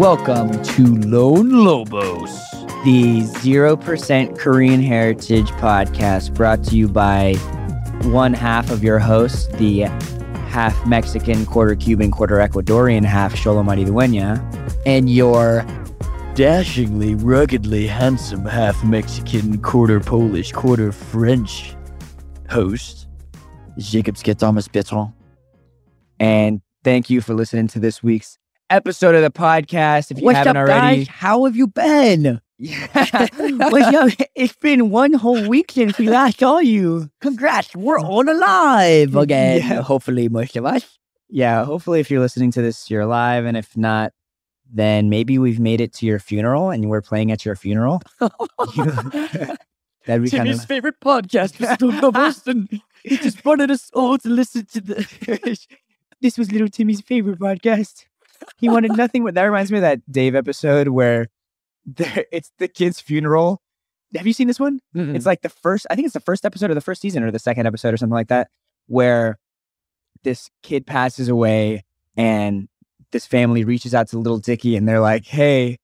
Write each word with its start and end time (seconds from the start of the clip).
Welcome 0.00 0.62
to 0.62 0.96
Lone 1.10 1.50
Lobos, 1.50 2.30
the 2.86 3.20
0% 3.20 4.38
Korean 4.38 4.82
Heritage 4.82 5.48
podcast 5.50 6.32
brought 6.34 6.64
to 6.64 6.74
you 6.74 6.88
by 6.88 7.34
one 8.04 8.32
half 8.32 8.70
of 8.70 8.82
your 8.82 8.98
host, 8.98 9.52
the 9.58 9.80
half 10.48 10.86
Mexican, 10.86 11.44
quarter 11.44 11.76
Cuban, 11.76 12.10
quarter 12.10 12.36
Ecuadorian, 12.36 13.04
half 13.04 13.34
Xolo 13.34 13.62
Maridueña, 13.62 14.40
and 14.86 15.10
your 15.10 15.66
dashingly, 16.34 17.14
ruggedly 17.14 17.86
handsome 17.86 18.46
half 18.46 18.82
Mexican, 18.82 19.60
quarter 19.60 20.00
Polish, 20.00 20.50
quarter 20.50 20.92
French 20.92 21.76
host, 22.48 23.06
Jacob 23.76 24.16
Thomas 24.16 24.66
Bertrand. 24.66 25.12
And 26.18 26.62
thank 26.84 27.10
you 27.10 27.20
for 27.20 27.34
listening 27.34 27.68
to 27.68 27.78
this 27.78 28.02
week's 28.02 28.38
episode 28.70 29.14
of 29.14 29.22
the 29.22 29.30
podcast. 29.30 30.10
If 30.10 30.18
you 30.18 30.24
What's 30.24 30.38
haven't 30.38 30.56
up, 30.56 30.68
already, 30.68 31.04
guys? 31.04 31.08
How 31.08 31.44
have 31.44 31.56
you 31.56 31.66
been? 31.66 32.40
yeah. 32.58 33.26
What's 33.36 33.94
up? 34.20 34.28
It's 34.34 34.56
been 34.56 34.90
one 34.90 35.12
whole 35.12 35.48
week 35.48 35.72
since 35.72 35.98
we 35.98 36.08
last 36.08 36.38
saw 36.38 36.58
you. 36.58 37.10
Congrats, 37.20 37.74
we're 37.74 37.98
mm. 37.98 38.04
all 38.04 38.28
alive 38.28 39.10
mm, 39.10 39.22
again. 39.22 39.58
Yeah. 39.58 39.82
Hopefully, 39.82 40.28
most 40.28 40.56
of 40.56 40.64
us. 40.64 40.98
yeah, 41.28 41.64
hopefully, 41.64 42.00
if 42.00 42.10
you're 42.10 42.20
listening 42.20 42.50
to 42.52 42.62
this, 42.62 42.88
you're 42.88 43.02
alive, 43.02 43.44
and 43.44 43.56
if 43.56 43.76
not, 43.76 44.12
then 44.72 45.10
maybe 45.10 45.38
we've 45.38 45.60
made 45.60 45.80
it 45.80 45.92
to 45.94 46.06
your 46.06 46.18
funeral, 46.18 46.70
and 46.70 46.88
we're 46.88 47.02
playing 47.02 47.32
at 47.32 47.44
your 47.44 47.56
funeral. 47.56 48.00
That'd 50.06 50.24
be 50.24 50.30
Timmy's 50.30 50.60
of 50.60 50.66
favorite 50.66 50.98
podcast 51.04 51.60
was 51.60 51.68
still 51.70 51.92
the 51.92 52.10
most, 52.12 52.46
and 52.48 52.80
he 53.02 53.16
just 53.16 53.44
wanted 53.44 53.70
us 53.70 53.90
all 53.92 54.16
to 54.18 54.28
listen 54.28 54.64
to 54.66 54.80
the. 54.80 55.66
this 56.20 56.38
was 56.38 56.52
little 56.52 56.68
Timmy's 56.68 57.00
favorite 57.00 57.38
podcast. 57.38 58.06
He 58.58 58.68
wanted 58.68 58.96
nothing 58.96 59.24
but 59.24 59.34
that 59.34 59.42
reminds 59.44 59.70
me 59.72 59.78
of 59.78 59.82
that 59.82 60.00
Dave 60.10 60.34
episode 60.34 60.88
where 60.88 61.28
there, 61.86 62.24
it's 62.32 62.50
the 62.58 62.68
kid's 62.68 63.00
funeral. 63.00 63.60
Have 64.16 64.26
you 64.26 64.32
seen 64.32 64.48
this 64.48 64.58
one? 64.60 64.80
It's 65.14 65.26
like 65.26 65.42
the 65.42 65.48
first, 65.48 65.86
I 65.90 65.94
think 65.94 66.06
it's 66.06 66.14
the 66.14 66.20
first 66.20 66.44
episode 66.44 66.70
of 66.70 66.74
the 66.74 66.80
first 66.80 67.00
season 67.00 67.22
or 67.22 67.30
the 67.30 67.38
second 67.38 67.66
episode 67.66 67.94
or 67.94 67.96
something 67.96 68.14
like 68.14 68.28
that, 68.28 68.48
where 68.86 69.38
this 70.24 70.50
kid 70.62 70.86
passes 70.86 71.28
away 71.28 71.84
and 72.16 72.68
this 73.12 73.26
family 73.26 73.64
reaches 73.64 73.94
out 73.94 74.08
to 74.08 74.18
Lil 74.18 74.38
Dicky 74.38 74.76
and 74.76 74.88
they're 74.88 75.00
like, 75.00 75.26
Hey, 75.26 75.78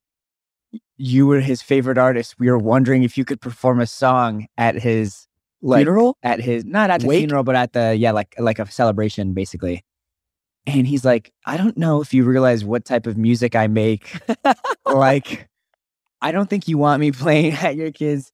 you 0.96 1.26
were 1.26 1.40
his 1.40 1.62
favorite 1.62 1.98
artist. 1.98 2.38
We 2.38 2.50
were 2.50 2.58
wondering 2.58 3.02
if 3.02 3.16
you 3.16 3.24
could 3.24 3.40
perform 3.40 3.80
a 3.80 3.86
song 3.86 4.46
at 4.58 4.74
his 4.76 5.26
like 5.62 5.80
funeral. 5.80 6.16
at 6.22 6.40
his 6.40 6.64
not 6.64 6.90
at 6.90 7.00
the 7.02 7.06
Wake? 7.06 7.20
funeral, 7.20 7.44
but 7.44 7.54
at 7.56 7.72
the 7.72 7.94
yeah, 7.96 8.12
like 8.12 8.34
like 8.38 8.58
a 8.58 8.70
celebration 8.70 9.34
basically. 9.34 9.84
And 10.66 10.86
he's 10.86 11.04
like, 11.04 11.32
I 11.44 11.56
don't 11.56 11.76
know 11.76 12.00
if 12.00 12.12
you 12.12 12.24
realize 12.24 12.64
what 12.64 12.84
type 12.84 13.06
of 13.06 13.16
music 13.16 13.54
I 13.54 13.68
make. 13.68 14.20
like, 14.86 15.48
I 16.20 16.32
don't 16.32 16.50
think 16.50 16.66
you 16.66 16.78
want 16.78 17.00
me 17.00 17.12
playing 17.12 17.52
at 17.54 17.76
your 17.76 17.92
kids. 17.92 18.32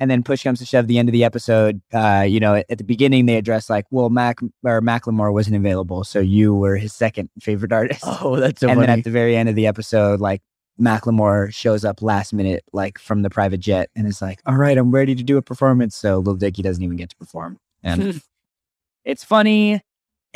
And 0.00 0.08
then 0.08 0.22
push 0.22 0.44
comes 0.44 0.60
to 0.60 0.64
shove, 0.64 0.86
the 0.86 0.98
end 0.98 1.08
of 1.08 1.12
the 1.12 1.24
episode, 1.24 1.80
uh, 1.92 2.24
you 2.26 2.38
know, 2.38 2.54
at, 2.54 2.78
the 2.78 2.84
beginning 2.84 3.26
they 3.26 3.34
address 3.34 3.68
like, 3.68 3.84
well, 3.90 4.10
Mac 4.10 4.38
or 4.62 4.80
Macklemore 4.80 5.32
wasn't 5.32 5.56
available, 5.56 6.04
so 6.04 6.20
you 6.20 6.54
were 6.54 6.76
his 6.76 6.92
second 6.92 7.30
favorite 7.40 7.72
artist. 7.72 8.04
Oh, 8.06 8.36
that's 8.36 8.60
so 8.60 8.68
and 8.68 8.80
then 8.80 8.90
at 8.90 9.02
the 9.02 9.10
very 9.10 9.36
end 9.36 9.48
of 9.48 9.56
the 9.56 9.66
episode, 9.66 10.20
like 10.20 10.40
Macklemore 10.80 11.52
shows 11.52 11.84
up 11.84 12.00
last 12.00 12.32
minute, 12.32 12.64
like 12.72 12.98
from 12.98 13.22
the 13.22 13.30
private 13.30 13.58
jet, 13.58 13.90
and 13.96 14.06
is 14.06 14.22
like, 14.22 14.40
"All 14.46 14.54
right, 14.54 14.78
I'm 14.78 14.92
ready 14.92 15.16
to 15.16 15.22
do 15.24 15.36
a 15.36 15.42
performance." 15.42 15.96
So 15.96 16.20
Lil 16.20 16.36
Dicky 16.36 16.62
doesn't 16.62 16.82
even 16.82 16.96
get 16.96 17.10
to 17.10 17.16
perform, 17.16 17.58
and 17.82 18.22
it's 19.04 19.24
funny, 19.24 19.82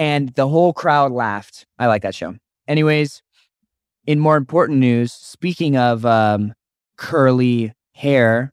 and 0.02 0.30
the 0.30 0.48
whole 0.48 0.72
crowd 0.72 1.12
laughed. 1.12 1.64
I 1.78 1.86
like 1.86 2.02
that 2.02 2.14
show. 2.14 2.34
Anyways, 2.66 3.22
in 4.04 4.18
more 4.18 4.36
important 4.36 4.80
news, 4.80 5.12
speaking 5.12 5.76
of 5.76 6.04
um, 6.04 6.54
curly 6.96 7.72
hair, 7.92 8.52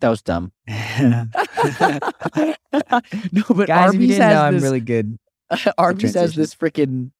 that 0.00 0.10
was 0.10 0.20
dumb. 0.20 0.52
no, 0.68 1.26
but 1.32 2.56
guys, 2.72 3.32
if 3.32 3.70
Arby's 3.70 4.08
didn't 4.08 4.30
know, 4.30 4.42
I'm 4.42 4.54
this. 4.54 4.62
really 4.62 4.80
good. 4.80 5.18
Arby's 5.78 6.14
has 6.14 6.34
this 6.34 6.54
freaking 6.54 7.12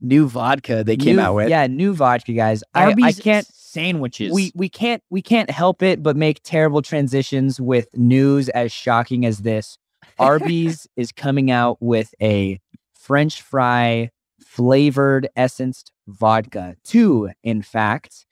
new 0.00 0.28
vodka 0.28 0.82
they 0.82 0.96
came 0.96 1.16
New- 1.16 1.22
out 1.22 1.34
with. 1.34 1.50
yeah, 1.50 1.66
new 1.66 1.94
vodka, 1.94 2.32
guys. 2.32 2.64
I, 2.74 2.94
I 3.02 3.12
can't 3.12 3.46
sandwiches. 3.46 4.32
we 4.32 4.50
we 4.54 4.70
can't 4.70 5.02
we 5.10 5.20
can't 5.20 5.50
help 5.50 5.82
it 5.82 6.02
but 6.02 6.16
make 6.16 6.40
terrible 6.42 6.80
transitions 6.80 7.60
with 7.60 7.88
news 7.94 8.48
as 8.50 8.72
shocking 8.72 9.26
as 9.26 9.40
this. 9.40 9.76
Arby's 10.18 10.86
is 10.96 11.12
coming 11.12 11.50
out 11.50 11.76
with 11.80 12.14
a 12.22 12.60
French 13.06 13.40
fry 13.40 14.10
flavored 14.44 15.28
essenced 15.36 15.92
vodka. 16.08 16.74
Two, 16.82 17.30
in 17.44 17.62
fact, 17.62 18.26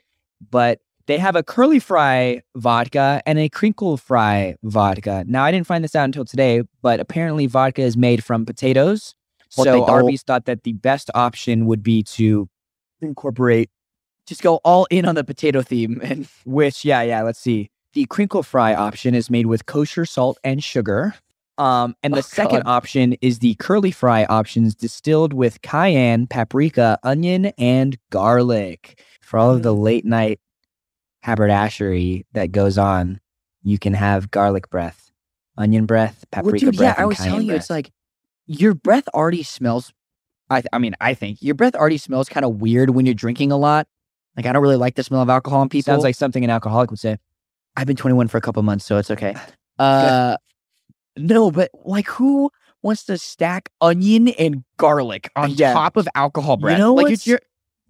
but 0.51 0.81
they 1.07 1.19
have 1.19 1.37
a 1.37 1.45
curly 1.45 1.79
fry 1.79 2.43
vodka 2.57 3.23
and 3.25 3.39
a 3.39 3.49
crinkle 3.49 3.97
fry 3.97 4.57
vodka. 4.65 5.25
Now 5.29 5.45
I 5.45 5.53
didn't 5.53 5.69
find 5.69 5.85
this 5.85 5.95
out 5.95 6.07
until 6.07 6.25
today, 6.25 6.63
but 6.83 6.99
apparently 6.99 7.47
vodka 7.47 7.83
is 7.83 7.97
made 7.97 8.25
from 8.25 8.45
potatoes. 8.45 9.15
They 9.57 9.63
so 9.63 9.85
Arby's 9.85 10.23
thought 10.23 10.47
that 10.47 10.65
the 10.65 10.73
best 10.73 11.09
option 11.15 11.67
would 11.67 11.85
be 11.85 12.03
to 12.03 12.49
incorporate 13.01 13.71
just 14.27 14.43
go 14.43 14.57
all 14.65 14.87
in 14.91 15.05
on 15.05 15.15
the 15.15 15.23
potato 15.23 15.63
theme 15.63 16.01
and 16.03 16.27
which, 16.45 16.85
yeah, 16.85 17.03
yeah, 17.03 17.23
let's 17.23 17.39
see. 17.39 17.71
The 17.93 18.07
crinkle 18.07 18.43
fry 18.43 18.75
option 18.75 19.15
is 19.15 19.31
made 19.31 19.47
with 19.47 19.67
kosher 19.67 20.05
salt 20.05 20.39
and 20.43 20.65
sugar. 20.65 21.15
Um, 21.57 21.95
and 22.03 22.15
the 22.15 22.19
Oh, 22.19 22.23
second 22.23 22.65
God. 22.65 22.71
option 22.71 23.13
is 23.21 23.39
the 23.39 23.55
curly 23.57 23.91
fry 23.93 24.25
options 24.25 24.75
distilled 24.75 25.33
with 25.33 25.63
cayenne, 25.63 26.27
paprika, 26.27 26.99
onion, 27.05 27.47
and 27.59 27.97
garlic. 28.11 29.01
For 29.23 29.39
all 29.39 29.51
of 29.53 29.63
the 29.63 29.73
late 29.75 30.05
night 30.05 30.41
haberdashery 31.23 32.27
that 32.33 32.53
goes 32.53 32.77
on, 32.79 33.21
you 33.63 33.79
can 33.79 33.95
have 33.95 34.31
garlic 34.31 34.69
breath, 34.71 35.11
onion 35.57 35.87
breath, 35.87 36.25
Well, 36.33 36.43
paprika 36.45 36.67
dude, 36.67 36.77
breath. 36.77 36.97
yeah, 36.99 37.03
I 37.03 37.07
was 37.07 37.19
telling 37.19 37.47
you, 37.47 37.55
it's 37.55 37.71
like 37.71 37.91
your 38.47 38.75
breath 38.75 39.09
already 39.15 39.43
smells. 39.43 39.93
I, 40.51 40.61
th- 40.61 40.69
I 40.73 40.79
mean, 40.79 40.95
I 41.01 41.15
think 41.15 41.41
your 41.41 41.55
breath 41.55 41.75
already 41.75 41.97
smells 41.99 42.29
kind 42.29 42.45
of 42.45 42.61
weird 42.61 42.91
when 42.91 43.07
you're 43.07 43.15
drinking 43.15 43.51
a 43.53 43.57
lot. 43.57 43.87
Like, 44.37 44.47
I 44.47 44.53
don't 44.53 44.63
really 44.63 44.77
like 44.77 44.97
the 44.97 45.03
smell 45.05 45.23
of 45.23 45.31
alcohol 45.31 45.61
on 45.61 45.69
people. 45.69 45.93
sounds 45.93 46.03
like 46.05 46.17
something 46.17 46.45
an 46.45 46.51
alcoholic 46.51 46.91
would 46.91 46.99
say. 47.01 47.17
I've 47.77 47.87
been 47.87 47.97
21 47.97 48.29
for 48.29 48.37
a 48.39 48.41
couple 48.41 48.63
months, 48.63 48.85
so 48.85 48.99
it's 48.99 49.11
okay. 49.11 49.37
Uh, 49.77 50.37
no, 51.17 51.51
but 51.51 51.71
like, 51.85 52.07
who 52.09 52.51
wants 52.83 53.05
to 53.05 53.17
stack 53.19 53.71
onion 53.81 54.29
and 54.29 54.65
garlic 54.77 55.31
uh, 55.37 55.41
on 55.41 55.51
Yeah. 55.51 55.73
top 55.73 55.97
of 55.97 56.07
alcohol 56.15 56.57
breath? 56.57 56.79
know 56.79 56.95
like, 56.95 57.05
what's- 57.05 57.13
it's 57.15 57.27
your, 57.27 57.41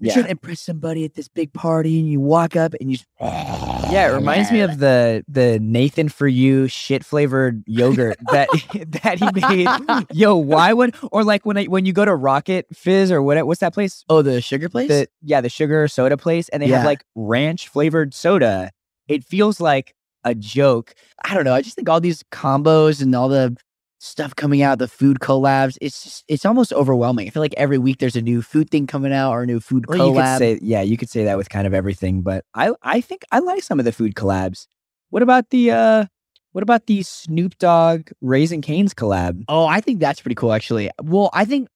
you're 0.00 0.08
Yeah. 0.08 0.12
trying 0.14 0.24
to 0.26 0.30
impress 0.32 0.60
somebody 0.60 1.04
at 1.04 1.14
this 1.14 1.28
big 1.28 1.52
party, 1.52 1.98
and 2.00 2.08
you 2.08 2.20
walk 2.20 2.56
up 2.56 2.74
and 2.80 2.90
you. 2.90 2.96
Just, 2.98 3.08
Yeah, 3.90 4.10
it 4.10 4.14
reminds 4.14 4.50
me 4.50 4.60
of 4.60 4.78
the 4.78 5.24
the 5.28 5.60
Nathan 5.60 6.08
for 6.08 6.26
you 6.26 6.66
shit 6.66 7.04
flavored 7.04 7.62
yogurt 7.66 8.16
that 8.32 8.48
that 9.02 9.18
he 9.20 9.28
made. 9.54 10.06
Yo, 10.12 10.34
why 10.36 10.72
would 10.72 10.96
or 11.12 11.22
like 11.22 11.46
when 11.46 11.56
I, 11.58 11.64
when 11.66 11.86
you 11.86 11.92
go 11.92 12.04
to 12.04 12.14
Rocket 12.14 12.66
Fizz 12.74 13.12
or 13.12 13.22
what 13.22 13.46
what's 13.46 13.60
that 13.60 13.72
place? 13.72 14.04
Oh, 14.08 14.20
the 14.22 14.40
sugar 14.40 14.68
place. 14.68 14.88
The 14.88 15.06
yeah, 15.22 15.40
the 15.40 15.48
sugar 15.50 15.86
soda 15.86 16.16
place, 16.16 16.48
and 16.48 16.60
they 16.62 16.66
have 16.68 16.84
like 16.84 17.04
ranch 17.14 17.68
flavored 17.68 18.14
soda. 18.14 18.72
It 19.06 19.22
feels 19.22 19.60
like 19.60 19.94
a 20.24 20.34
joke. 20.34 20.94
I 21.24 21.34
don't 21.34 21.44
know. 21.44 21.54
I 21.54 21.62
just 21.62 21.76
think 21.76 21.88
all 21.88 22.00
these 22.00 22.22
combos 22.24 23.00
and 23.02 23.14
all 23.14 23.28
the 23.28 23.56
stuff 23.98 24.36
coming 24.36 24.60
out, 24.62 24.78
the 24.78 24.88
food 24.88 25.18
collabs, 25.20 25.78
it's 25.80 26.02
just, 26.02 26.24
it's 26.28 26.44
almost 26.44 26.72
overwhelming. 26.72 27.26
I 27.26 27.30
feel 27.30 27.42
like 27.42 27.54
every 27.56 27.78
week 27.78 27.98
there's 27.98 28.16
a 28.16 28.22
new 28.22 28.42
food 28.42 28.68
thing 28.70 28.86
coming 28.86 29.12
out 29.12 29.32
or 29.32 29.42
a 29.42 29.46
new 29.46 29.60
food 29.60 29.86
Well, 29.88 29.98
you 29.98 30.12
could 30.12 30.20
collab. 30.20 30.38
say 30.38 30.58
yeah, 30.62 30.82
you 30.82 30.96
could 30.96 31.08
say 31.08 31.24
that 31.24 31.38
with 31.38 31.48
kind 31.48 31.66
of 31.66 31.72
everything, 31.74 32.22
but 32.22 32.44
I 32.54 32.72
I 32.82 33.00
think 33.00 33.24
I 33.32 33.38
like 33.38 33.62
some 33.62 33.78
of 33.78 33.84
the 33.84 33.92
food 33.92 34.14
collabs. 34.14 34.66
What 35.10 35.22
about 35.22 35.50
the 35.50 35.70
uh 35.70 36.04
what 36.52 36.62
about 36.62 36.86
the 36.86 37.02
Snoop 37.02 37.58
Dogg 37.58 38.10
Raising 38.20 38.62
Canes 38.62 38.94
collab? 38.94 39.42
oh, 39.48 39.66
I 39.66 39.80
think 39.80 39.98
that's 40.00 40.20
pretty 40.20 40.36
cool, 40.36 40.52
actually. 40.52 40.90
Well, 41.02 41.30
I 41.32 41.44
think 41.44 41.68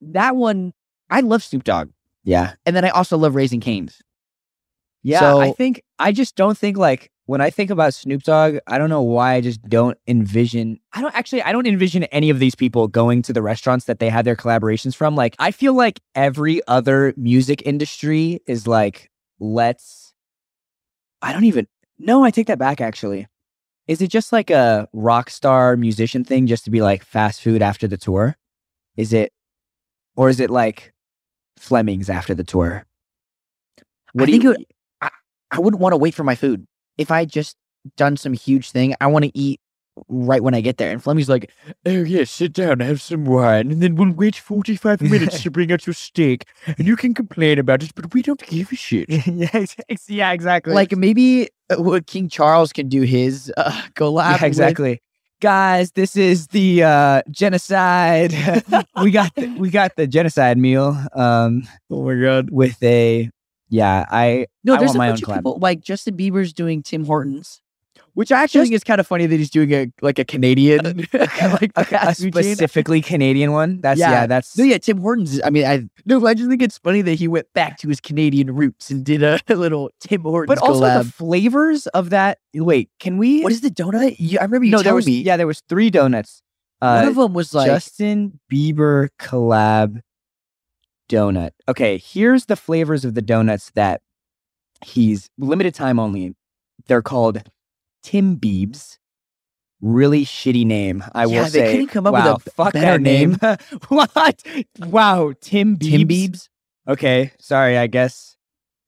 that 0.00 0.36
one, 0.36 0.72
I 1.10 1.20
love 1.20 1.42
Snoop 1.42 1.64
Dogg. 1.64 1.90
Yeah. 2.22 2.52
And 2.64 2.76
then 2.76 2.84
I 2.84 2.90
also 2.90 3.16
love 3.16 3.34
Raising 3.34 3.60
Canes. 3.60 4.00
Yeah, 5.02 5.20
so, 5.20 5.40
I 5.40 5.52
think 5.52 5.82
I 5.98 6.12
just 6.12 6.36
don't 6.36 6.56
think 6.58 6.76
like 6.76 7.10
when 7.28 7.42
I 7.42 7.50
think 7.50 7.68
about 7.68 7.92
Snoop 7.92 8.22
Dogg, 8.22 8.56
I 8.66 8.78
don't 8.78 8.88
know 8.88 9.02
why 9.02 9.34
I 9.34 9.42
just 9.42 9.60
don't 9.68 9.98
envision. 10.06 10.80
I 10.94 11.02
don't 11.02 11.14
actually. 11.14 11.42
I 11.42 11.52
don't 11.52 11.66
envision 11.66 12.04
any 12.04 12.30
of 12.30 12.38
these 12.38 12.54
people 12.54 12.88
going 12.88 13.20
to 13.20 13.34
the 13.34 13.42
restaurants 13.42 13.84
that 13.84 13.98
they 13.98 14.08
had 14.08 14.24
their 14.24 14.34
collaborations 14.34 14.96
from. 14.96 15.14
Like, 15.14 15.36
I 15.38 15.50
feel 15.50 15.74
like 15.74 16.00
every 16.14 16.62
other 16.66 17.12
music 17.18 17.62
industry 17.66 18.40
is 18.46 18.66
like, 18.66 19.10
let's. 19.40 20.14
I 21.20 21.34
don't 21.34 21.44
even. 21.44 21.66
No, 21.98 22.24
I 22.24 22.30
take 22.30 22.46
that 22.46 22.58
back. 22.58 22.80
Actually, 22.80 23.26
is 23.86 24.00
it 24.00 24.08
just 24.08 24.32
like 24.32 24.48
a 24.48 24.88
rock 24.94 25.28
star 25.28 25.76
musician 25.76 26.24
thing, 26.24 26.46
just 26.46 26.64
to 26.64 26.70
be 26.70 26.80
like 26.80 27.04
fast 27.04 27.42
food 27.42 27.60
after 27.60 27.86
the 27.86 27.98
tour? 27.98 28.38
Is 28.96 29.12
it, 29.12 29.34
or 30.16 30.30
is 30.30 30.40
it 30.40 30.48
like 30.48 30.94
Fleming's 31.58 32.08
after 32.08 32.34
the 32.34 32.42
tour? 32.42 32.86
I 34.18 34.24
do 34.24 34.32
think 34.32 34.44
you- 34.44 34.52
it 34.52 34.66
I, 35.02 35.10
I 35.50 35.60
wouldn't 35.60 35.82
want 35.82 35.92
to 35.92 35.98
wait 35.98 36.14
for 36.14 36.24
my 36.24 36.34
food. 36.34 36.66
If 36.98 37.10
I 37.10 37.24
just 37.24 37.56
done 37.96 38.16
some 38.16 38.32
huge 38.34 38.70
thing, 38.70 38.94
I 39.00 39.06
want 39.06 39.24
to 39.24 39.38
eat 39.38 39.60
right 40.08 40.42
when 40.42 40.54
I 40.54 40.60
get 40.60 40.76
there. 40.76 40.90
And 40.92 41.02
Fleming's 41.02 41.28
like, 41.28 41.50
Oh, 41.86 41.90
yes, 41.90 42.30
sit 42.30 42.52
down, 42.52 42.80
have 42.80 43.00
some 43.00 43.24
wine, 43.24 43.70
and 43.72 43.82
then 43.82 43.94
we'll 43.96 44.12
wait 44.12 44.36
45 44.36 45.00
minutes 45.00 45.42
to 45.44 45.50
bring 45.50 45.72
out 45.72 45.86
your 45.86 45.94
steak. 45.94 46.44
And 46.76 46.86
you 46.86 46.94
can 46.96 47.14
complain 47.14 47.58
about 47.58 47.82
it, 47.82 47.92
but 47.94 48.12
we 48.14 48.22
don't 48.22 48.44
give 48.46 48.70
a 48.72 48.76
shit. 48.76 49.08
yeah, 49.26 49.64
yeah, 50.08 50.32
exactly. 50.32 50.74
like 50.74 50.96
maybe 50.96 51.48
uh, 51.70 51.82
what 51.82 52.06
King 52.06 52.28
Charles 52.28 52.72
can 52.72 52.88
do 52.88 53.02
his 53.02 53.52
uh, 53.56 53.70
collab. 53.94 54.24
yeah, 54.24 54.32
with- 54.34 54.42
exactly. 54.44 55.02
Guys, 55.40 55.92
this 55.92 56.16
is 56.16 56.48
the 56.48 56.82
uh, 56.82 57.22
genocide. 57.30 58.32
we 59.02 59.12
got 59.12 59.32
the, 59.36 59.46
we 59.56 59.70
got 59.70 59.94
the 59.94 60.06
genocide 60.08 60.58
meal. 60.58 61.00
Um, 61.14 61.62
Oh 61.90 62.02
my 62.04 62.20
God. 62.20 62.50
with 62.50 62.82
a 62.82 63.30
yeah, 63.68 64.04
I 64.10 64.46
No, 64.64 64.74
I 64.74 64.78
there's 64.78 64.94
a 64.94 64.98
my 64.98 65.08
bunch 65.10 65.22
of 65.22 65.28
collab. 65.28 65.36
people 65.36 65.58
like 65.60 65.80
Justin 65.80 66.16
Bieber's 66.16 66.52
doing 66.52 66.82
Tim 66.82 67.04
Hortons. 67.04 67.60
Which 68.14 68.32
I 68.32 68.42
actually 68.42 68.62
think 68.62 68.74
is 68.74 68.82
kind 68.82 69.00
of 69.00 69.06
funny 69.06 69.26
that 69.26 69.36
he's 69.36 69.50
doing 69.50 69.72
a 69.72 69.92
like 70.02 70.18
a 70.18 70.24
Canadian 70.24 71.06
like 71.12 71.70
a, 71.76 71.82
a 71.82 71.84
fast 71.84 72.20
food 72.20 72.34
chain. 72.34 72.42
specifically 72.42 73.00
Canadian 73.00 73.52
one. 73.52 73.80
That's 73.80 74.00
yeah, 74.00 74.10
Yeah. 74.10 74.26
that's 74.26 74.58
No, 74.58 74.64
yeah, 74.64 74.78
Tim 74.78 74.98
Hortons. 74.98 75.34
is- 75.34 75.40
I 75.44 75.50
mean, 75.50 75.64
I 75.64 75.84
No, 76.04 76.26
I 76.26 76.34
just 76.34 76.48
think 76.48 76.60
it's 76.60 76.78
funny 76.78 77.00
that 77.02 77.14
he 77.14 77.28
went 77.28 77.46
back 77.54 77.78
to 77.78 77.88
his 77.88 78.00
Canadian 78.00 78.56
roots 78.56 78.90
and 78.90 79.04
did 79.04 79.22
a 79.22 79.38
little 79.48 79.90
Tim 80.00 80.22
Hortons 80.22 80.48
but 80.58 80.66
also 80.66 80.82
collab. 80.84 81.04
the 81.04 81.12
flavors 81.12 81.86
of 81.88 82.10
that. 82.10 82.38
Wait, 82.54 82.90
can 82.98 83.18
we? 83.18 83.42
what 83.42 83.52
is 83.52 83.60
the 83.60 83.70
donut? 83.70 84.16
You, 84.18 84.38
I 84.40 84.42
remember 84.44 84.64
you 84.64 84.72
no, 84.72 84.82
there 84.82 84.94
was 84.96 85.06
me. 85.06 85.20
yeah, 85.22 85.36
there 85.36 85.46
was 85.46 85.60
three 85.68 85.90
donuts. 85.90 86.42
Uh, 86.82 87.00
one 87.00 87.08
of 87.08 87.14
them 87.14 87.34
was 87.34 87.54
like 87.54 87.66
Justin 87.66 88.40
Bieber 88.52 89.10
collab 89.20 90.00
donut. 91.08 91.50
Okay, 91.68 91.98
here's 91.98 92.46
the 92.46 92.56
flavors 92.56 93.04
of 93.04 93.14
the 93.14 93.22
donuts 93.22 93.70
that 93.74 94.00
he's 94.84 95.30
limited 95.38 95.74
time 95.74 95.98
only. 95.98 96.34
They're 96.86 97.02
called 97.02 97.42
Tim 98.02 98.36
Biebs. 98.36 98.98
Really 99.80 100.24
shitty 100.24 100.66
name, 100.66 101.04
I 101.14 101.26
will 101.26 101.44
they 101.44 101.50
say. 101.50 101.70
couldn't 101.70 101.88
come 101.88 102.04
up 102.04 102.12
with 102.12 102.24
wow, 102.24 102.34
a 102.34 102.38
b- 102.38 102.50
fuck 102.52 102.72
better 102.72 102.98
that 102.98 103.00
name. 103.00 103.34
what? 103.88 104.42
Wow, 104.80 105.34
Tim 105.40 105.76
Biebs. 105.76 105.90
Tim 105.90 106.08
Biebs. 106.08 106.48
Okay, 106.88 107.32
sorry. 107.38 107.78
I 107.78 107.86
guess 107.86 108.36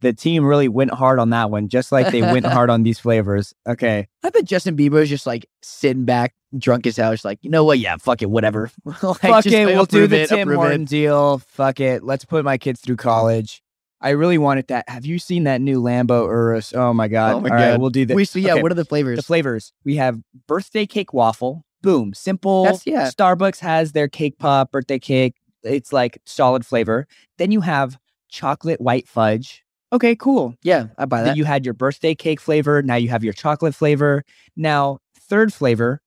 the 0.01 0.13
team 0.13 0.45
really 0.45 0.69
went 0.69 0.93
hard 0.93 1.19
on 1.19 1.31
that 1.31 1.51
one, 1.51 1.69
just 1.69 1.93
like 1.93 2.11
they 2.13 2.23
went 2.23 2.47
hard 2.47 2.71
on 2.71 2.83
these 2.83 2.99
flavors. 3.07 3.55
Okay, 3.67 4.09
I 4.23 4.31
bet 4.31 4.45
Justin 4.45 4.77
Bieber 4.77 5.03
is 5.03 5.09
just 5.09 5.27
like 5.27 5.47
sitting 5.63 6.05
back, 6.05 6.35
drunk 6.57 6.87
as 6.87 6.97
hell. 6.97 7.13
Just 7.13 7.25
like, 7.25 7.39
you 7.43 7.51
know 7.51 7.65
what? 7.65 7.79
Yeah, 7.79 7.97
fuck 7.99 8.23
it, 8.23 8.31
whatever. 8.31 8.71
Like, 8.85 9.19
fuck 9.21 9.45
just 9.45 9.49
it. 9.55 9.67
We'll 9.67 9.85
do 9.87 10.07
the 10.07 10.23
it, 10.23 10.29
Tim 10.29 10.53
Horton 10.53 10.83
it. 10.83 10.89
deal. 10.89 11.39
Fuck 11.39 11.81
it. 11.81 12.03
Let's 12.03 12.25
put 12.25 12.45
my 12.45 12.59
kids 12.59 12.81
through 12.81 12.97
college. 12.97 13.63
I 14.03 14.11
really 14.11 14.39
wanted 14.39 14.69
that. 14.69 14.89
Have 14.89 15.05
you 15.05 15.19
seen 15.19 15.45
that 15.45 15.61
new 15.61 15.83
Lambo 15.83 16.25
Urus? 16.27 16.73
Oh 16.75 16.95
my 16.95 17.07
god! 17.09 17.35
Oh 17.35 17.41
my 17.41 17.49
All 17.51 17.55
right, 17.55 17.71
God. 17.73 17.81
we'll 17.81 17.91
do 17.91 18.07
this. 18.07 18.15
Wait, 18.17 18.29
so 18.29 18.39
yeah, 18.39 18.53
Okay, 18.55 18.63
what 18.63 18.73
are 18.73 18.75
the 18.77 18.85
flavors? 18.87 19.17
the 19.19 19.23
flavors? 19.23 19.73
We 19.85 19.97
have 19.97 20.19
birthday 20.47 20.87
cake 20.87 21.13
waffle. 21.13 21.65
Boom, 21.83 22.15
simple. 22.15 22.65
That's- 22.65 22.87
yeah. 22.87 23.09
Starbucks 23.11 23.59
has 23.61 23.93
their 23.93 24.09
cake 24.09 24.39
pop 24.39 24.71
birthday 24.73 24.99
cake. 24.99 25.35
It's 25.63 25.93
like 25.93 26.19
solid 26.25 26.65
flavor. 26.65 27.07
Then 27.37 27.51
you 27.53 27.61
have 27.61 27.99
chocolate 28.31 28.81
white 28.81 29.07
fudge. 29.07 29.63
Okay, 29.93 30.15
cool. 30.15 30.55
yeah, 30.63 30.87
I 30.99 31.05
buy 31.05 31.23
that. 31.23 31.37
you 31.37 31.45
had 31.45 31.65
your 31.65 31.75
birthday 31.75 32.15
cake 32.15 32.41
flavor. 32.41 32.83
Now 32.83 32.95
you 32.95 33.09
have 33.09 33.25
your 33.25 33.33
chocolate 33.33 33.75
flavor. 33.75 34.25
Now, 34.57 34.99
third 35.19 35.53
flavor, 35.53 36.01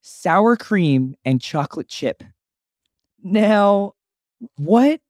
sour 0.00 0.56
cream 0.56 1.14
and 1.24 1.40
chocolate 1.40 1.88
chip. 1.88 2.22
Now, 3.22 3.92
what? 4.56 5.00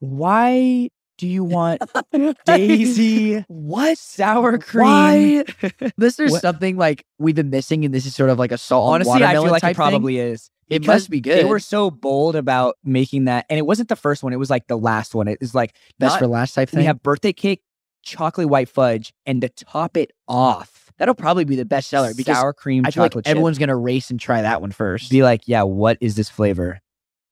Why 0.00 0.90
do 1.18 1.26
you 1.26 1.44
want 1.44 1.82
Daisy 2.46 3.44
what? 3.48 3.98
sour 3.98 4.58
cream? 4.58 4.86
Why? 4.86 5.44
This 5.98 6.18
is 6.18 6.38
something 6.40 6.76
like 6.78 7.04
we've 7.18 7.34
been 7.34 7.50
missing, 7.50 7.84
and 7.84 7.92
this 7.94 8.06
is 8.06 8.14
sort 8.14 8.30
of 8.30 8.38
like 8.38 8.52
a 8.52 8.58
salt. 8.58 8.88
on 8.88 8.94
Honestly, 8.94 9.22
I 9.24 9.32
feel 9.32 9.50
like 9.50 9.60
type 9.60 9.72
it 9.72 9.76
probably 9.76 10.18
is. 10.18 10.50
It 10.70 10.86
must 10.86 11.10
be 11.10 11.20
good. 11.20 11.38
They 11.38 11.44
were 11.44 11.58
so 11.58 11.90
bold 11.90 12.36
about 12.36 12.76
making 12.84 13.24
that, 13.26 13.44
and 13.50 13.58
it 13.58 13.66
wasn't 13.66 13.88
the 13.88 13.96
first 13.96 14.22
one. 14.22 14.32
It 14.32 14.38
was 14.38 14.50
like 14.50 14.68
the 14.68 14.78
last 14.78 15.14
one. 15.14 15.28
It 15.28 15.38
is 15.40 15.54
like 15.54 15.74
best 15.98 16.18
for 16.18 16.26
last 16.26 16.54
type 16.54 16.68
thing. 16.70 16.78
we 16.78 16.84
have 16.86 17.02
birthday 17.02 17.32
cake, 17.32 17.62
chocolate 18.02 18.48
white 18.48 18.68
fudge, 18.68 19.12
and 19.26 19.40
to 19.42 19.48
top 19.48 19.96
it 19.96 20.12
off, 20.28 20.92
That'll 20.98 21.14
probably 21.14 21.44
be 21.44 21.56
the 21.56 21.64
best 21.64 21.88
seller 21.88 22.12
because 22.14 22.36
sour 22.36 22.52
cream 22.52 22.84
I 22.86 22.90
feel 22.90 23.02
like 23.04 23.12
chip. 23.14 23.26
everyone's 23.26 23.56
gonna 23.58 23.74
race 23.76 24.10
and 24.10 24.20
try 24.20 24.42
that 24.42 24.60
one 24.60 24.70
first. 24.70 25.10
be 25.10 25.22
like, 25.22 25.42
yeah, 25.46 25.62
what 25.62 25.96
is 26.00 26.14
this 26.14 26.28
flavor? 26.28 26.80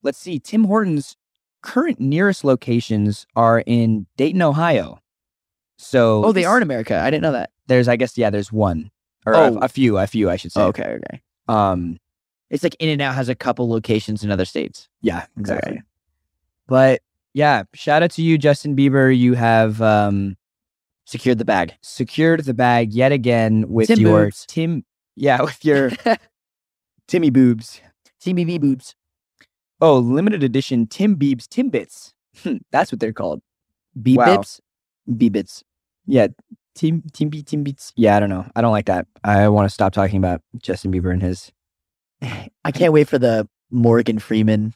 Let's 0.02 0.16
see. 0.18 0.38
Tim 0.40 0.64
Hortons' 0.64 1.16
current 1.62 2.00
nearest 2.00 2.44
locations 2.44 3.26
are 3.36 3.62
in 3.66 4.06
Dayton, 4.16 4.40
Ohio. 4.40 5.00
So 5.76 6.24
oh, 6.24 6.32
they 6.32 6.44
are 6.44 6.56
in 6.56 6.62
America. 6.62 6.98
I 6.98 7.10
didn't 7.10 7.22
know 7.22 7.32
that. 7.32 7.50
There's, 7.66 7.88
I 7.88 7.96
guess, 7.96 8.16
yeah, 8.16 8.30
there's 8.30 8.50
one 8.50 8.90
or 9.26 9.34
Oh. 9.36 9.56
a, 9.56 9.64
a 9.64 9.68
few, 9.68 9.98
a 9.98 10.06
few, 10.06 10.30
I 10.30 10.36
should 10.36 10.52
say. 10.52 10.60
Oh, 10.62 10.68
okay, 10.68 10.98
okay. 11.04 11.20
Um, 11.46 11.98
It's 12.50 12.62
like 12.62 12.76
In 12.78 12.88
and 12.88 13.00
Out 13.02 13.14
has 13.14 13.28
a 13.28 13.34
couple 13.34 13.68
locations 13.68 14.24
in 14.24 14.30
other 14.30 14.44
states. 14.44 14.88
yeah, 15.02 15.26
exactly. 15.38 15.82
But 16.66 17.02
yeah, 17.34 17.64
shout 17.74 18.02
out 18.02 18.10
to 18.12 18.22
you, 18.22 18.38
Justin 18.38 18.74
Bieber. 18.76 19.16
You 19.16 19.34
have 19.34 19.80
um 19.82 20.36
Secured 21.06 21.38
the 21.38 21.44
bag. 21.44 21.74
secured 21.80 22.44
the 22.44 22.52
bag 22.54 22.92
yet 22.92 23.12
again 23.12 23.64
with 23.68 23.86
Tim 23.88 23.98
your 24.00 24.24
boobs. 24.26 24.44
Tim. 24.46 24.84
Yeah, 25.16 25.40
with 25.48 25.64
your 25.64 25.90
Timmy 27.08 27.30
boobs. 27.30 27.80
TBV 28.22 28.60
boobs. 28.60 28.94
Oh, 29.80 29.98
limited 29.98 30.42
edition 30.42 30.86
Tim 30.86 31.16
Biebs 31.16 31.46
Timbits. 31.46 32.12
That's 32.72 32.92
what 32.92 33.00
they're 33.00 33.12
called. 33.12 33.40
B 34.00 34.16
Wow. 34.16 34.36
bips. 34.38 34.60
B 35.16 35.28
bits. 35.28 35.64
Yeah, 36.06 36.28
Tim 36.74 37.02
Timby 37.12 37.42
Timbits. 37.42 37.92
Yeah, 37.96 38.16
I 38.16 38.20
don't 38.20 38.28
know. 38.28 38.46
I 38.54 38.60
don't 38.60 38.72
like 38.72 38.86
that. 38.86 39.06
I 39.24 39.48
want 39.48 39.66
to 39.68 39.72
stop 39.72 39.92
talking 39.92 40.18
about 40.18 40.42
Justin 40.60 40.92
Bieber 40.92 41.12
and 41.12 41.22
his 41.22 41.52
I 42.22 42.72
can't 42.72 42.92
wait 42.92 43.08
for 43.08 43.18
the 43.18 43.48
Morgan 43.70 44.18
Freeman 44.18 44.74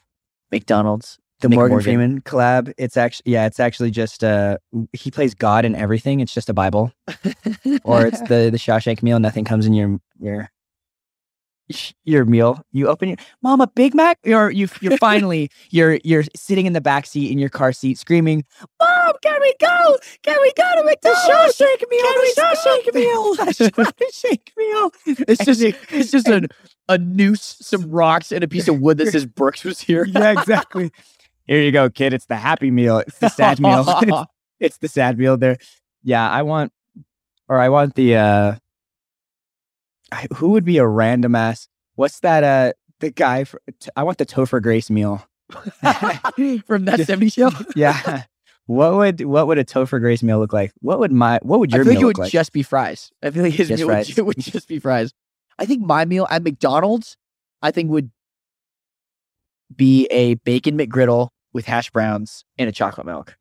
McDonald's. 0.50 1.18
the 1.40 1.48
Morgan, 1.48 1.70
Morgan. 1.70 1.84
Freeman 1.84 2.20
collab. 2.22 2.72
It's 2.78 2.96
actually 2.96 3.32
yeah, 3.32 3.46
it's 3.46 3.60
actually 3.60 3.90
just 3.90 4.22
uh 4.22 4.58
he 4.92 5.10
plays 5.10 5.34
God 5.34 5.64
in 5.64 5.74
everything. 5.74 6.20
It's 6.20 6.32
just 6.34 6.48
a 6.48 6.54
Bible. 6.54 6.92
Or 7.84 8.06
it's 8.06 8.20
the 8.22 8.48
the 8.50 8.58
Shawshank 8.58 9.02
meal. 9.02 9.18
Nothing 9.18 9.44
comes 9.44 9.66
in 9.66 9.74
your 9.74 9.98
your 10.20 10.50
your 12.04 12.24
meal. 12.24 12.62
You 12.72 12.88
open 12.88 13.08
your 13.08 13.18
Mama 13.42 13.66
Big 13.74 13.94
Mac. 13.94 14.18
Or 14.26 14.50
you 14.50 14.68
you're 14.80 14.96
finally 14.98 15.50
you're 15.70 15.98
you're 16.04 16.24
sitting 16.36 16.66
in 16.66 16.72
the 16.72 16.80
back 16.80 17.06
seat 17.06 17.30
in 17.30 17.38
your 17.38 17.48
car 17.48 17.72
seat 17.72 17.98
screaming, 17.98 18.44
Mom, 18.80 18.91
can 19.22 19.40
we 19.40 19.54
go? 19.60 19.96
Can 20.22 20.38
we 20.40 20.52
go 20.56 20.62
to 20.76 20.84
McDonald's? 20.84 21.58
The 21.58 21.64
Shawshank 21.64 21.90
meal. 21.90 22.02
Can 22.02 22.14
The 22.24 22.34
Shawshank 22.64 22.94
meal. 22.94 23.34
The 23.34 23.70
Shawshank 24.06 24.56
meal. 24.56 25.24
It's 25.28 25.44
just 25.44 25.60
it's 25.62 26.10
just 26.10 26.28
a 26.28 26.48
a 26.88 26.98
noose, 26.98 27.56
some 27.60 27.90
rocks, 27.90 28.32
and 28.32 28.42
a 28.44 28.48
piece 28.48 28.68
of 28.68 28.80
wood 28.80 28.98
that 28.98 29.08
says 29.12 29.24
Brooks 29.26 29.64
was 29.64 29.80
here. 29.80 30.04
yeah, 30.04 30.32
exactly. 30.32 30.90
Here 31.46 31.60
you 31.60 31.72
go, 31.72 31.90
kid. 31.90 32.12
It's 32.14 32.26
the 32.26 32.36
happy 32.36 32.70
meal. 32.70 32.98
It's 32.98 33.19
the 33.19 33.28
sad 33.28 33.58
meal. 33.60 33.84
It's, 33.88 34.31
it's 34.60 34.78
the 34.78 34.86
sad 34.88 35.19
meal 35.19 35.36
there. 35.36 35.58
Yeah, 36.04 36.28
I 36.28 36.42
want, 36.42 36.72
or 37.48 37.58
I 37.58 37.69
want 37.69 37.96
the, 37.96 38.14
uh, 38.16 38.54
I- 40.12 40.28
who 40.36 40.50
would 40.50 40.64
be 40.64 40.78
a 40.78 40.86
random 40.86 41.34
ass? 41.34 41.66
What's 41.96 42.20
that, 42.20 42.44
uh, 42.44 42.72
the 43.00 43.10
guy 43.10 43.42
for, 43.44 43.60
t- 43.81 43.90
I 43.96 44.04
want 44.04 44.19
the 44.19 44.26
Topher 44.26 44.62
Grace 44.62 44.88
meal. 44.88 45.26
From 45.50 46.84
that 46.84 47.02
70 47.04 47.28
show. 47.31 47.50
Yeah. 47.74 48.22
What 48.72 48.94
would, 48.94 49.20
what 49.22 49.46
would 49.46 49.58
a 49.58 49.64
Topher 49.64 50.00
Grace 50.00 50.22
meal 50.22 50.38
look 50.38 50.52
like? 50.52 50.72
What 50.81 50.98
would 50.98 51.12
my, 51.12 51.38
what 51.43 51.60
would 51.60 51.72
I 51.74 51.76
your 51.76 51.84
feel 51.84 51.93
like 51.93 51.98
meal 51.98 52.06
it 52.06 52.08
look 52.08 52.19
would 52.19 52.22
like? 52.24 52.32
just 52.32 52.52
be 52.52 52.62
fries. 52.62 53.10
I 53.22 53.31
feel 53.31 53.43
like 53.43 53.52
his 53.52 53.69
Just 53.69 53.81
meal 53.81 53.88
fries. 53.88 54.08
Would, 54.08 54.17
ju- 54.17 54.24
would 54.26 54.38
just 54.38 54.69
be 54.69 54.79
fries. 54.79 55.12
I 55.58 55.67
think 55.67 55.82
my 55.84 56.05
meal 56.05 56.26
at 56.31 56.43
McDonald's, 56.43 57.17
I 57.60 57.70
think 57.70 57.91
would 57.91 58.10
be 59.74 60.06
a 60.10 60.34
bacon 60.34 60.79
McGriddle 60.79 61.29
with 61.52 61.67
hash 61.67 61.91
browns 61.91 62.44
and 62.58 62.69
a 62.69 62.72
chocolate 62.72 63.06
milk. 63.06 63.36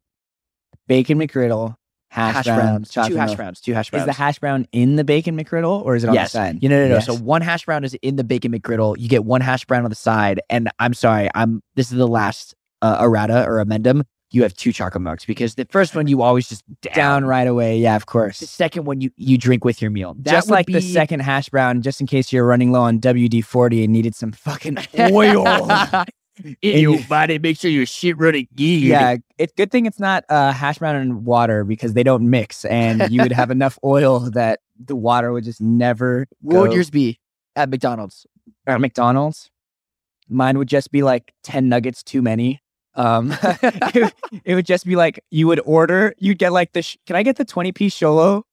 Bacon 0.87 1.17
McGriddle, 1.17 1.75
hash, 2.09 2.33
Hash 2.35 2.45
brown, 2.45 2.57
browns, 2.59 2.89
chocolate 2.89 3.13
two 3.13 3.17
hash 3.17 3.29
milk. 3.29 3.37
browns, 3.37 3.61
two 3.61 3.73
hash 3.73 3.89
browns. 3.89 4.01
Is 4.01 4.05
the 4.07 4.13
hash 4.13 4.39
brown 4.39 4.67
in 4.73 4.97
the 4.97 5.03
bacon 5.03 5.37
McGriddle 5.37 5.81
or 5.83 5.95
is 5.95 6.03
it 6.03 6.09
on 6.09 6.13
yes. 6.13 6.33
the 6.33 6.37
side? 6.39 6.61
You 6.61 6.67
know, 6.69 6.83
no, 6.83 6.87
no. 6.89 6.93
Yes. 6.95 7.05
So 7.05 7.15
one 7.15 7.41
hash 7.41 7.65
brown 7.65 7.83
is 7.83 7.93
in 8.01 8.17
the 8.17 8.23
bacon 8.23 8.51
McGriddle. 8.51 8.97
You 8.99 9.07
get 9.07 9.23
one 9.23 9.39
hash 9.41 9.63
brown 9.65 9.83
on 9.85 9.89
the 9.89 9.95
side, 9.95 10.41
and 10.49 10.69
I'm 10.79 10.93
sorry, 10.93 11.29
I'm 11.35 11.61
this 11.75 11.91
is 11.91 11.97
the 11.97 12.07
last 12.07 12.53
uh, 12.81 12.97
errata 13.01 13.45
or 13.45 13.59
amendum. 13.59 14.03
You 14.33 14.43
have 14.43 14.53
two 14.53 14.71
chocolate 14.71 15.01
milks 15.01 15.25
because 15.25 15.55
the 15.55 15.65
first 15.69 15.93
one 15.93 16.07
you 16.07 16.21
always 16.21 16.47
just 16.47 16.63
down. 16.81 16.93
Down 16.95 17.25
right 17.25 17.47
away. 17.47 17.77
Yeah, 17.77 17.97
of 17.97 18.05
course. 18.05 18.39
The 18.39 18.47
second 18.47 18.85
one 18.85 19.01
you 19.01 19.11
you 19.17 19.37
drink 19.37 19.65
with 19.65 19.81
your 19.81 19.91
meal. 19.91 20.15
That 20.19 20.31
just 20.31 20.49
like 20.49 20.67
the 20.67 20.79
second 20.81 21.19
hash 21.19 21.49
brown, 21.49 21.81
just 21.81 21.99
in 21.99 22.07
case 22.07 22.31
you're 22.31 22.45
running 22.45 22.71
low 22.71 22.81
on 22.81 22.99
WD 22.99 23.43
40 23.43 23.83
and 23.83 23.91
needed 23.93 24.15
some 24.15 24.31
fucking 24.31 24.77
oil. 25.11 25.45
in 26.61 26.79
your 26.79 26.95
you- 26.95 27.03
body. 27.07 27.39
Make 27.39 27.57
sure 27.59 27.69
your 27.69 27.85
shit 27.85 28.17
running 28.17 28.47
good. 28.55 28.63
yeah, 28.63 29.17
it's 29.37 29.53
good 29.53 29.71
thing 29.71 29.85
it's 29.85 29.99
not 29.99 30.23
uh, 30.29 30.51
hash 30.53 30.79
brown 30.79 30.95
and 30.95 31.25
water 31.25 31.63
because 31.63 31.93
they 31.93 32.03
don't 32.03 32.29
mix, 32.29 32.65
and 32.65 33.09
you 33.11 33.21
would 33.21 33.31
have 33.33 33.51
enough 33.57 33.77
oil 33.83 34.19
that 34.31 34.61
the 34.83 34.95
water 34.95 35.31
would 35.31 35.43
just 35.43 35.61
never. 35.61 36.25
What 36.41 36.61
would 36.61 36.73
yours 36.73 36.89
be 36.89 37.19
at 37.55 37.69
McDonald's? 37.69 38.25
at 38.65 38.79
McDonald's? 38.79 39.51
Mine 40.29 40.57
would 40.57 40.69
just 40.69 40.91
be 40.91 41.01
like 41.03 41.33
ten 41.43 41.67
nuggets 41.67 42.01
too 42.01 42.21
many. 42.21 42.61
Um, 42.95 43.33
it, 43.43 43.95
would- 44.03 44.41
it 44.43 44.55
would 44.55 44.65
just 44.65 44.85
be 44.85 44.95
like 44.95 45.23
you 45.31 45.47
would 45.47 45.61
order, 45.65 46.13
you'd 46.17 46.37
get 46.39 46.51
like 46.51 46.73
the. 46.73 46.81
Sh- 46.81 46.97
Can 47.05 47.15
I 47.15 47.23
get 47.23 47.37
the 47.37 47.45
twenty 47.45 47.71
piece 47.71 47.97
Xolo? 47.97 48.43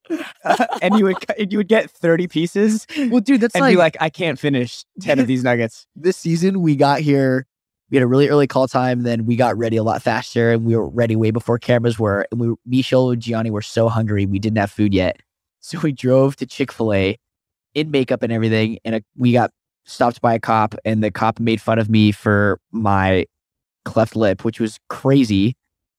and 0.80 0.94
you 0.98 1.04
would 1.04 1.26
cu- 1.26 1.46
you 1.50 1.58
would 1.58 1.68
get 1.68 1.90
thirty 1.90 2.26
pieces 2.28 2.86
Well, 3.10 3.20
dude, 3.20 3.40
that's 3.40 3.54
and 3.54 3.62
like, 3.62 3.72
be 3.72 3.76
like, 3.76 3.96
I 4.00 4.10
can't 4.10 4.38
finish 4.38 4.84
ten 5.00 5.18
of 5.18 5.26
these 5.28 5.42
nuggets. 5.42 5.86
this 5.96 6.16
season. 6.16 6.60
We 6.62 6.76
got 6.76 7.00
here. 7.00 7.46
We 7.90 7.96
had 7.96 8.02
a 8.02 8.06
really 8.06 8.28
early 8.28 8.46
call 8.46 8.68
time. 8.68 9.02
Then 9.02 9.24
we 9.26 9.34
got 9.34 9.56
ready 9.56 9.76
a 9.76 9.82
lot 9.82 10.02
faster, 10.02 10.52
and 10.52 10.64
we 10.64 10.76
were 10.76 10.88
ready 10.88 11.16
way 11.16 11.30
before 11.30 11.58
cameras 11.58 11.98
were. 11.98 12.26
And 12.30 12.38
we, 12.40 12.54
me, 12.66 12.82
Xolo, 12.82 13.12
and 13.14 13.22
Gianni 13.22 13.50
were 13.50 13.62
so 13.62 13.88
hungry. 13.88 14.24
We 14.26 14.38
didn't 14.38 14.58
have 14.58 14.70
food 14.70 14.92
yet, 14.94 15.20
so 15.60 15.80
we 15.80 15.92
drove 15.92 16.36
to 16.36 16.46
Chick 16.46 16.70
Fil 16.70 16.92
A 16.92 17.18
in 17.74 17.90
makeup 17.90 18.22
and 18.22 18.32
everything. 18.32 18.78
And 18.84 18.94
a, 18.96 19.02
we 19.16 19.32
got 19.32 19.50
stopped 19.84 20.20
by 20.20 20.34
a 20.34 20.38
cop, 20.38 20.74
and 20.84 21.02
the 21.02 21.10
cop 21.10 21.40
made 21.40 21.60
fun 21.62 21.78
of 21.78 21.88
me 21.90 22.12
for 22.12 22.60
my 22.72 23.24
cleft 23.88 24.14
lip, 24.16 24.44
which 24.44 24.60
was 24.60 24.78
crazy. 24.88 25.56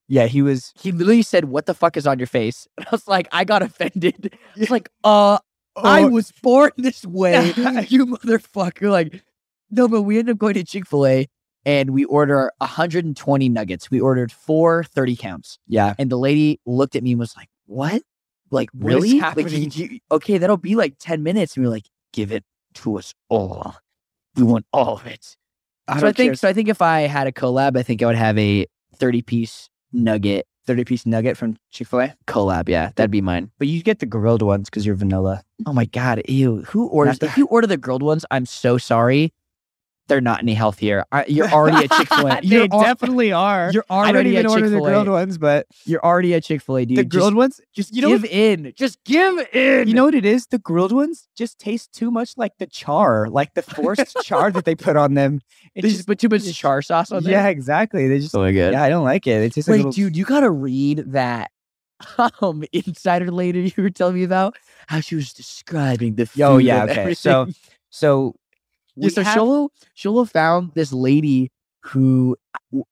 Yeah, 0.08 0.26
he 0.26 0.42
was. 0.42 0.74
He 0.80 0.92
literally 0.92 1.22
said, 1.22 1.46
"What 1.46 1.66
the 1.66 1.74
fuck 1.74 1.96
is 1.98 2.08
on 2.08 2.18
your 2.20 2.28
face?" 2.28 2.68
And 2.78 2.88
I 2.88 2.90
was 2.92 3.08
like, 3.08 3.28
I 3.32 3.44
got 3.44 3.62
offended. 3.62 4.36
It's 4.56 4.72
like, 4.72 4.90
uh, 5.04 5.38
I 5.76 6.06
was 6.06 6.32
born 6.42 6.72
this 6.78 7.06
way, 7.06 7.48
you 7.90 8.06
motherfucker. 8.08 8.90
Like, 8.92 9.24
no, 9.70 9.88
but 9.88 10.02
we 10.04 10.18
ended 10.18 10.34
up 10.34 10.40
going 10.40 10.56
to 10.56 10.64
Chick 10.64 10.88
Fil 10.88 11.06
A 11.06 11.28
and 11.66 11.92
we 11.92 12.06
order 12.06 12.52
120 12.58 13.50
nuggets. 13.50 13.92
We 13.92 14.00
ordered 14.02 14.32
four 14.32 14.84
30 14.84 15.16
counts, 15.16 15.60
Yeah, 15.68 15.94
and 16.00 16.10
the 16.10 16.18
lady 16.18 16.60
looked 16.66 16.96
at 16.96 17.04
me 17.04 17.12
and 17.12 17.20
was 17.20 17.36
like, 17.38 17.50
"What? 17.68 18.02
Like, 18.52 18.70
What 18.72 18.88
really? 18.94 19.20
Like, 19.22 19.52
you- 19.52 19.70
you- 19.92 20.00
okay, 20.12 20.38
that'll 20.40 20.58
be 20.58 20.76
like 20.76 20.96
10 21.00 21.22
minutes." 21.22 21.56
And 21.56 21.64
we 21.64 21.68
were 21.68 21.74
like, 21.76 21.86
"Give 22.14 22.32
it 22.32 22.44
to 22.76 22.98
us 22.98 23.14
all. 23.30 23.76
We 24.36 24.42
want 24.44 24.66
all 24.74 24.96
of 24.98 25.06
it." 25.06 25.36
I 25.90 26.00
so 26.00 26.08
I 26.08 26.12
think 26.12 26.30
care. 26.30 26.36
so. 26.36 26.48
I 26.50 26.54
think 26.54 26.70
if 26.70 26.82
I 26.82 27.02
had 27.02 27.28
a 27.28 27.32
collab, 27.32 27.78
I 27.78 27.84
think 27.84 28.02
I 28.02 28.06
would 28.06 28.16
have 28.16 28.38
a 28.38 28.66
30 28.96 29.22
piece 29.24 29.70
nugget 29.92 30.46
thirty 30.70 30.86
piece 30.86 31.04
nugget 31.08 31.36
from 31.36 31.58
Chick 31.72 31.88
Fil 31.88 32.02
A, 32.02 32.16
collab. 32.28 32.70
Yeah, 32.70 32.92
that'd 32.96 33.10
be 33.10 33.22
mine. 33.22 33.50
but 33.58 33.68
you 33.68 33.82
get 33.82 33.98
the 34.00 34.06
grilled 34.06 34.44
ones 34.44 34.70
because 34.70 34.86
you're 34.86 34.94
vanilla. 34.94 35.42
Oh 35.66 35.74
my 35.74 35.86
god, 35.86 36.22
ew! 36.30 36.64
Who 36.68 36.88
orders? 36.90 37.20
Not 37.20 37.32
If 37.32 37.38
you 37.38 37.48
order 37.48 37.66
the 37.66 37.76
grilled 37.78 38.04
ones, 38.04 38.24
I'm 38.30 38.46
so 38.46 38.78
sorry. 38.78 39.34
They're 40.10 40.20
not 40.22 40.40
any 40.42 40.54
healthier. 40.54 41.06
You're 41.28 41.48
already 41.48 41.86
a 41.86 41.88
Chick 41.88 42.10
Fil 42.10 42.28
A. 42.28 42.42
they 42.42 42.48
You're, 42.48 42.68
al- 42.72 42.82
definitely 42.82 43.32
are. 43.32 43.72
you're 43.74 43.86
I 43.90 44.08
don't 44.08 44.16
already 44.16 44.30
even 44.32 44.46
at 44.46 44.50
order 44.52 44.66
Chick 44.66 44.74
the 44.74 44.80
grilled 44.82 45.08
A. 45.08 45.12
ones, 45.12 45.38
but 45.38 45.68
You're 45.86 46.04
already 46.04 46.34
at 46.34 46.44
Chick 46.44 46.62
Fil 46.62 46.78
A, 46.78 46.86
dude. 46.86 46.98
the 46.98 47.04
Just 47.04 47.12
grilled 47.12 47.36
ones 47.36 47.62
just 47.74 47.96
you 47.96 48.02
know 48.02 48.10
give 48.10 48.26
in. 48.26 48.74
Just 48.76 49.02
give 49.06 49.40
in. 49.54 49.88
You 49.88 49.94
know 49.94 50.04
what 50.06 50.16
it 50.16 50.26
is? 50.26 50.48
The 50.48 50.58
grilled 50.60 50.92
ones 50.92 51.28
just 51.38 51.60
taste 51.60 51.94
too 51.94 52.12
much 52.12 52.34
like 52.36 52.54
the 52.60 52.68
char, 52.68 53.30
like 53.30 53.54
the 53.54 53.62
forced 53.62 54.18
char 54.24 54.52
that 54.52 54.66
they 54.66 54.76
put 54.76 54.98
on 54.98 55.14
them. 55.14 55.40
It 55.76 55.84
they 55.84 55.90
just 55.90 56.08
put 56.08 56.20
too 56.20 56.28
much 56.30 56.52
char 56.54 56.82
sauce 56.82 57.12
on 57.12 57.24
there. 57.24 57.32
yeah, 57.34 57.48
exactly. 57.48 58.08
They 58.08 58.20
just 58.20 58.32
so 58.32 58.52
good. 58.52 58.74
yeah, 58.74 58.84
I 58.84 58.90
don't 58.90 59.06
like 59.06 59.28
it. 59.28 59.42
It 59.44 59.54
tastes 59.54 59.68
like 59.70 59.74
Wait, 59.74 59.86
little, 59.86 59.92
dude, 59.92 60.18
you 60.18 60.26
gotta 60.26 60.50
read 60.52 61.04
that 61.14 61.52
um 62.42 62.64
insider 62.72 63.30
later 63.30 63.60
you 63.60 63.74
were 63.84 63.90
telling 63.90 64.16
me 64.16 64.24
about 64.24 64.56
how 64.88 65.00
she 65.02 65.16
was 65.16 65.34
describing 65.34 66.16
the 66.16 66.26
food. 66.26 66.40
Yo, 66.40 66.58
yeah, 66.58 66.82
and 66.84 66.92
okay. 66.92 67.14
So 67.14 67.48
so 67.90 68.36
Yeah, 69.04 69.10
so 69.10 69.24
have- 69.24 69.38
Xolo 69.38 69.70
Xolo 69.98 70.30
found 70.30 70.72
this 70.74 70.92
lady 70.94 71.52
who 71.82 72.36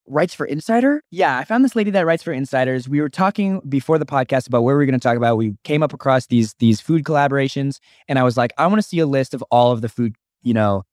writes 0.07 0.33
for 0.33 0.45
Insider. 0.45 1.01
Yeah, 1.11 1.37
I 1.37 1.43
found 1.43 1.63
this 1.65 1.75
lady 1.75 1.91
that 1.91 2.05
writes 2.05 2.23
for 2.23 2.31
Insiders. 2.31 2.87
We 2.87 3.01
were 3.01 3.09
talking 3.09 3.59
before 3.67 3.97
the 3.99 4.05
podcast 4.05 4.47
about 4.47 4.63
where 4.63 4.75
we 4.75 4.81
were 4.81 4.85
going 4.85 4.99
to 4.99 5.03
talk 5.03 5.17
about. 5.17 5.37
We 5.37 5.55
came 5.63 5.83
up 5.83 5.93
across 5.93 6.27
these 6.27 6.53
these 6.59 6.79
food 6.79 7.03
collaborations, 7.03 7.79
and 8.07 8.17
I 8.17 8.23
was 8.23 8.37
like, 8.37 8.53
I 8.57 8.65
want 8.67 8.79
to 8.79 8.87
see 8.87 8.99
a 8.99 9.05
list 9.05 9.33
of 9.33 9.43
all 9.51 9.71
of 9.71 9.81
the 9.81 9.89
food, 9.89 10.15
you 10.41 10.53
know, 10.53 10.83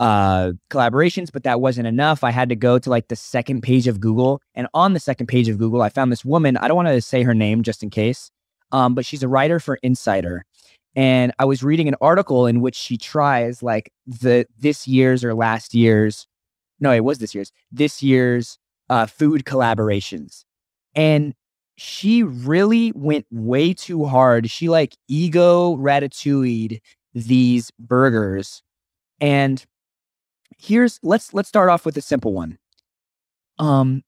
uh, 0.00 0.52
collaborations. 0.70 1.30
But 1.30 1.44
that 1.44 1.60
wasn't 1.60 1.86
enough. 1.86 2.24
I 2.24 2.30
had 2.30 2.48
to 2.48 2.56
go 2.56 2.78
to 2.78 2.90
like 2.90 3.08
the 3.08 3.16
second 3.16 3.62
page 3.62 3.86
of 3.86 4.00
Google, 4.00 4.40
and 4.54 4.66
on 4.72 4.94
the 4.94 5.00
second 5.00 5.26
page 5.26 5.48
of 5.48 5.58
Google, 5.58 5.82
I 5.82 5.90
found 5.90 6.10
this 6.10 6.24
woman. 6.24 6.56
I 6.56 6.68
don't 6.68 6.76
want 6.76 6.88
to 6.88 7.00
say 7.02 7.22
her 7.22 7.34
name 7.34 7.62
just 7.62 7.82
in 7.82 7.90
case, 7.90 8.30
um, 8.72 8.94
but 8.94 9.04
she's 9.04 9.22
a 9.22 9.28
writer 9.28 9.60
for 9.60 9.78
Insider. 9.82 10.46
And 10.94 11.32
I 11.38 11.44
was 11.44 11.62
reading 11.62 11.88
an 11.88 11.96
article 12.00 12.46
in 12.46 12.60
which 12.60 12.76
she 12.76 12.96
tries 12.96 13.62
like 13.62 13.92
the 14.06 14.46
this 14.58 14.86
year's 14.86 15.24
or 15.24 15.34
last 15.34 15.74
year's, 15.74 16.26
no, 16.80 16.92
it 16.92 17.04
was 17.04 17.18
this 17.18 17.34
year's, 17.34 17.52
this 17.70 18.02
year's 18.02 18.58
uh, 18.90 19.06
food 19.06 19.44
collaborations. 19.44 20.44
And 20.94 21.34
she 21.76 22.22
really 22.22 22.92
went 22.94 23.26
way 23.30 23.72
too 23.72 24.04
hard. 24.04 24.50
She 24.50 24.68
like 24.68 24.94
ego 25.08 25.76
ratatouille'd 25.76 26.80
these 27.14 27.70
burgers. 27.78 28.62
And 29.20 29.64
here's 30.58 30.98
let's 31.02 31.32
let's 31.32 31.48
start 31.48 31.70
off 31.70 31.86
with 31.86 31.96
a 31.96 32.02
simple 32.02 32.32
one. 32.32 32.58
Um, 33.58 34.02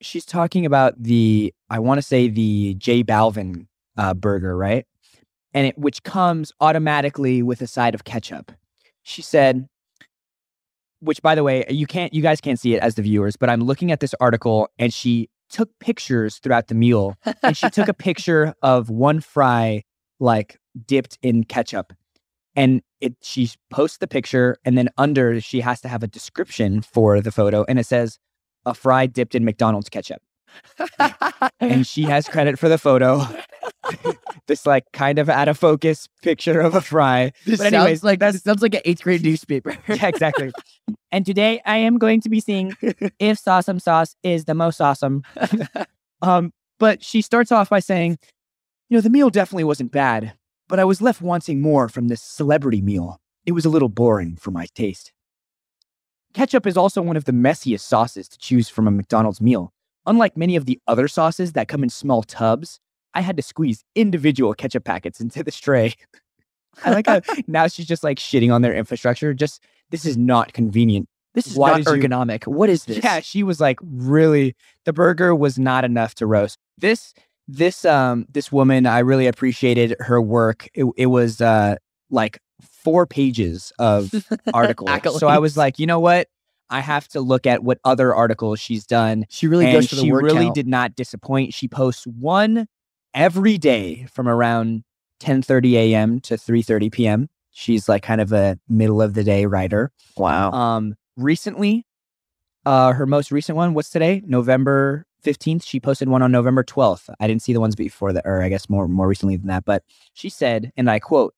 she's 0.00 0.24
talking 0.24 0.64
about 0.66 1.00
the 1.02 1.52
I 1.68 1.78
want 1.80 1.98
to 1.98 2.02
say 2.02 2.28
the 2.28 2.74
J 2.74 3.02
Balvin 3.02 3.66
uh, 3.96 4.14
burger, 4.14 4.56
right? 4.56 4.86
And 5.52 5.66
it 5.66 5.78
which 5.78 6.02
comes 6.02 6.52
automatically 6.60 7.42
with 7.42 7.60
a 7.60 7.66
side 7.66 7.94
of 7.94 8.04
ketchup. 8.04 8.52
She 9.02 9.22
said, 9.22 9.68
which 11.00 11.22
by 11.22 11.34
the 11.34 11.42
way, 11.42 11.64
you 11.68 11.86
can't 11.86 12.12
you 12.14 12.22
guys 12.22 12.40
can't 12.40 12.58
see 12.58 12.74
it 12.74 12.82
as 12.82 12.94
the 12.94 13.02
viewers, 13.02 13.36
but 13.36 13.50
I'm 13.50 13.62
looking 13.62 13.90
at 13.90 14.00
this 14.00 14.14
article 14.20 14.68
and 14.78 14.92
she 14.92 15.28
took 15.48 15.70
pictures 15.80 16.38
throughout 16.38 16.68
the 16.68 16.74
meal 16.74 17.16
and 17.42 17.56
she 17.56 17.68
took 17.70 17.88
a 17.88 17.94
picture 18.08 18.54
of 18.62 18.90
one 18.90 19.20
fry 19.20 19.82
like 20.20 20.58
dipped 20.86 21.18
in 21.22 21.44
ketchup. 21.44 21.92
And 22.54 22.82
it 23.00 23.16
she 23.22 23.50
posts 23.70 23.98
the 23.98 24.06
picture 24.06 24.56
and 24.64 24.76
then 24.76 24.88
under 24.98 25.40
she 25.40 25.60
has 25.60 25.80
to 25.80 25.88
have 25.88 26.02
a 26.02 26.06
description 26.06 26.82
for 26.82 27.20
the 27.20 27.32
photo 27.32 27.64
and 27.68 27.78
it 27.78 27.86
says 27.86 28.18
a 28.66 28.74
fry 28.74 29.06
dipped 29.06 29.34
in 29.34 29.44
McDonald's 29.44 29.88
ketchup. 29.88 30.22
And 31.60 31.86
she 31.86 32.02
has 32.04 32.26
credit 32.26 32.58
for 32.58 32.68
the 32.68 32.78
photo 32.78 33.26
this 34.46 34.66
like 34.66 34.84
kind 34.92 35.18
of 35.18 35.28
out 35.28 35.48
of 35.48 35.58
focus 35.58 36.08
picture 36.22 36.60
of 36.60 36.74
a 36.74 36.80
fry 36.80 37.32
This 37.44 37.58
But 37.58 37.72
anyways, 37.72 37.98
sounds 37.98 38.04
like 38.04 38.18
that 38.20 38.34
sounds 38.34 38.62
like 38.62 38.74
an 38.74 38.82
eighth 38.84 39.02
grade 39.02 39.22
newspaper. 39.22 39.76
yeah, 39.88 40.08
exactly. 40.08 40.52
and 41.12 41.24
today 41.24 41.60
I 41.64 41.76
am 41.76 41.98
going 41.98 42.20
to 42.22 42.28
be 42.28 42.40
seeing 42.40 42.76
if 42.80 43.42
Sawsome 43.42 43.80
Sauce 43.80 44.16
is 44.22 44.44
the 44.44 44.54
most 44.54 44.80
awesome. 44.80 45.22
um, 46.22 46.52
but 46.78 47.02
she 47.04 47.22
starts 47.22 47.52
off 47.52 47.68
by 47.68 47.80
saying, 47.80 48.18
you 48.88 48.96
know, 48.96 49.00
the 49.00 49.10
meal 49.10 49.30
definitely 49.30 49.64
wasn't 49.64 49.92
bad, 49.92 50.34
but 50.68 50.80
I 50.80 50.84
was 50.84 51.00
left 51.00 51.20
wanting 51.22 51.60
more 51.60 51.88
from 51.88 52.08
this 52.08 52.22
celebrity 52.22 52.80
meal. 52.80 53.20
It 53.46 53.52
was 53.52 53.64
a 53.64 53.70
little 53.70 53.88
boring 53.88 54.36
for 54.36 54.50
my 54.50 54.66
taste. 54.74 55.12
Ketchup 56.32 56.66
is 56.66 56.76
also 56.76 57.02
one 57.02 57.16
of 57.16 57.24
the 57.24 57.32
messiest 57.32 57.80
sauces 57.80 58.28
to 58.28 58.38
choose 58.38 58.68
from 58.68 58.86
a 58.86 58.90
McDonald's 58.90 59.40
meal. 59.40 59.72
Unlike 60.06 60.36
many 60.36 60.56
of 60.56 60.64
the 60.64 60.78
other 60.86 61.08
sauces 61.08 61.52
that 61.52 61.68
come 61.68 61.82
in 61.82 61.88
small 61.88 62.22
tubs, 62.22 62.80
I 63.14 63.20
had 63.20 63.36
to 63.36 63.42
squeeze 63.42 63.84
individual 63.94 64.54
ketchup 64.54 64.84
packets 64.84 65.20
into 65.20 65.42
this 65.42 65.56
tray. 65.56 65.94
I 66.84 66.92
like 66.92 67.06
how 67.06 67.20
now 67.46 67.66
she's 67.66 67.86
just 67.86 68.04
like 68.04 68.18
shitting 68.18 68.52
on 68.54 68.62
their 68.62 68.74
infrastructure. 68.74 69.34
Just 69.34 69.62
this 69.90 70.04
is 70.04 70.16
not 70.16 70.52
convenient. 70.52 71.08
This 71.34 71.46
is 71.48 71.56
Why 71.56 71.70
not 71.70 71.76
did 71.78 71.86
you- 71.86 72.08
ergonomic. 72.08 72.46
What 72.46 72.68
is 72.70 72.84
this? 72.84 73.02
Yeah, 73.02 73.20
she 73.20 73.42
was 73.42 73.60
like 73.60 73.78
really 73.82 74.54
the 74.84 74.92
burger 74.92 75.34
was 75.34 75.58
not 75.58 75.84
enough 75.84 76.14
to 76.16 76.26
roast. 76.26 76.58
This 76.78 77.12
this 77.48 77.84
um 77.84 78.26
this 78.30 78.52
woman, 78.52 78.86
I 78.86 79.00
really 79.00 79.26
appreciated 79.26 79.96
her 80.00 80.20
work. 80.22 80.68
It, 80.74 80.86
it 80.96 81.06
was 81.06 81.40
uh 81.40 81.76
like 82.10 82.38
four 82.84 83.06
pages 83.06 83.72
of 83.78 84.10
articles. 84.54 85.18
so 85.18 85.26
I 85.28 85.38
was 85.38 85.56
like, 85.56 85.78
you 85.78 85.86
know 85.86 86.00
what? 86.00 86.28
I 86.72 86.80
have 86.80 87.08
to 87.08 87.20
look 87.20 87.46
at 87.46 87.64
what 87.64 87.78
other 87.84 88.14
articles 88.14 88.60
she's 88.60 88.86
done. 88.86 89.26
She 89.28 89.48
really 89.48 89.64
and 89.66 89.74
goes 89.74 89.88
for 89.88 89.96
the 89.96 90.02
she 90.02 90.12
really 90.12 90.44
count. 90.44 90.54
did 90.54 90.68
not 90.68 90.94
disappoint. 90.94 91.52
She 91.52 91.66
posts 91.66 92.06
one 92.06 92.68
every 93.14 93.58
day 93.58 94.06
from 94.12 94.28
around 94.28 94.84
10:30 95.20 95.74
a.m. 95.74 96.20
to 96.20 96.34
3:30 96.34 96.92
p.m. 96.92 97.28
She's 97.50 97.88
like 97.88 98.02
kind 98.02 98.20
of 98.20 98.32
a 98.32 98.58
middle 98.68 99.02
of 99.02 99.14
the 99.14 99.24
day 99.24 99.46
writer. 99.46 99.92
Wow. 100.16 100.52
Um, 100.52 100.94
recently, 101.16 101.84
uh, 102.64 102.92
her 102.92 103.06
most 103.06 103.32
recent 103.32 103.56
one 103.56 103.74
was 103.74 103.90
today, 103.90 104.22
November 104.24 105.04
15th. 105.24 105.64
She 105.64 105.80
posted 105.80 106.08
one 106.08 106.22
on 106.22 106.32
November 106.32 106.62
12th. 106.62 107.12
I 107.20 107.26
didn't 107.26 107.42
see 107.42 107.52
the 107.52 107.60
ones 107.60 107.74
before 107.74 108.12
that, 108.12 108.26
or 108.26 108.42
I 108.42 108.48
guess 108.48 108.68
more 108.68 108.88
more 108.88 109.08
recently 109.08 109.36
than 109.36 109.48
that. 109.48 109.64
But 109.64 109.82
she 110.14 110.28
said, 110.28 110.72
and 110.76 110.90
I 110.90 110.98
quote, 110.98 111.34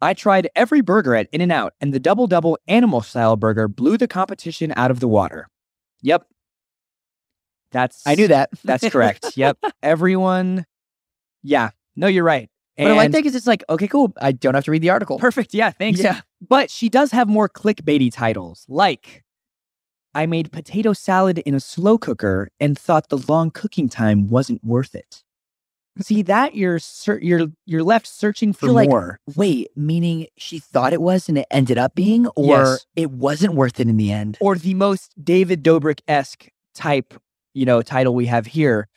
I 0.00 0.14
tried 0.14 0.48
every 0.56 0.80
burger 0.80 1.14
at 1.14 1.28
In 1.32 1.40
N 1.40 1.50
Out, 1.50 1.74
and 1.80 1.92
the 1.92 2.00
double 2.00 2.26
double 2.26 2.58
animal 2.66 3.02
style 3.02 3.36
burger 3.36 3.68
blew 3.68 3.96
the 3.96 4.08
competition 4.08 4.72
out 4.76 4.90
of 4.90 5.00
the 5.00 5.08
water. 5.08 5.48
Yep. 6.02 6.26
That's 7.72 8.06
I 8.06 8.14
knew 8.14 8.28
that. 8.28 8.50
that's 8.64 8.88
correct. 8.88 9.36
yep. 9.36 9.58
Everyone. 9.82 10.64
Yeah. 11.42 11.70
No, 11.96 12.06
you're 12.06 12.24
right. 12.24 12.48
But 12.76 12.86
I 12.86 12.92
like 12.92 13.04
And- 13.06 13.14
that 13.14 13.18
because 13.18 13.34
it's 13.34 13.46
like, 13.46 13.62
okay, 13.68 13.88
cool. 13.88 14.12
I 14.20 14.32
don't 14.32 14.54
have 14.54 14.64
to 14.64 14.70
read 14.70 14.82
the 14.82 14.90
article. 14.90 15.18
Perfect. 15.18 15.52
Yeah. 15.54 15.70
Thanks. 15.70 16.00
Yeah. 16.00 16.20
But 16.46 16.70
she 16.70 16.88
does 16.88 17.10
have 17.12 17.28
more 17.28 17.48
clickbaity 17.48 18.10
titles, 18.12 18.64
like 18.68 19.22
I 20.14 20.26
made 20.26 20.50
potato 20.50 20.92
salad 20.92 21.38
in 21.40 21.54
a 21.54 21.60
slow 21.60 21.98
cooker 21.98 22.50
and 22.58 22.78
thought 22.78 23.10
the 23.10 23.18
long 23.28 23.50
cooking 23.50 23.88
time 23.88 24.28
wasn't 24.28 24.64
worth 24.64 24.94
it. 24.94 25.22
See 26.00 26.22
that 26.22 26.54
you're 26.54 26.78
ser- 26.78 27.18
you're 27.20 27.48
you're 27.66 27.82
left 27.82 28.06
searching 28.06 28.52
for 28.54 28.68
like, 28.70 28.88
more. 28.88 29.18
Wait, 29.36 29.68
meaning 29.76 30.28
she 30.38 30.58
thought 30.58 30.92
it 30.94 31.02
was 31.02 31.28
and 31.28 31.36
it 31.36 31.46
ended 31.50 31.76
up 31.78 31.94
being, 31.94 32.26
or 32.28 32.46
Yes. 32.46 32.86
it 32.96 33.10
wasn't 33.10 33.54
worth 33.54 33.78
it 33.80 33.88
in 33.88 33.96
the 33.98 34.10
end? 34.10 34.38
or 34.40 34.56
the 34.56 34.72
most 34.74 35.12
David 35.22 35.62
Dobrik 35.62 36.00
esque 36.08 36.48
type, 36.74 37.12
you 37.54 37.66
know, 37.66 37.82
title 37.82 38.14
we 38.14 38.26
have 38.26 38.46
here. 38.46 38.88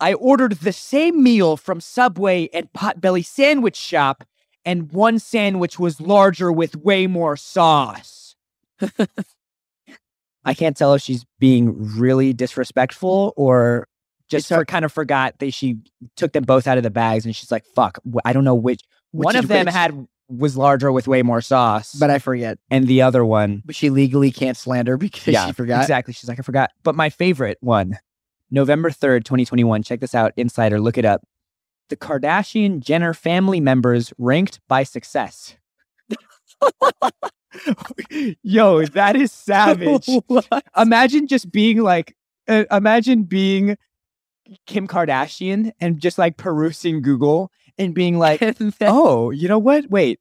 I 0.00 0.14
ordered 0.14 0.52
the 0.52 0.72
same 0.72 1.22
meal 1.22 1.56
from 1.56 1.80
Subway 1.80 2.48
and 2.52 2.72
Potbelly 2.72 3.24
Sandwich 3.24 3.76
Shop, 3.76 4.24
and 4.64 4.92
one 4.92 5.18
sandwich 5.18 5.78
was 5.78 6.00
larger 6.00 6.52
with 6.52 6.76
way 6.76 7.06
more 7.06 7.36
sauce. 7.36 8.36
I 10.44 10.54
can't 10.54 10.76
tell 10.76 10.94
if 10.94 11.02
she's 11.02 11.24
being 11.38 11.74
really 11.98 12.32
disrespectful 12.32 13.34
or 13.36 13.86
just 14.28 14.48
for, 14.48 14.64
kind 14.64 14.84
of 14.84 14.92
forgot 14.92 15.38
that 15.40 15.52
she 15.52 15.78
took 16.16 16.32
them 16.32 16.44
both 16.44 16.66
out 16.66 16.76
of 16.76 16.84
the 16.84 16.90
bags 16.90 17.24
and 17.24 17.34
she's 17.34 17.50
like, 17.50 17.64
fuck, 17.74 17.98
I 18.24 18.32
don't 18.32 18.44
know 18.44 18.54
which. 18.54 18.82
Which 19.10 19.24
one 19.24 19.36
of 19.36 19.48
them 19.48 19.66
which. 19.66 19.74
had 19.74 20.06
was 20.28 20.56
larger 20.56 20.92
with 20.92 21.08
way 21.08 21.22
more 21.22 21.40
sauce, 21.40 21.94
But 21.94 22.10
I 22.10 22.18
forget. 22.18 22.58
and 22.70 22.86
the 22.86 23.00
other 23.02 23.24
one 23.24 23.62
But 23.64 23.74
she 23.74 23.88
legally 23.88 24.30
can't 24.30 24.56
slander 24.56 24.96
because 24.98 25.26
yeah, 25.32 25.46
she 25.46 25.52
forgot. 25.52 25.80
Exactly. 25.80 26.12
She's 26.14 26.28
like, 26.28 26.38
I 26.38 26.42
forgot. 26.42 26.70
But 26.82 26.94
my 26.94 27.08
favorite 27.10 27.56
one, 27.60 27.98
November 28.50 28.90
3rd, 28.90 29.24
2021. 29.24 29.82
Check 29.82 30.00
this 30.00 30.14
out. 30.14 30.32
Insider, 30.36 30.80
look 30.80 30.98
it 30.98 31.04
up. 31.04 31.22
The 31.88 31.96
Kardashian 31.96 32.80
Jenner 32.80 33.14
family 33.14 33.60
members 33.60 34.12
ranked 34.18 34.60
by 34.68 34.82
success. 34.82 35.56
Yo, 38.42 38.84
that 38.86 39.16
is 39.16 39.32
savage. 39.32 40.08
imagine 40.76 41.26
just 41.26 41.50
being 41.50 41.80
like, 41.82 42.14
uh, 42.46 42.64
imagine 42.70 43.22
being 43.24 43.76
Kim 44.66 44.86
Kardashian 44.88 45.72
and 45.80 46.00
just 46.00 46.18
like 46.18 46.36
perusing 46.36 47.02
Google 47.02 47.50
and 47.76 47.94
being 47.94 48.18
like, 48.18 48.42
oh, 48.80 49.30
you 49.30 49.48
know 49.48 49.58
what? 49.58 49.90
Wait, 49.90 50.20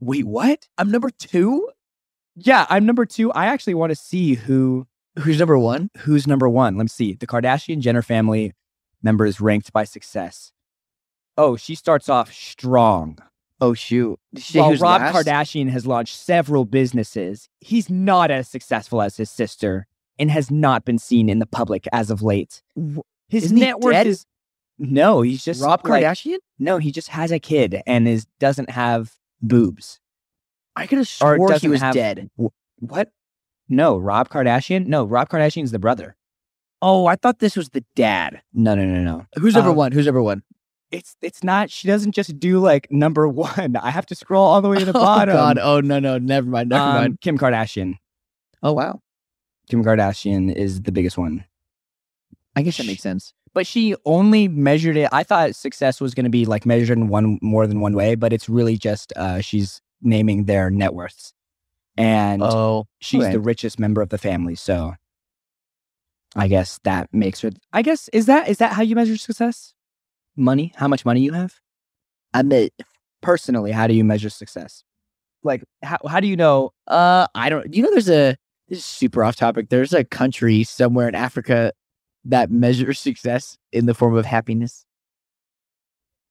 wait, 0.00 0.26
what? 0.26 0.66
I'm 0.78 0.90
number 0.90 1.10
two? 1.10 1.68
Yeah, 2.36 2.66
I'm 2.68 2.84
number 2.84 3.06
two. 3.06 3.32
I 3.32 3.46
actually 3.46 3.74
want 3.74 3.90
to 3.90 3.96
see 3.96 4.34
who 4.34 4.86
Who's 5.20 5.38
number 5.38 5.58
one? 5.58 5.90
who's 5.98 6.26
number 6.26 6.48
one. 6.48 6.76
Let 6.76 6.84
me 6.84 6.88
see. 6.88 7.14
The 7.14 7.26
Kardashian 7.26 7.80
Jenner 7.80 8.02
family 8.02 8.52
members 9.02 9.40
ranked 9.40 9.72
by 9.72 9.84
success. 9.84 10.52
Oh, 11.38 11.56
she 11.56 11.74
starts 11.74 12.08
off 12.08 12.32
strong. 12.32 13.18
Oh 13.60 13.72
shoot! 13.72 14.18
She 14.36 14.58
While 14.58 14.72
Rob 14.76 15.00
last? 15.00 15.14
Kardashian 15.14 15.70
has 15.70 15.86
launched 15.86 16.16
several 16.16 16.66
businesses, 16.66 17.48
he's 17.60 17.88
not 17.88 18.30
as 18.30 18.48
successful 18.48 19.00
as 19.00 19.16
his 19.16 19.30
sister 19.30 19.86
and 20.18 20.30
has 20.30 20.50
not 20.50 20.84
been 20.84 20.98
seen 20.98 21.28
in 21.30 21.38
the 21.38 21.46
public 21.46 21.86
as 21.92 22.10
of 22.10 22.20
late. 22.22 22.62
His 23.28 23.44
Isn't 23.44 23.58
net 23.58 23.80
worth 23.80 23.94
dead? 23.94 24.06
is 24.06 24.26
no. 24.78 25.22
He's 25.22 25.42
just 25.42 25.62
Rob 25.62 25.86
like- 25.88 26.04
Kardashian? 26.04 26.36
no, 26.58 26.76
he 26.76 26.92
just 26.92 27.08
has 27.08 27.32
a 27.32 27.38
kid 27.38 27.80
and 27.86 28.06
is 28.06 28.26
doesn't 28.38 28.68
have 28.70 29.14
boobs. 29.40 30.00
I 30.74 30.86
could 30.86 30.98
have 30.98 31.08
Or 31.22 31.36
swore 31.38 31.52
he 31.54 31.68
was 31.68 31.80
have- 31.80 31.94
dead. 31.94 32.28
What? 32.80 33.10
No, 33.68 33.96
Rob 33.96 34.28
Kardashian. 34.28 34.86
No, 34.86 35.04
Rob 35.04 35.28
Kardashian's 35.28 35.70
the 35.72 35.78
brother. 35.78 36.16
Oh, 36.82 37.06
I 37.06 37.16
thought 37.16 37.38
this 37.38 37.56
was 37.56 37.70
the 37.70 37.84
dad. 37.94 38.42
No, 38.52 38.74
no, 38.74 38.84
no, 38.84 39.02
no. 39.02 39.26
Who's 39.36 39.54
number 39.54 39.70
Um, 39.70 39.76
one? 39.76 39.92
Who's 39.92 40.06
number 40.06 40.22
one? 40.22 40.42
It's 40.92 41.16
it's 41.20 41.42
not. 41.42 41.70
She 41.70 41.88
doesn't 41.88 42.12
just 42.12 42.38
do 42.38 42.58
like 42.60 42.86
number 42.90 43.26
one. 43.46 43.76
I 43.76 43.90
have 43.90 44.06
to 44.06 44.14
scroll 44.14 44.44
all 44.46 44.60
the 44.62 44.68
way 44.68 44.78
to 44.78 44.84
the 44.84 44.90
oh 44.96 45.00
bottom. 45.00 45.34
God! 45.34 45.58
Oh 45.58 45.80
no 45.80 45.98
no! 45.98 46.18
Never 46.18 46.48
mind. 46.48 46.68
Never 46.68 46.84
Um, 46.84 46.94
mind. 46.94 47.20
Kim 47.20 47.38
Kardashian. 47.38 47.94
Oh 48.62 48.72
wow! 48.72 49.00
Kim 49.68 49.82
Kardashian 49.82 50.54
is 50.54 50.82
the 50.82 50.92
biggest 50.92 51.18
one. 51.18 51.44
I 52.54 52.62
guess 52.62 52.76
that 52.76 52.86
makes 52.86 53.02
sense. 53.02 53.32
But 53.52 53.66
she 53.66 53.96
only 54.04 54.48
measured 54.48 54.96
it. 54.96 55.08
I 55.12 55.22
thought 55.24 55.54
success 55.56 56.00
was 56.00 56.14
going 56.14 56.24
to 56.24 56.30
be 56.30 56.44
like 56.44 56.66
measured 56.66 56.98
in 56.98 57.08
one 57.08 57.38
more 57.42 57.66
than 57.66 57.80
one 57.80 57.94
way, 57.94 58.14
but 58.14 58.32
it's 58.32 58.48
really 58.48 58.76
just 58.76 59.12
uh, 59.16 59.40
she's 59.40 59.80
naming 60.02 60.44
their 60.44 60.70
net 60.70 60.94
worths, 60.94 61.32
and 61.96 62.42
Oh, 62.42 62.86
she's 63.00 63.22
okay. 63.22 63.32
the 63.32 63.40
richest 63.40 63.78
member 63.78 64.02
of 64.02 64.08
the 64.10 64.18
family. 64.18 64.54
So, 64.54 64.94
I 66.34 66.48
guess 66.48 66.78
that 66.84 67.08
makes 67.12 67.40
her. 67.40 67.50
I 67.72 67.82
guess 67.82 68.08
is 68.12 68.26
that 68.26 68.48
is 68.48 68.58
that 68.58 68.72
how 68.72 68.82
you 68.82 68.94
measure 68.94 69.16
success? 69.16 69.74
Money? 70.36 70.72
How 70.76 70.88
much 70.88 71.04
money 71.04 71.20
you 71.20 71.32
have? 71.32 71.54
I 72.34 72.42
mean, 72.42 72.68
Personally, 73.22 73.72
how 73.72 73.86
do 73.86 73.94
you 73.94 74.04
measure 74.04 74.30
success? 74.30 74.84
Like, 75.42 75.64
how 75.82 75.96
how 76.08 76.20
do 76.20 76.26
you 76.28 76.36
know? 76.36 76.70
Uh, 76.86 77.26
I 77.34 77.48
don't. 77.48 77.74
You 77.74 77.82
know, 77.82 77.90
there's 77.90 78.10
a. 78.10 78.36
This 78.68 78.78
is 78.80 78.84
super 78.84 79.24
off 79.24 79.36
topic. 79.36 79.68
There's 79.68 79.92
a 79.92 80.04
country 80.04 80.62
somewhere 80.64 81.08
in 81.08 81.14
Africa 81.14 81.72
that 82.24 82.50
measures 82.50 82.98
success 83.08 83.56
in 83.72 83.86
the 83.86 83.94
form 83.94 84.16
of 84.16 84.26
happiness. 84.26 84.84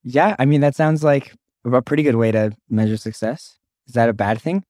Yeah, 0.04 0.36
I 0.38 0.46
mean 0.46 0.62
that 0.62 0.76
sounds 0.76 1.04
like 1.04 1.34
a 1.66 1.82
pretty 1.82 2.04
good 2.04 2.16
way 2.16 2.32
to 2.32 2.56
measure 2.70 2.98
success. 2.98 3.58
Is 3.88 3.96
that 3.96 4.08
a 4.08 4.14
bad 4.14 4.40
thing? 4.40 4.64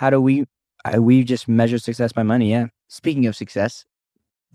How 0.00 0.08
do 0.08 0.18
we? 0.18 0.46
Uh, 0.82 1.02
we 1.02 1.24
just 1.24 1.46
measure 1.46 1.76
success 1.78 2.10
by 2.10 2.22
money. 2.22 2.50
Yeah. 2.50 2.68
Speaking 2.88 3.26
of 3.26 3.36
success, 3.36 3.84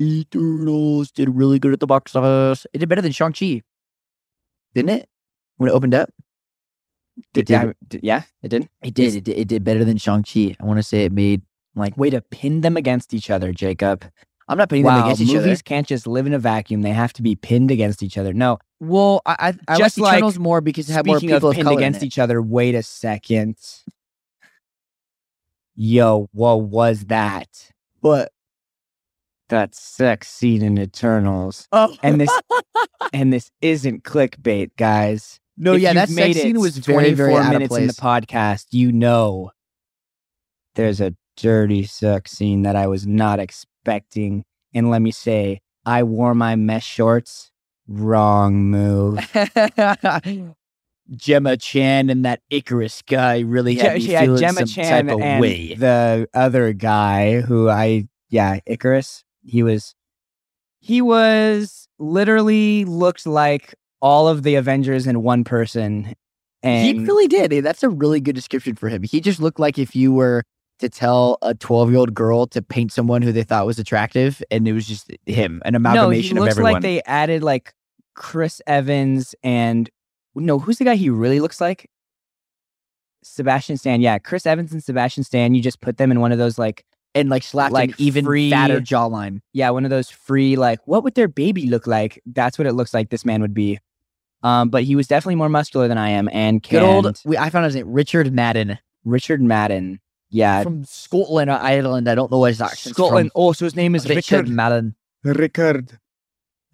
Eternals 0.01 1.11
did 1.11 1.29
really 1.29 1.59
good 1.59 1.71
at 1.71 1.79
the 1.79 1.85
box 1.87 2.15
office. 2.15 2.65
It 2.73 2.79
did 2.79 2.89
better 2.89 3.01
than 3.03 3.11
Shang 3.11 3.31
Chi, 3.31 3.61
didn't 4.73 4.89
it? 4.89 5.07
When 5.57 5.69
it 5.69 5.73
opened 5.73 5.93
up, 5.93 6.09
Did, 7.33 7.45
did. 7.45 7.55
I- 7.57 7.73
did- 7.87 8.03
yeah, 8.03 8.23
it 8.41 8.49
did. 8.49 8.67
it 8.81 8.93
did. 8.95 9.15
It 9.15 9.23
did, 9.23 9.37
it 9.37 9.47
did 9.47 9.63
better 9.63 9.85
than 9.85 9.97
Shang 9.97 10.23
Chi. 10.23 10.55
I 10.59 10.65
want 10.65 10.79
to 10.79 10.83
say 10.83 11.05
it 11.05 11.11
made 11.11 11.43
like. 11.75 11.95
Way 11.95 12.09
to 12.09 12.21
pin 12.21 12.61
them 12.61 12.75
against 12.75 13.13
each 13.13 13.29
other, 13.29 13.53
Jacob. 13.53 14.03
I'm 14.47 14.57
not 14.57 14.69
putting 14.69 14.83
wow, 14.85 14.95
them 14.97 15.05
against 15.05 15.21
each 15.21 15.27
movies 15.33 15.59
other. 15.59 15.61
can't 15.63 15.87
just 15.87 16.07
live 16.07 16.25
in 16.27 16.33
a 16.33 16.39
vacuum. 16.39 16.81
They 16.81 16.91
have 16.91 17.13
to 17.13 17.21
be 17.21 17.35
pinned 17.35 17.69
against 17.71 18.01
each 18.03 18.17
other. 18.17 18.33
No, 18.33 18.57
Well, 18.79 19.21
I 19.27 19.53
I, 19.67 19.73
I 19.73 19.77
Just 19.77 19.97
like 19.99 20.17
Eternals 20.17 20.37
more 20.39 20.59
because 20.61 20.89
it 20.89 20.93
had 20.93 21.05
more 21.05 21.19
people 21.19 21.37
of 21.37 21.43
of 21.45 21.53
pinned 21.55 21.69
against 21.69 22.01
in 22.01 22.03
it. 22.03 22.07
each 22.07 22.19
other. 22.19 22.41
Wait 22.41 22.73
a 22.75 22.83
second. 22.83 23.57
Yo, 25.75 26.29
what 26.31 26.61
was 26.61 27.05
that? 27.05 27.71
But 28.01 28.31
That 29.49 29.75
sex 29.75 30.29
scene 30.29 30.61
in 30.61 30.77
Eternals. 30.79 31.67
oh, 31.71 31.95
And 32.01 32.19
this 32.21 32.31
and 33.13 33.31
this 33.33 33.51
isn't 33.61 34.03
clickbait, 34.03 34.71
guys. 34.77 35.39
no, 35.57 35.73
If 35.73 35.81
yeah, 35.81 35.93
that 35.93 36.09
sex 36.09 36.35
scene 36.41 36.59
was 36.59 36.77
very 36.77 37.13
very 37.13 37.33
24 37.33 37.39
out 37.41 37.45
of 37.47 37.53
minutes 37.59 37.75
in 37.77 37.87
the 37.87 37.93
podcast. 37.93 38.67
You 38.71 38.91
know, 38.91 39.51
there's 40.75 41.01
a 41.01 41.13
dirty 41.37 41.83
sex 41.83 42.31
scene 42.31 42.61
that 42.63 42.75
I 42.75 42.87
was 42.87 43.05
not 43.05 43.39
expecting. 43.39 44.45
And 44.73 44.89
let 44.89 45.01
me 45.01 45.11
say, 45.11 45.59
I 45.85 46.03
wore 46.03 46.33
my 46.33 46.55
mesh 46.55 46.85
shorts. 46.87 47.51
Wrong 47.87 48.71
move. 48.71 49.19
Gemma 51.15 51.57
Chan 51.57 52.09
and 52.09 52.25
that 52.25 52.41
Ikaris 52.51 53.05
guy 53.05 53.41
really 53.41 53.75
had 53.75 53.95
me 53.95 54.01
yeah, 54.01 54.21
feeling 54.21 54.39
Gemma 54.39 54.59
some 54.59 54.67
Chan 54.67 55.05
type 55.07 55.15
of 55.15 55.21
and 55.21 55.41
way. 55.41 55.75
the 55.75 56.27
other 56.33 56.73
guy 56.73 57.41
who 57.41 57.69
I 57.69 58.07
yeah 58.29 58.59
Ikaris. 58.67 59.23
He 59.43 59.61
was 59.61 59.93
he 60.79 61.01
was 61.01 61.87
literally 61.99 62.85
looked 62.85 63.25
like 63.27 63.75
all 64.01 64.27
of 64.27 64.43
the 64.43 64.55
Avengers 64.55 65.07
in 65.07 65.23
one 65.23 65.43
person. 65.43 66.13
And 66.63 66.97
he 66.97 67.05
really 67.05 67.27
did. 67.27 67.53
Eh, 67.53 67.61
That's 67.61 67.83
a 67.83 67.89
really 67.89 68.19
good 68.19 68.35
description 68.35 68.75
for 68.75 68.89
him. 68.89 69.03
He 69.03 69.21
just 69.21 69.39
looked 69.39 69.59
like 69.59 69.77
if 69.77 69.95
you 69.95 70.11
were 70.11 70.43
to 70.79 70.89
tell 70.89 71.37
a 71.41 71.53
12 71.53 71.91
year 71.91 71.99
old 71.99 72.13
girl 72.13 72.47
to 72.47 72.61
paint 72.61 72.91
someone 72.91 73.21
who 73.21 73.31
they 73.31 73.43
thought 73.43 73.65
was 73.65 73.79
attractive, 73.79 74.43
and 74.51 74.67
it 74.67 74.73
was 74.73 74.87
just 74.87 75.09
him, 75.25 75.61
an 75.65 75.73
no, 75.73 75.77
he 75.79 75.85
amalgamation 75.93 76.37
of 76.37 76.43
looks 76.43 76.51
everyone. 76.53 76.73
like 76.73 76.81
they 76.81 77.01
added 77.03 77.43
like 77.43 77.73
Chris 78.15 78.61
Evans 78.67 79.35
and 79.43 79.89
no, 80.35 80.59
who's 80.59 80.77
the 80.77 80.85
guy 80.85 80.95
he 80.95 81.09
really 81.09 81.39
looks 81.39 81.61
like? 81.61 81.89
Sebastian 83.23 83.77
Stan. 83.77 84.01
Yeah, 84.01 84.19
Chris 84.19 84.45
Evans 84.45 84.71
and 84.71 84.83
Sebastian 84.83 85.23
Stan. 85.23 85.55
You 85.55 85.61
just 85.61 85.81
put 85.81 85.97
them 85.97 86.11
in 86.11 86.19
one 86.19 86.31
of 86.31 86.37
those 86.37 86.59
like 86.59 86.85
and 87.15 87.29
like 87.29 87.43
slapped 87.43 87.73
like 87.73 87.99
even 87.99 88.25
free- 88.25 88.51
fatter 88.51 88.79
jawline. 88.79 89.41
yeah, 89.53 89.69
one 89.71 89.83
of 89.83 89.89
those 89.89 90.09
free 90.09 90.55
like 90.55 90.79
what 90.85 91.03
would 91.03 91.15
their 91.15 91.27
baby 91.27 91.67
look 91.67 91.87
like? 91.87 92.21
That's 92.25 92.57
what 92.57 92.67
it 92.67 92.73
looks 92.73 92.93
like 92.93 93.09
this 93.09 93.25
man 93.25 93.41
would 93.41 93.53
be. 93.53 93.79
Um, 94.43 94.69
but 94.69 94.83
he 94.83 94.95
was 94.95 95.07
definitely 95.07 95.35
more 95.35 95.49
muscular 95.49 95.87
than 95.87 95.97
I 95.97 96.09
am, 96.09 96.29
and 96.31 96.61
Good 96.61 96.83
old, 96.83 97.19
we, 97.25 97.35
I 97.35 97.49
found 97.49 97.65
his 97.65 97.75
name, 97.75 97.91
Richard 97.91 98.31
Madden 98.31 98.77
Richard 99.03 99.41
Madden. 99.41 99.99
Yeah, 100.29 100.63
from 100.63 100.83
Scotland 100.83 101.49
or 101.49 101.53
Ireland. 101.57 102.09
I 102.09 102.15
don't 102.15 102.29
know 102.29 102.39
what 102.39 102.49
his 102.49 102.61
accent's 102.61 102.97
Scotland. 102.97 103.31
from. 103.31 103.41
Oh, 103.41 103.53
so 103.53 103.65
his 103.65 103.75
name 103.75 103.95
is 103.95 104.07
Richard 104.07 104.41
Richard. 104.41 104.49
Madden. 104.49 104.95
Rickard. 105.23 105.97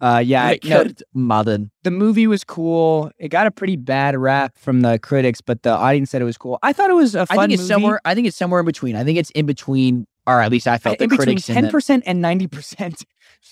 Uh, 0.02 0.18
yeah, 0.18 0.56
no, 0.64 0.80
Richard 0.82 1.02
Madden. 1.14 1.70
the 1.84 1.90
movie 1.92 2.26
was 2.26 2.42
cool. 2.42 3.10
It 3.18 3.28
got 3.28 3.46
a 3.46 3.52
pretty 3.52 3.76
bad 3.76 4.16
rap 4.16 4.58
from 4.58 4.80
the 4.80 4.98
critics, 4.98 5.40
but 5.40 5.62
the 5.62 5.70
audience 5.70 6.10
said 6.10 6.20
it 6.20 6.24
was 6.24 6.36
cool. 6.36 6.58
I 6.62 6.72
thought 6.72 6.90
it 6.90 6.94
was 6.94 7.14
a 7.14 7.24
fun 7.24 7.38
I 7.38 7.42
think 7.42 7.52
it's 7.52 7.62
movie. 7.62 7.68
somewhere. 7.68 8.00
I 8.04 8.14
think 8.14 8.26
it's 8.26 8.36
somewhere 8.36 8.60
in 8.60 8.66
between. 8.66 8.96
I 8.96 9.04
think 9.04 9.16
it's 9.16 9.30
in 9.30 9.46
between, 9.46 10.06
or 10.26 10.40
at 10.42 10.50
least 10.50 10.66
I 10.66 10.78
felt 10.78 11.00
in 11.00 11.08
the 11.08 11.16
between 11.16 11.36
critics. 11.36 11.46
ten 11.46 11.70
percent 11.70 12.02
and 12.04 12.20
ninety 12.20 12.48
percent 12.48 13.04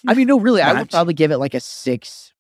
I 0.09 0.15
mean, 0.15 0.27
no, 0.27 0.39
really, 0.41 0.61
I 0.63 0.73
would 0.73 0.91
probably 0.91 1.15
give 1.15 1.31
it 1.31 1.39
like 1.39 1.55
a 1.55 1.61
six 1.61 2.33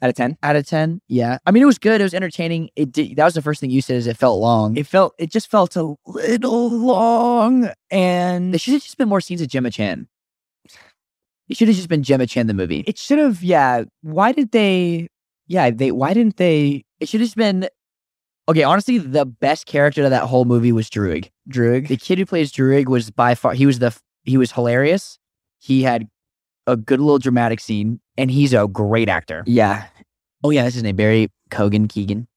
out 0.00 0.08
of 0.08 0.16
ten. 0.16 0.36
out 0.42 0.56
of 0.56 0.66
ten. 0.66 1.00
Yeah, 1.08 1.38
I 1.46 1.50
mean, 1.52 1.62
it 1.62 1.66
was 1.66 1.78
good. 1.78 2.00
It 2.00 2.04
was 2.04 2.14
entertaining. 2.14 2.70
It 2.74 2.90
did, 2.90 3.16
that 3.16 3.24
was 3.24 3.34
the 3.34 3.42
first 3.42 3.60
thing 3.60 3.70
you 3.70 3.80
said. 3.82 3.96
Is 3.96 4.06
it 4.06 4.16
felt 4.16 4.40
long? 4.40 4.76
It 4.76 4.86
felt 4.86 5.14
it 5.18 5.30
just 5.30 5.50
felt 5.50 5.76
a 5.76 5.94
little 6.06 6.68
long, 6.68 7.70
and 7.90 8.52
there 8.52 8.58
should 8.58 8.72
have 8.74 8.82
just 8.82 8.98
been 8.98 9.08
more 9.08 9.20
scenes 9.20 9.40
of 9.40 9.48
Gemma 9.48 9.70
Chan. 9.70 10.08
It 11.52 11.56
should 11.58 11.68
have 11.68 11.76
just 11.76 11.90
been 11.90 12.02
Gemma 12.02 12.26
Chan 12.26 12.46
the 12.46 12.54
movie. 12.54 12.82
it 12.86 12.96
should 12.96 13.18
have. 13.18 13.42
Yeah, 13.42 13.84
why 14.00 14.32
did 14.32 14.52
they? 14.52 15.08
Yeah, 15.48 15.70
they. 15.70 15.92
Why 15.92 16.14
didn't 16.14 16.38
they? 16.38 16.82
It 16.98 17.10
should 17.10 17.20
have 17.20 17.26
just 17.26 17.36
been. 17.36 17.68
Okay, 18.48 18.62
honestly, 18.62 18.96
the 18.96 19.26
best 19.26 19.66
character 19.66 20.02
of 20.02 20.08
that 20.08 20.22
whole 20.22 20.46
movie 20.46 20.72
was 20.72 20.88
Druig. 20.88 21.28
Druig. 21.50 21.88
The 21.88 21.98
kid 21.98 22.16
who 22.16 22.24
plays 22.24 22.50
Druig 22.52 22.86
was 22.86 23.10
by 23.10 23.34
far 23.34 23.52
he 23.52 23.66
was 23.66 23.80
the 23.80 23.94
he 24.24 24.38
was 24.38 24.50
hilarious. 24.52 25.18
He 25.58 25.82
had 25.82 26.08
a 26.66 26.74
good 26.74 27.00
little 27.00 27.18
dramatic 27.18 27.60
scene, 27.60 28.00
and 28.16 28.30
he's 28.30 28.54
a 28.54 28.66
great 28.66 29.10
actor. 29.10 29.44
Yeah. 29.46 29.84
Oh 30.42 30.48
yeah, 30.48 30.62
that's 30.62 30.76
his 30.76 30.82
name, 30.84 30.96
Barry 30.96 31.28
Kogan 31.50 31.86
Keegan. 31.86 32.28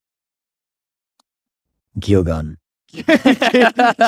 Keoghan. 2.02 2.58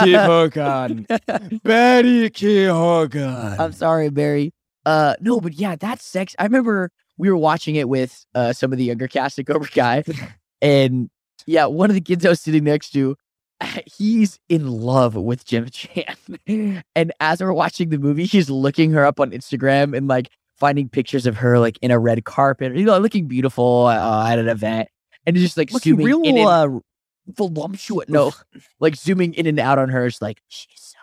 Kehogan. 0.04 1.08
Barry 1.64 2.30
Kehogan. 2.30 3.58
I'm 3.58 3.72
sorry, 3.72 4.10
Barry. 4.10 4.52
Uh, 4.88 5.16
no, 5.20 5.42
but 5.42 5.54
yeah, 5.54 5.76
that's 5.76 6.06
sex. 6.06 6.34
I 6.40 6.44
remember 6.44 6.92
we 7.18 7.30
were 7.30 7.36
watching 7.36 7.76
it 7.76 7.90
with 7.90 8.26
uh 8.36 8.54
some 8.54 8.72
of 8.72 8.78
the 8.78 8.86
younger 8.86 9.08
cast 9.10 9.38
at 9.38 9.46
Cobra 9.46 9.68
Kai, 9.68 10.04
and 10.62 11.10
yeah, 11.46 11.66
one 11.66 11.90
of 11.90 11.94
the 11.94 12.02
kids 12.02 12.26
I 12.26 12.30
was 12.30 12.40
sitting 12.40 12.64
next 12.64 12.92
to, 12.92 13.18
he's 13.86 14.40
in 14.48 14.66
love 14.68 15.16
with 15.16 15.46
Jim 15.46 15.68
Chan, 15.70 16.16
and 16.96 17.12
as 17.20 17.42
we're 17.42 17.52
watching 17.52 17.90
the 17.90 17.98
movie, 17.98 18.24
he's 18.26 18.50
looking 18.50 18.92
her 18.92 19.06
up 19.06 19.20
on 19.20 19.32
Instagram 19.32 19.96
and 19.96 20.08
like 20.08 20.30
finding 20.56 20.88
pictures 20.88 21.26
of 21.26 21.36
her 21.36 21.60
like 21.60 21.78
in 21.82 21.92
a 21.92 22.00
red 22.00 22.24
carpet, 22.24 22.74
you 22.78 22.86
know, 22.86 22.98
looking 22.98 23.28
beautiful 23.28 23.88
uh, 23.88 24.30
at 24.32 24.40
an 24.40 24.48
event, 24.48 24.88
and 25.26 25.36
just 25.36 25.58
like 25.58 25.72
Looking 25.74 25.96
zooming 25.96 26.06
real 26.06 26.22
in 26.24 26.38
and- 26.38 26.48
uh, 26.48 26.80
voluptuous. 27.28 28.08
No, 28.08 28.32
like 28.80 28.96
zooming 28.96 29.34
in 29.34 29.48
and 29.48 29.60
out 29.60 29.80
on 29.80 29.90
her. 29.90 30.06
It's 30.06 30.22
like 30.22 30.42
she's. 30.48 30.96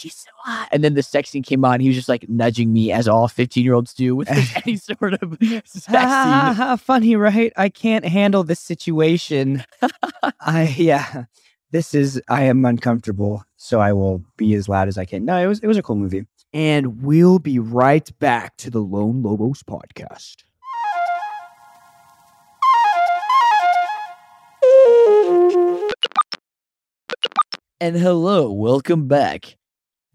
She's 0.00 0.16
so 0.16 0.30
hot. 0.38 0.70
And 0.72 0.82
then 0.82 0.94
the 0.94 1.02
sex 1.02 1.28
scene 1.28 1.42
came 1.42 1.62
on. 1.62 1.78
He 1.78 1.88
was 1.88 1.94
just 1.94 2.08
like 2.08 2.26
nudging 2.26 2.72
me, 2.72 2.90
as 2.90 3.06
all 3.06 3.28
fifteen 3.28 3.64
year 3.64 3.74
olds 3.74 3.92
do, 3.92 4.16
with 4.16 4.30
any 4.64 4.76
sort 4.76 5.12
of 5.22 5.36
sex 5.66 5.86
ha, 5.88 6.54
scene. 6.54 6.56
ha, 6.56 6.76
funny, 6.76 7.16
right? 7.16 7.52
I 7.58 7.68
can't 7.68 8.06
handle 8.06 8.42
this 8.42 8.60
situation. 8.60 9.62
I 10.40 10.74
yeah. 10.78 11.24
This 11.70 11.92
is 11.92 12.18
I 12.30 12.44
am 12.44 12.64
uncomfortable, 12.64 13.44
so 13.58 13.78
I 13.78 13.92
will 13.92 14.24
be 14.38 14.54
as 14.54 14.70
loud 14.70 14.88
as 14.88 14.96
I 14.96 15.04
can. 15.04 15.26
No, 15.26 15.36
it 15.36 15.46
was 15.46 15.60
it 15.60 15.66
was 15.66 15.76
a 15.76 15.82
cool 15.82 15.96
movie. 15.96 16.26
And 16.54 17.02
we'll 17.02 17.38
be 17.38 17.58
right 17.58 18.10
back 18.20 18.56
to 18.56 18.70
the 18.70 18.80
Lone 18.80 19.22
Lobos 19.22 19.62
podcast. 19.62 20.36
And 27.82 27.96
hello, 27.96 28.50
welcome 28.50 29.06
back. 29.06 29.56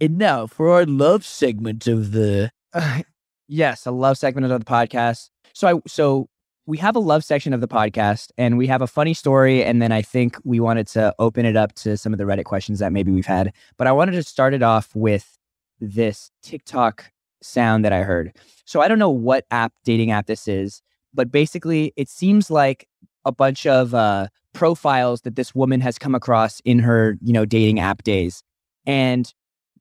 And 0.02 0.18
now 0.18 0.48
for 0.48 0.70
our 0.72 0.86
love 0.86 1.26
segment 1.26 1.88
of 1.88 2.12
the. 2.12 2.52
Uh, 2.74 3.02
yes, 3.48 3.86
a 3.86 3.92
love 3.92 4.18
segment 4.18 4.52
of 4.52 4.60
the 4.60 4.66
podcast. 4.66 5.30
So 5.54 5.68
I 5.68 5.80
so 5.88 6.28
we 6.66 6.78
have 6.80 6.96
a 6.96 7.00
love 7.00 7.24
section 7.24 7.54
of 7.54 7.62
the 7.62 7.68
podcast 7.68 8.32
and 8.38 8.58
we 8.58 8.68
have 8.68 8.82
a 8.82 8.88
funny 8.88 9.14
story 9.14 9.64
and 9.64 9.82
then 9.82 9.92
I 9.92 10.02
think 10.02 10.38
we 10.44 10.60
wanted 10.60 10.88
to 10.88 11.14
open 11.20 11.46
it 11.46 11.56
up 11.56 11.74
to 11.76 11.96
some 11.96 12.12
of 12.12 12.18
the 12.18 12.24
Reddit 12.24 12.46
questions 12.46 12.80
that 12.80 12.92
maybe 12.92 13.12
we've 13.12 13.26
had. 13.26 13.54
But 13.78 13.88
I 13.88 13.92
wanted 13.92 14.14
to 14.14 14.24
start 14.24 14.54
it 14.54 14.64
off 14.64 14.94
with 14.96 15.38
this 15.80 16.32
TikTok 16.42 17.12
sound 17.42 17.86
that 17.86 17.94
I 17.94 18.02
heard. 18.02 18.36
So 18.66 18.82
I 18.82 18.88
don't 18.88 19.00
know 19.00 19.10
what 19.10 19.46
app 19.52 19.74
dating 19.84 20.12
app 20.12 20.26
this 20.26 20.48
is, 20.48 20.82
but 21.14 21.32
basically 21.32 21.94
it 21.96 22.10
seems 22.10 22.50
like 22.50 22.88
a 23.24 23.32
bunch 23.32 23.66
of 23.66 23.94
uh 23.94 24.28
profiles 24.54 25.22
that 25.22 25.36
this 25.36 25.54
woman 25.54 25.82
has 25.82 26.00
come 26.00 26.16
across 26.16 26.62
in 26.66 26.80
her, 26.80 27.18
you 27.22 27.32
know, 27.34 27.46
dating 27.46 27.80
app 27.80 28.04
days. 28.04 28.42
And 28.88 29.32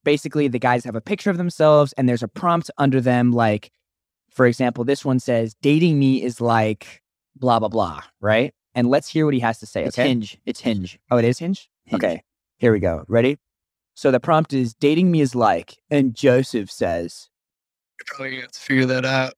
basically 0.04 0.48
the 0.48 0.58
guys 0.58 0.84
have 0.84 0.94
a 0.94 1.00
picture 1.00 1.30
of 1.30 1.36
themselves 1.36 1.92
and 1.94 2.08
there's 2.08 2.22
a 2.22 2.28
prompt 2.28 2.70
under 2.78 3.00
them 3.00 3.32
like 3.32 3.70
for 4.30 4.46
example 4.46 4.84
this 4.84 5.04
one 5.04 5.18
says 5.18 5.54
dating 5.62 5.98
me 5.98 6.22
is 6.22 6.40
like 6.40 7.02
blah 7.36 7.58
blah 7.58 7.68
blah 7.68 8.00
right 8.20 8.52
and 8.74 8.88
let's 8.88 9.08
hear 9.08 9.24
what 9.24 9.34
he 9.34 9.40
has 9.40 9.58
to 9.58 9.66
say 9.66 9.84
It's 9.84 9.98
okay 9.98 10.08
Hinge. 10.08 10.38
It's 10.46 10.60
Hinge. 10.60 10.98
oh 11.10 11.16
it 11.16 11.24
is 11.24 11.38
hinge? 11.38 11.68
Hinge. 11.86 12.02
okay 12.04 12.22
here 12.58 12.72
we 12.72 12.80
go 12.80 13.04
ready 13.08 13.38
so 13.94 14.10
the 14.10 14.20
prompt 14.20 14.52
is 14.52 14.74
dating 14.74 15.10
me 15.10 15.20
is 15.20 15.34
like 15.34 15.78
and 15.90 16.14
joseph 16.14 16.70
says 16.70 17.28
You're 17.98 18.06
probably 18.16 18.30
gonna 18.32 18.42
have 18.42 18.52
to 18.52 18.60
figure 18.60 18.86
that 18.86 19.04
out. 19.04 19.34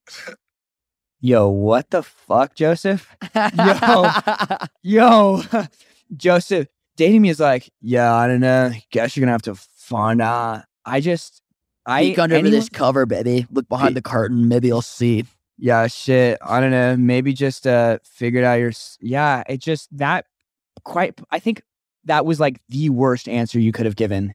yo 1.20 1.48
what 1.48 1.90
the 1.90 2.02
fuck 2.02 2.54
joseph 2.54 3.16
yo 3.54 4.08
yo, 4.82 5.42
joseph 6.16 6.68
dating 6.96 7.22
me 7.22 7.28
is 7.28 7.40
like 7.40 7.70
yeah 7.80 8.14
i 8.14 8.26
don't 8.26 8.40
know 8.40 8.70
guess 8.90 9.16
you're 9.16 9.22
gonna 9.22 9.32
have 9.32 9.42
to 9.42 9.54
find 9.86 10.20
out 10.20 10.64
i 10.84 11.00
just 11.00 11.40
i 11.86 12.02
Peek 12.02 12.18
under 12.18 12.34
anyone- 12.34 12.50
this 12.52 12.68
cover, 12.68 13.06
baby. 13.06 13.46
Look 13.50 13.68
behind 13.68 13.94
the 13.96 14.02
curtain. 14.02 14.48
Maybe 14.48 14.66
you'll 14.68 14.82
see. 14.82 15.24
yeah 15.56 15.86
shit. 15.86 16.38
I 16.42 16.60
don't 16.60 16.72
know. 16.72 16.96
Maybe 16.96 17.32
just 17.32 17.66
uh 17.66 17.98
figured 18.04 18.44
out 18.44 18.54
your 18.54 18.72
yeah 19.00 19.44
it 19.48 19.58
just 19.58 19.88
that 19.96 20.24
quite 20.84 21.18
i 21.30 21.38
think 21.38 21.62
that 22.04 22.24
was 22.26 22.38
like 22.38 22.60
the 22.68 22.90
worst 22.90 23.28
answer 23.28 23.58
you 23.60 23.70
could 23.72 23.86
have 23.86 23.96
given. 23.96 24.34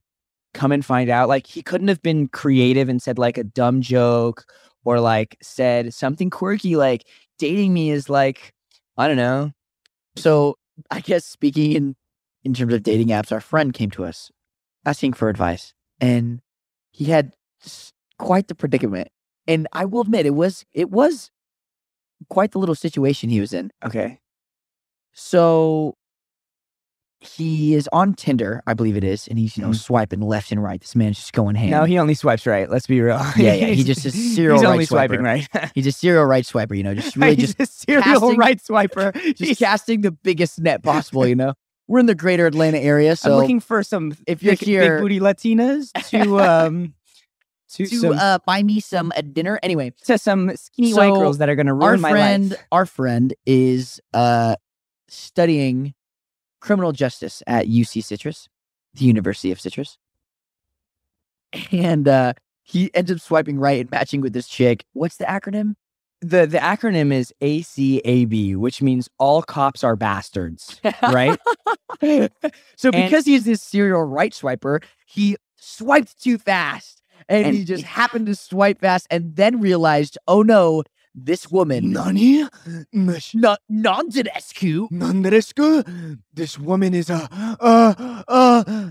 Come 0.54 0.72
and 0.72 0.84
find 0.84 1.08
out. 1.10 1.28
Like 1.28 1.46
he 1.46 1.62
couldn't 1.62 1.88
have 1.88 2.02
been 2.02 2.28
creative 2.28 2.88
and 2.88 3.00
said 3.02 3.18
like 3.18 3.36
a 3.38 3.44
dumb 3.44 3.80
joke 3.82 4.44
or 4.84 5.00
like 5.00 5.36
said 5.42 5.92
something 5.94 6.30
quirky. 6.30 6.76
Like 6.76 7.04
dating 7.38 7.72
me 7.74 7.90
is 7.90 8.08
like 8.08 8.52
i 8.96 9.06
don't 9.08 9.16
know. 9.18 9.52
So 10.16 10.56
I 10.90 11.00
guess 11.00 11.24
speaking 11.26 11.72
in 11.72 11.96
in 12.44 12.54
terms 12.54 12.72
of 12.74 12.82
dating 12.82 13.08
apps, 13.08 13.30
our 13.30 13.40
friend 13.40 13.72
came 13.74 13.90
to 13.92 14.04
us 14.04 14.30
asking 14.84 15.12
for 15.14 15.28
advice, 15.28 15.74
and 16.00 16.40
he 16.90 17.06
had 17.06 17.32
quite 18.18 18.48
the 18.48 18.54
predicament. 18.54 19.08
And 19.48 19.66
I 19.72 19.84
will 19.84 20.02
admit, 20.02 20.26
it 20.26 20.34
was 20.34 20.64
it 20.72 20.90
was 20.90 21.30
quite 22.28 22.52
the 22.52 22.58
little 22.58 22.74
situation 22.76 23.30
he 23.30 23.40
was 23.40 23.52
in. 23.52 23.70
okay 23.84 24.20
So 25.12 25.94
he 27.20 27.74
is 27.74 27.88
on 27.92 28.14
Tinder, 28.14 28.62
I 28.66 28.74
believe 28.74 28.96
it 28.96 29.04
is, 29.04 29.28
and 29.28 29.38
he's 29.38 29.56
you 29.56 29.62
know 29.62 29.70
Mhm. 29.70 29.76
swiping 29.76 30.20
left 30.20 30.50
and 30.50 30.60
right. 30.62 30.80
This 30.80 30.96
man's 30.96 31.16
just 31.18 31.32
going 31.32 31.54
ham. 31.54 31.70
no 31.70 31.84
he 31.84 31.96
only 31.98 32.14
swipes 32.14 32.46
right 32.46 32.68
let's 32.68 32.86
be 32.88 33.00
real 33.00 33.16
Yeah, 33.36 33.54
yeah, 33.54 33.66
he 33.66 33.84
just 33.84 34.04
is 34.04 34.14
serial 34.34 34.56
he's 34.58 34.64
right 34.64 34.72
only 34.72 34.84
swiping 34.86 35.20
right 35.22 35.46
he's 35.74 35.86
a 35.86 35.92
serial 35.92 36.24
right 36.24 36.44
swiper, 36.44 36.76
you 36.76 36.82
know, 36.82 36.94
just 36.94 37.16
really 37.22 37.36
just 37.36 37.60
a 37.60 37.66
serial 37.66 38.02
casting- 38.02 38.36
right 38.38 38.60
swiper 38.60 39.34
just 39.36 39.58
casting 39.60 40.00
the 40.00 40.10
biggest 40.10 40.60
net 40.60 40.82
possible. 40.82 41.26
You 41.26 41.36
know, 41.36 41.54
we're 41.92 41.98
in 41.98 42.06
the 42.06 42.14
greater 42.14 42.46
Atlanta 42.46 42.78
area, 42.78 43.14
so 43.14 43.34
I'm 43.34 43.38
looking 43.38 43.60
for 43.60 43.82
some 43.82 44.16
if 44.26 44.42
you're 44.42 44.52
big, 44.52 44.60
here- 44.60 44.96
big 44.96 45.02
booty 45.02 45.20
Latinas 45.20 45.92
to 46.08 46.40
um 46.40 46.94
to, 47.74 47.84
to 47.86 47.96
some 47.96 48.12
uh, 48.14 48.38
buy 48.46 48.62
me 48.62 48.80
some 48.80 49.12
uh, 49.14 49.20
dinner. 49.20 49.60
Anyway, 49.62 49.92
to 50.04 50.16
some 50.16 50.56
skinny 50.56 50.94
white 50.94 51.12
girls 51.12 51.36
that 51.36 51.50
are 51.50 51.54
going 51.54 51.66
to 51.66 51.72
our 51.72 51.90
ruin 51.90 52.00
my 52.00 52.10
friend, 52.10 52.50
life. 52.52 52.64
our 52.72 52.86
friend 52.86 53.34
is 53.44 54.00
uh, 54.14 54.56
studying 55.06 55.92
criminal 56.60 56.92
justice 56.92 57.42
at 57.46 57.66
UC 57.66 58.02
Citrus, 58.04 58.48
the 58.94 59.04
University 59.04 59.52
of 59.52 59.60
Citrus, 59.60 59.98
and 61.72 62.08
uh, 62.08 62.32
he 62.62 62.90
ends 62.94 63.12
up 63.12 63.20
swiping 63.20 63.58
right 63.58 63.82
and 63.82 63.90
matching 63.90 64.22
with 64.22 64.32
this 64.32 64.48
chick. 64.48 64.86
What's 64.94 65.18
the 65.18 65.26
acronym? 65.26 65.74
The 66.22 66.46
the 66.46 66.58
acronym 66.58 67.12
is 67.12 67.34
ACAB, 67.42 68.56
which 68.56 68.80
means 68.80 69.08
all 69.18 69.42
cops 69.42 69.82
are 69.84 69.96
bastards, 69.96 70.80
right? 71.02 71.38
so 72.00 72.90
And- 72.90 72.92
because 72.92 73.24
he's 73.26 73.44
this 73.44 73.60
serial 73.62 74.02
right 74.04 74.32
swiper, 74.32 74.82
he 75.06 75.36
swiped 75.56 76.22
too 76.22 76.38
fast. 76.38 77.02
And, 77.28 77.46
And 77.46 77.56
he 77.56 77.64
just 77.64 77.84
happened 77.84 78.26
to 78.26 78.34
swipe 78.34 78.80
fast 78.80 79.06
and 79.10 79.36
then 79.36 79.60
realized, 79.60 80.18
oh 80.26 80.42
no, 80.42 80.82
this 81.14 81.50
woman 81.50 81.92
Nani? 81.92 82.48
Not. 83.34 83.60
Nonderesco? 84.92 86.18
This 86.32 86.58
woman 86.58 86.94
is 86.94 87.10
a 87.10 87.28
uh 87.60 88.22
uh 88.26 88.90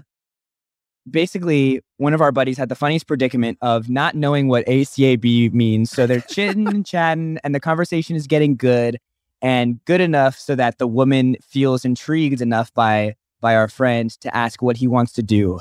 Basically, 1.09 1.81
one 1.97 2.13
of 2.13 2.21
our 2.21 2.31
buddies 2.31 2.57
had 2.57 2.69
the 2.69 2.75
funniest 2.75 3.07
predicament 3.07 3.57
of 3.61 3.89
not 3.89 4.15
knowing 4.15 4.47
what 4.47 4.65
ACAB 4.67 5.53
means. 5.53 5.89
So 5.91 6.05
they're 6.05 6.21
chitting 6.29 6.67
and 6.67 6.85
chatting, 6.85 7.39
and 7.43 7.55
the 7.55 7.59
conversation 7.59 8.15
is 8.15 8.27
getting 8.27 8.55
good 8.55 8.99
and 9.41 9.83
good 9.85 10.01
enough 10.01 10.37
so 10.37 10.55
that 10.55 10.77
the 10.77 10.87
woman 10.87 11.37
feels 11.41 11.85
intrigued 11.85 12.41
enough 12.41 12.73
by 12.73 13.15
by 13.39 13.55
our 13.55 13.67
friend 13.67 14.11
to 14.21 14.35
ask 14.35 14.61
what 14.61 14.77
he 14.77 14.87
wants 14.87 15.13
to 15.13 15.23
do. 15.23 15.59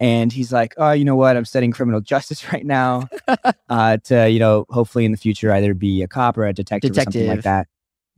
And 0.00 0.32
he's 0.32 0.52
like, 0.52 0.74
"Oh, 0.78 0.92
you 0.92 1.04
know 1.04 1.14
what? 1.16 1.36
I'm 1.36 1.44
studying 1.44 1.72
criminal 1.72 2.00
justice 2.00 2.50
right 2.52 2.66
now. 2.66 3.08
uh, 3.68 3.98
to 4.04 4.28
you 4.28 4.38
know, 4.38 4.66
hopefully 4.70 5.04
in 5.04 5.12
the 5.12 5.18
future 5.18 5.52
either 5.52 5.74
be 5.74 6.02
a 6.02 6.08
cop 6.08 6.36
or 6.36 6.46
a 6.46 6.52
detective, 6.52 6.90
or 6.92 6.94
something 6.94 7.26
like 7.26 7.42
that." 7.42 7.68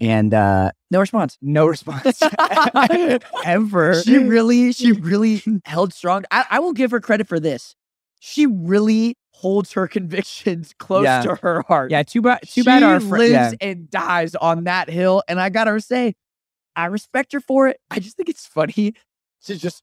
And 0.01 0.35
uh, 0.35 0.73
No 0.91 1.01
response. 1.01 1.39
no 1.41 1.67
response 1.67 2.21
ever. 3.45 4.03
She 4.03 4.19
really, 4.19 4.73
she 4.73 4.93
really 4.93 5.43
held 5.65 5.93
strong. 5.93 6.25
I, 6.31 6.45
I 6.51 6.59
will 6.61 6.73
give 6.73 6.91
her 6.91 7.01
credit 7.01 7.29
for 7.29 7.39
this. 7.41 7.75
She 8.21 8.47
really 8.47 9.17
holds 9.35 9.73
her 9.73 9.89
convictions 9.89 10.73
close 10.79 11.05
Yeah. 11.05 11.23
to 11.23 11.35
her 11.37 11.63
heart. 11.69 11.91
yeah, 11.91 12.03
too 12.03 12.23
bad. 12.23 12.41
Too 12.43 12.47
she 12.49 12.63
bad 12.63 12.83
our 12.83 13.01
friend. 13.01 13.11
lives 13.33 13.33
Yeah. 13.61 13.69
and 13.69 13.91
dies 13.91 14.35
on 14.35 14.65
that 14.65 14.89
hill. 14.89 15.23
And 15.29 15.41
I 15.41 15.49
gotta 15.49 15.81
say, 15.81 16.15
I 16.77 16.87
respect 16.87 17.33
her 17.33 17.41
for 17.41 17.69
it. 17.69 17.79
I 17.91 17.99
just 17.99 18.17
think 18.17 18.29
it's 18.29 18.47
funny 18.47 18.95
to 19.45 19.57
just 19.57 19.83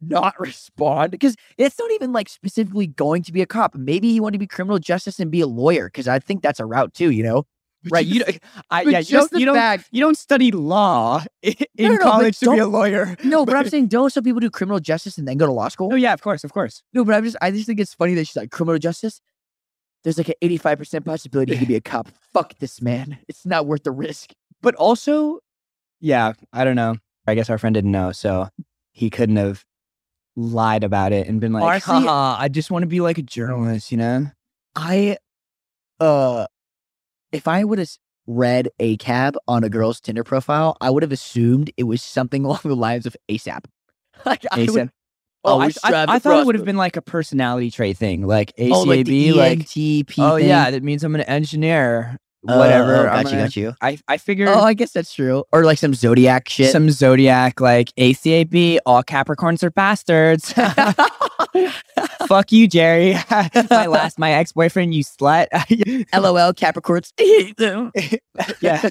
not 0.00 0.38
respond 0.38 1.10
because 1.10 1.34
it's 1.58 1.78
not 1.78 1.90
even 1.92 2.12
like 2.12 2.28
specifically 2.28 2.86
going 2.86 3.22
to 3.24 3.32
be 3.32 3.42
a 3.42 3.46
cop. 3.46 3.74
Maybe 3.74 4.12
he 4.12 4.20
wanted 4.20 4.34
to 4.34 4.38
be 4.38 4.46
criminal 4.46 4.78
justice 4.78 5.18
and 5.18 5.30
be 5.30 5.40
a 5.40 5.46
lawyer 5.46 5.86
because 5.86 6.06
I 6.06 6.18
think 6.20 6.42
that's 6.42 6.60
a 6.60 6.64
route 6.66 6.94
too. 6.94 7.10
You 7.10 7.24
know, 7.24 7.46
Right. 7.90 8.04
You 8.04 8.24
don't, 8.24 8.38
I, 8.70 8.82
yeah, 8.82 9.00
just 9.00 9.10
you 9.10 9.18
don't, 9.18 9.32
you 9.40 9.46
don't 9.46 9.54
fact- 9.54 9.88
you 9.90 10.00
don't 10.00 10.18
study 10.18 10.50
law 10.50 11.22
in 11.42 11.54
no, 11.78 11.88
no, 11.88 11.96
but 11.96 12.02
college 12.02 12.38
to 12.40 12.50
be 12.52 12.58
a 12.58 12.66
lawyer. 12.66 13.16
No, 13.24 13.46
but 13.46 13.56
I'm 13.56 13.68
saying 13.68 13.86
don't 13.86 14.10
some 14.10 14.22
people 14.24 14.40
do 14.40 14.50
criminal 14.50 14.80
justice 14.80 15.16
and 15.16 15.26
then 15.26 15.38
go 15.38 15.46
to 15.46 15.52
law 15.52 15.68
school? 15.68 15.88
Oh 15.92 15.96
yeah, 15.96 16.12
of 16.12 16.20
course, 16.20 16.44
of 16.44 16.52
course. 16.52 16.82
No, 16.92 17.04
but 17.04 17.14
I'm 17.14 17.24
just 17.24 17.36
I 17.40 17.50
just 17.50 17.66
think 17.66 17.80
it's 17.80 17.94
funny 17.94 18.14
that 18.14 18.26
she's 18.26 18.36
like 18.36 18.50
criminal 18.50 18.78
justice. 18.78 19.20
there's 20.04 20.18
like 20.18 20.28
an 20.28 20.34
85% 20.42 21.04
possibility 21.04 21.52
he 21.54 21.58
could 21.58 21.68
be 21.68 21.76
a 21.76 21.80
cop. 21.80 22.08
Fuck 22.34 22.58
this 22.58 22.82
man. 22.82 23.18
It's 23.28 23.46
not 23.46 23.66
worth 23.66 23.84
the 23.84 23.90
risk. 23.92 24.32
But 24.62 24.74
also, 24.74 25.38
yeah, 26.00 26.32
I 26.52 26.64
don't 26.64 26.76
know. 26.76 26.96
I 27.26 27.34
guess 27.34 27.48
our 27.48 27.58
friend 27.58 27.72
didn't 27.74 27.92
know, 27.92 28.12
so 28.12 28.48
he 28.92 29.08
couldn't 29.10 29.36
have 29.36 29.64
lied 30.36 30.84
about 30.84 31.12
it 31.12 31.26
and 31.28 31.40
been 31.40 31.52
like, 31.52 31.62
Honestly- 31.64 32.06
"Haha, 32.06 32.36
I 32.42 32.48
just 32.48 32.70
want 32.70 32.82
to 32.82 32.86
be 32.86 33.00
like 33.00 33.18
a 33.18 33.22
journalist, 33.22 33.90
you 33.92 33.98
know? 33.98 34.26
I, 34.76 35.16
uh, 35.98 36.46
if 37.32 37.48
I 37.48 37.64
would 37.64 37.78
have 37.78 37.90
read 38.26 38.68
ACAB 38.80 39.34
on 39.48 39.64
a 39.64 39.68
girl's 39.68 40.00
Tinder 40.00 40.24
profile, 40.24 40.76
I 40.80 40.90
would 40.90 41.02
have 41.02 41.12
assumed 41.12 41.70
it 41.76 41.84
was 41.84 42.02
something 42.02 42.44
along 42.46 42.60
the 42.64 42.76
lines 42.76 43.06
of 43.06 43.16
ASAP. 43.28 43.64
Like, 44.26 44.44
I 44.52 44.60
would- 44.60 44.68
ASAP. 44.68 44.90
Oh, 45.42 45.58
I, 45.58 45.70
I, 45.82 46.04
I 46.06 46.18
thought 46.18 46.40
it 46.40 46.46
would 46.46 46.54
have 46.54 46.66
been 46.66 46.76
like 46.76 46.96
a 46.98 47.02
personality 47.02 47.70
trait 47.70 47.96
thing, 47.96 48.26
like 48.26 48.54
ACAB, 48.56 48.72
oh, 48.72 48.82
like 48.82 49.06
the 49.06 49.32
like, 49.32 49.60
ENTP 49.60 50.14
oh 50.18 50.36
thing. 50.36 50.46
yeah, 50.46 50.70
that 50.70 50.82
means 50.82 51.02
I'm 51.02 51.14
an 51.14 51.22
engineer. 51.22 52.18
Oh, 52.48 52.58
Whatever. 52.58 53.06
oh, 53.06 53.10
I'm 53.10 53.24
got 53.24 53.24
you, 53.24 53.30
gonna- 53.32 53.42
got 53.42 53.56
you. 53.56 53.74
I, 53.82 53.98
I 54.08 54.16
figured 54.16 54.48
Oh, 54.48 54.60
I 54.60 54.72
guess 54.72 54.92
that's 54.92 55.12
true. 55.12 55.44
Or 55.52 55.64
like 55.64 55.76
some 55.78 55.92
zodiac 55.92 56.48
shit. 56.48 56.72
some 56.72 56.90
zodiac, 56.90 57.60
like 57.60 57.88
ACAB, 57.96 58.78
all 58.86 59.02
Capricorns 59.02 59.62
are 59.62 59.70
bastards. 59.70 60.52
Fuck 62.28 62.50
you, 62.52 62.66
Jerry. 62.66 63.14
my 63.70 63.86
last, 63.86 64.18
my 64.18 64.32
ex 64.32 64.52
boyfriend, 64.52 64.94
you 64.94 65.04
slut. 65.04 65.48
LOL 66.14 66.54
Capricorns. 66.54 67.12
yeah. 68.62 68.88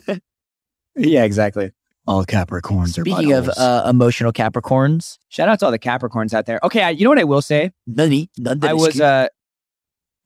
yeah, 0.96 1.24
exactly. 1.24 1.72
All 2.06 2.26
Capricorns 2.26 2.98
are. 3.00 3.02
Speaking 3.02 3.34
of 3.34 3.50
uh, 3.58 3.84
emotional 3.90 4.32
Capricorns, 4.32 5.18
shout 5.30 5.50
out 5.50 5.60
to 5.60 5.66
all 5.66 5.72
the 5.72 5.80
Capricorns 5.80 6.34
out 6.36 6.46
there. 6.46 6.60
Okay, 6.64 6.84
I, 6.84 6.90
you 6.92 7.04
know 7.04 7.10
what 7.10 7.20
I 7.20 7.24
will 7.24 7.42
say? 7.42 7.72
none, 7.88 8.28
none 8.38 8.64
I 8.64 8.74
was 8.74 9.00
uh 9.02 9.28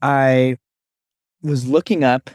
I 0.02 0.58
was 1.42 1.68
looking 1.68 2.04
up 2.04 2.30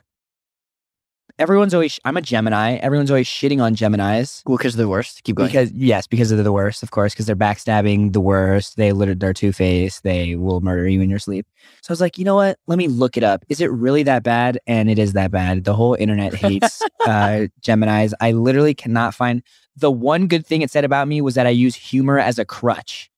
everyone's 1.38 1.74
always 1.74 1.98
I'm 2.04 2.16
a 2.16 2.20
Gemini. 2.22 2.76
Everyone's 2.76 3.10
always 3.10 3.26
shitting 3.26 3.62
on 3.62 3.74
Geminis. 3.74 4.42
well 4.46 4.56
because 4.56 4.74
they're 4.76 4.84
the 4.86 4.90
worst. 4.90 5.22
Keep 5.24 5.36
going. 5.36 5.48
Because 5.48 5.72
yes, 5.72 6.06
because 6.06 6.30
they're 6.30 6.42
the 6.42 6.52
worst, 6.52 6.82
of 6.82 6.90
course, 6.90 7.12
because 7.14 7.26
they're 7.26 7.36
backstabbing, 7.36 8.12
the 8.12 8.20
worst. 8.20 8.76
They 8.76 8.92
literally 8.92 9.18
they're 9.18 9.32
two 9.32 9.52
faced. 9.52 10.02
They 10.02 10.36
will 10.36 10.60
murder 10.60 10.88
you 10.88 11.00
in 11.00 11.10
your 11.10 11.18
sleep. 11.18 11.46
So 11.82 11.90
I 11.90 11.92
was 11.92 12.00
like, 12.00 12.18
you 12.18 12.24
know 12.24 12.34
what? 12.36 12.58
Let 12.66 12.78
me 12.78 12.88
look 12.88 13.16
it 13.16 13.22
up. 13.24 13.44
Is 13.48 13.60
it 13.60 13.70
really 13.70 14.02
that 14.04 14.22
bad? 14.22 14.58
And 14.66 14.90
it 14.90 14.98
is 14.98 15.12
that 15.14 15.30
bad. 15.30 15.64
The 15.64 15.74
whole 15.74 15.94
internet 15.94 16.34
hates 16.34 16.82
uh, 17.06 17.46
Gemini's. 17.60 18.14
I 18.20 18.32
literally 18.32 18.74
cannot 18.74 19.14
find 19.14 19.42
the 19.76 19.90
one 19.90 20.26
good 20.26 20.44
thing 20.46 20.62
it 20.62 20.70
said 20.70 20.84
about 20.84 21.06
me 21.08 21.20
was 21.20 21.34
that 21.36 21.46
I 21.46 21.50
use 21.50 21.74
humor 21.76 22.18
as 22.18 22.38
a 22.38 22.44
crutch. 22.44 23.10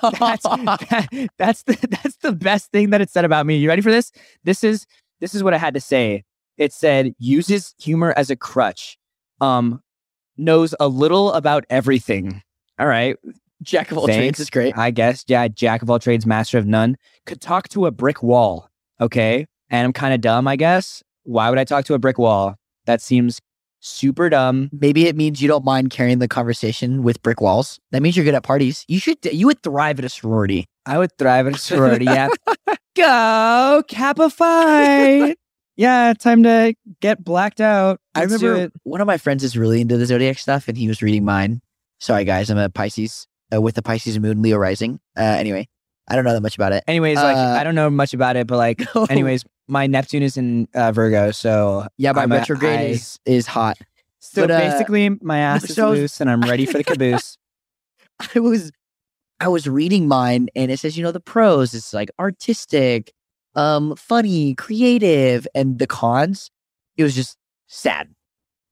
That's, 0.00 0.42
that- 0.44 1.28
that's 1.38 1.62
the 1.64 1.98
that's 2.02 2.16
the 2.18 2.32
best 2.32 2.70
thing 2.70 2.90
that 2.90 3.00
it 3.00 3.10
said 3.10 3.24
about 3.24 3.46
me. 3.46 3.56
You 3.56 3.68
ready 3.68 3.82
for 3.82 3.90
this? 3.90 4.12
This 4.44 4.62
is 4.64 4.86
this 5.20 5.34
is 5.34 5.42
what 5.42 5.54
I 5.54 5.58
had 5.58 5.74
to 5.74 5.80
say. 5.80 6.24
It 6.58 6.72
said 6.72 7.14
uses 7.18 7.74
humor 7.78 8.14
as 8.16 8.30
a 8.30 8.36
crutch. 8.36 8.98
Um, 9.40 9.82
knows 10.36 10.74
a 10.80 10.88
little 10.88 11.32
about 11.32 11.64
everything. 11.70 12.42
All 12.78 12.86
right, 12.86 13.16
Jack 13.62 13.90
of 13.90 13.98
all 13.98 14.06
Thanks. 14.06 14.18
trades 14.18 14.40
is 14.40 14.50
great. 14.50 14.76
I 14.76 14.90
guess. 14.90 15.24
Yeah, 15.26 15.48
jack 15.48 15.82
of 15.82 15.90
all 15.90 15.98
trades, 15.98 16.26
master 16.26 16.58
of 16.58 16.66
none. 16.66 16.96
Could 17.24 17.40
talk 17.40 17.68
to 17.70 17.86
a 17.86 17.90
brick 17.90 18.22
wall. 18.22 18.68
Okay, 19.00 19.46
and 19.70 19.84
I'm 19.84 19.92
kind 19.92 20.14
of 20.14 20.20
dumb. 20.20 20.46
I 20.46 20.56
guess. 20.56 21.02
Why 21.24 21.50
would 21.50 21.58
I 21.58 21.64
talk 21.64 21.84
to 21.86 21.94
a 21.94 21.98
brick 21.98 22.18
wall? 22.18 22.54
That 22.86 23.02
seems 23.02 23.40
super 23.80 24.28
dumb. 24.30 24.70
Maybe 24.72 25.06
it 25.06 25.16
means 25.16 25.42
you 25.42 25.48
don't 25.48 25.64
mind 25.64 25.90
carrying 25.90 26.18
the 26.18 26.28
conversation 26.28 27.02
with 27.02 27.20
brick 27.22 27.40
walls. 27.40 27.80
That 27.90 28.00
means 28.02 28.16
you're 28.16 28.24
good 28.24 28.34
at 28.34 28.42
parties. 28.42 28.84
You 28.88 29.00
should. 29.00 29.18
You 29.24 29.46
would 29.46 29.62
thrive 29.62 29.98
at 29.98 30.04
a 30.04 30.08
sorority. 30.08 30.66
I 30.84 30.98
would 30.98 31.16
thrive 31.18 31.46
at 31.46 31.54
a 31.54 31.58
sorority. 31.58 32.04
Yeah. 32.04 32.28
Go 32.96 33.82
Kappa 33.88 34.30
Phi. 34.30 35.34
Yeah, 35.76 36.12
time 36.18 36.42
to 36.44 36.74
get 37.00 37.22
blacked 37.24 37.60
out. 37.60 38.00
I 38.14 38.20
Let's 38.24 38.38
do 38.40 38.48
remember 38.50 38.72
one 38.84 39.00
of 39.00 39.06
my 39.06 39.18
friends 39.18 39.44
is 39.44 39.56
really 39.56 39.80
into 39.80 39.96
the 39.96 40.06
zodiac 40.06 40.38
stuff, 40.38 40.68
and 40.68 40.76
he 40.76 40.88
was 40.88 41.02
reading 41.02 41.24
mine. 41.24 41.60
Sorry, 41.98 42.24
guys, 42.24 42.50
I'm 42.50 42.58
a 42.58 42.68
Pisces 42.68 43.26
uh, 43.54 43.60
with 43.60 43.74
the 43.74 43.82
Pisces 43.82 44.18
moon, 44.18 44.42
Leo 44.42 44.56
rising. 44.58 45.00
Uh, 45.16 45.22
anyway, 45.22 45.68
I 46.08 46.14
don't 46.16 46.24
know 46.24 46.32
that 46.34 46.40
much 46.42 46.56
about 46.56 46.72
it. 46.72 46.84
Anyways, 46.86 47.16
like 47.16 47.36
Uh, 47.36 47.56
I 47.58 47.64
don't 47.64 47.74
know 47.74 47.90
much 47.90 48.14
about 48.14 48.36
it, 48.36 48.46
but 48.46 48.56
like, 48.58 48.82
anyways, 49.10 49.44
my 49.68 49.86
Neptune 49.86 50.22
is 50.22 50.36
in 50.36 50.68
uh, 50.74 50.92
Virgo, 50.92 51.30
so 51.30 51.86
yeah, 51.98 52.12
my 52.12 52.22
I'm 52.22 52.32
retrograde 52.32 52.78
I- 52.80 52.82
is 52.84 53.18
is 53.26 53.46
hot. 53.46 53.76
so 54.20 54.42
But, 54.46 54.50
uh, 54.50 54.58
basically 54.60 55.08
my 55.20 55.38
ass 55.50 55.64
is 55.64 55.74
so- 55.74 55.90
loose 55.90 56.20
and 56.20 56.30
I'm 56.30 56.42
ready 56.42 56.66
for 56.66 56.78
the 56.78 56.84
caboose. 56.92 57.36
I 58.34 58.38
was 58.40 58.72
I 59.40 59.48
was 59.48 59.68
reading 59.68 60.08
mine 60.08 60.48
and 60.56 60.70
it 60.70 60.78
says, 60.78 60.96
you 60.96 61.02
know, 61.04 61.12
the 61.12 61.20
pros, 61.20 61.74
it's 61.74 61.92
like 61.92 62.10
artistic, 62.18 63.12
um, 63.56 63.96
funny, 63.96 64.54
creative, 64.54 65.48
and 65.54 65.78
the 65.78 65.86
cons, 65.86 66.50
it 66.96 67.02
was 67.02 67.14
just 67.14 67.36
sad. 67.66 68.14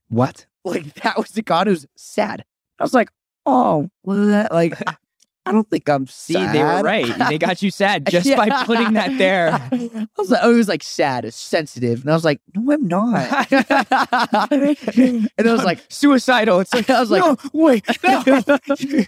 what? 0.08 0.46
Like 0.66 0.94
that 1.02 1.18
was 1.18 1.28
the 1.28 1.42
con, 1.42 1.68
it 1.68 1.72
was 1.72 1.86
sad. 1.94 2.42
I 2.78 2.84
was 2.84 2.94
like, 2.94 3.10
oh, 3.44 3.90
well, 4.02 4.28
that, 4.28 4.50
like 4.50 4.72
I 5.46 5.52
don't 5.52 5.68
think 5.68 5.86
I'm 5.90 6.06
See, 6.06 6.32
they 6.32 6.62
were 6.62 6.80
right. 6.80 7.06
They 7.28 7.36
got 7.36 7.60
you 7.60 7.70
sad 7.70 8.06
just 8.10 8.34
by 8.34 8.64
putting 8.64 8.94
that 8.94 9.18
there. 9.18 9.50
I 9.52 10.06
was 10.16 10.30
like, 10.30 10.40
oh, 10.42 10.52
it 10.52 10.56
was 10.56 10.68
like 10.68 10.82
sad, 10.82 11.26
it's 11.26 11.36
sensitive. 11.36 12.00
And 12.00 12.10
I 12.10 12.14
was 12.14 12.24
like, 12.24 12.40
no, 12.54 12.72
I'm 12.72 12.88
not. 12.88 13.52
and 13.52 15.28
I 15.38 15.52
was 15.52 15.64
like, 15.64 15.84
suicidal. 15.90 16.60
It's 16.60 16.72
like 16.72 16.88
I 16.88 16.98
was 16.98 17.10
like, 17.10 17.20
no, 17.20 17.36
wait, 17.52 17.84
no. 18.02 18.58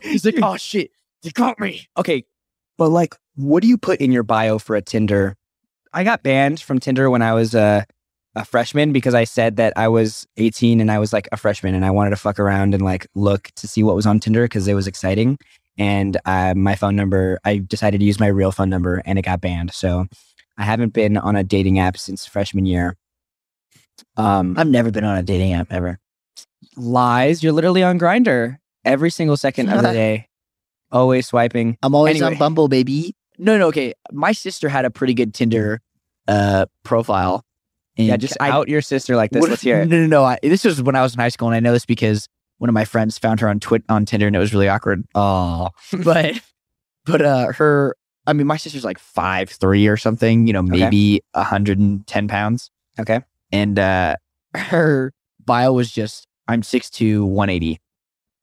he's 0.03 0.27
like, 0.27 0.35
oh 0.43 0.59
shit, 0.59 0.91
they 1.23 1.31
caught 1.31 1.59
me. 1.59 1.89
okay, 1.97 2.25
but 2.77 2.91
like, 2.91 3.15
what 3.37 3.63
do 3.63 3.69
you 3.69 3.79
put 3.79 4.01
in 4.01 4.13
your 4.13 4.23
bio 4.23 4.59
for 4.59 4.77
a 4.77 4.83
Tinder? 4.83 5.39
I 5.93 6.05
got 6.05 6.23
banned 6.23 6.61
from 6.61 6.79
Tinder 6.79 7.11
when 7.11 7.23
I 7.23 7.33
was 7.35 7.55
a, 7.55 7.87
a 8.35 8.45
freshman 8.45 8.93
because 8.93 9.15
I 9.15 9.25
said 9.25 9.57
that 9.57 9.73
I 9.77 9.89
was 9.89 10.27
18 10.37 10.81
and 10.81 10.91
I 10.91 10.99
was 10.99 11.13
like 11.13 11.29
a 11.33 11.37
freshman 11.37 11.75
and 11.75 11.85
I 11.85 11.91
wanted 11.91 12.11
to 12.11 12.17
fuck 12.17 12.39
around 12.39 12.75
and 12.75 12.85
like 12.85 13.07
look 13.15 13.51
to 13.57 13.67
see 13.69 13.83
what 13.83 13.97
was 13.97 14.07
on 14.07 14.21
Tinder 14.21 14.45
because 14.45 14.69
it 14.69 14.75
was 14.75 14.87
exciting. 14.87 15.39
And 15.79 16.17
uh, 16.25 16.55
my 16.55 16.75
phone 16.75 16.97
number, 16.97 17.39
I 17.45 17.59
decided 17.59 18.01
to 18.01 18.07
use 18.07 18.19
my 18.19 18.29
real 18.29 18.53
phone 18.53 18.71
number 18.71 19.03
and 19.05 19.19
it 19.19 19.23
got 19.23 19.41
banned. 19.41 19.73
So 19.75 20.07
I 20.59 20.65
haven't 20.65 20.93
been 20.93 21.17
on 21.17 21.37
a 21.37 21.45
dating 21.45 21.79
app 21.79 21.99
since 21.99 22.27
freshman 22.27 22.67
year. 22.67 22.97
Um, 24.17 24.55
I've 24.59 24.69
never 24.69 24.91
been 24.91 25.05
on 25.05 25.19
a 25.19 25.23
dating 25.23 25.53
app 25.53 25.73
ever. 25.73 25.99
lies. 26.77 27.43
You're 27.43 27.53
literally 27.53 27.83
on 27.83 27.99
Grindr 27.99 28.59
every 28.85 29.11
single 29.11 29.37
second 29.37 29.69
of 29.69 29.83
the 29.83 29.93
day, 29.93 30.29
always 30.91 31.27
swiping. 31.27 31.77
I'm 31.83 31.95
always 31.95 32.23
on 32.23 32.37
Bumble, 32.37 32.69
baby. 32.69 33.15
No, 33.39 33.59
no, 33.59 33.69
okay. 33.69 33.95
My 34.13 34.33
sister 34.33 34.69
had 34.69 34.85
a 34.85 34.91
pretty 34.91 35.15
good 35.15 35.35
Tinder 35.35 35.81
uh 36.29 36.67
profile. 36.85 37.45
Yeah, 37.97 38.17
just 38.17 38.37
I- 38.41 38.51
out 38.51 38.69
your 38.69 38.83
sister 38.83 39.17
like 39.17 39.31
this. 39.31 39.41
what- 39.41 39.51
Let's 39.51 39.63
hear 39.63 39.81
it. 39.81 39.89
No, 39.89 39.99
no, 40.01 40.07
no. 40.07 40.25
I, 40.25 40.39
this 40.43 40.65
was 40.65 40.83
when 40.83 40.97
I 40.97 41.03
was 41.03 41.15
in 41.15 41.21
high 41.21 41.29
school, 41.31 41.49
and 41.49 41.55
I 41.55 41.61
know 41.61 41.73
this 41.73 41.87
because 41.87 42.29
one 42.59 42.69
of 42.69 42.75
my 42.75 42.85
friends 42.85 43.19
found 43.19 43.41
her 43.41 43.49
on 43.49 43.61
Twit 43.61 43.85
on 43.89 44.05
Tinder, 44.05 44.27
and 44.27 44.35
it 44.37 44.39
was 44.39 44.53
really 44.53 44.69
awkward. 44.69 45.05
Oh, 45.15 45.69
But, 46.05 46.41
but 47.05 47.23
uh, 47.23 47.53
her. 47.53 47.95
I 48.27 48.33
mean, 48.33 48.47
my 48.49 48.57
sister's 48.57 48.85
like 48.85 48.99
five 48.99 49.49
three 49.51 49.87
or 49.87 49.97
something. 49.97 50.47
You 50.47 50.53
know, 50.53 50.63
maybe 50.63 51.23
a 51.35 51.45
hundred 51.45 51.79
and 51.79 52.07
ten 52.07 52.27
pounds. 52.29 52.71
okay. 52.99 53.21
and 53.53 53.79
uh 53.79 54.17
her 54.55 55.13
bio 55.45 55.73
was 55.73 55.93
just 55.93 56.27
I'm 56.49 56.63
6'2", 56.63 57.25
180. 57.27 57.79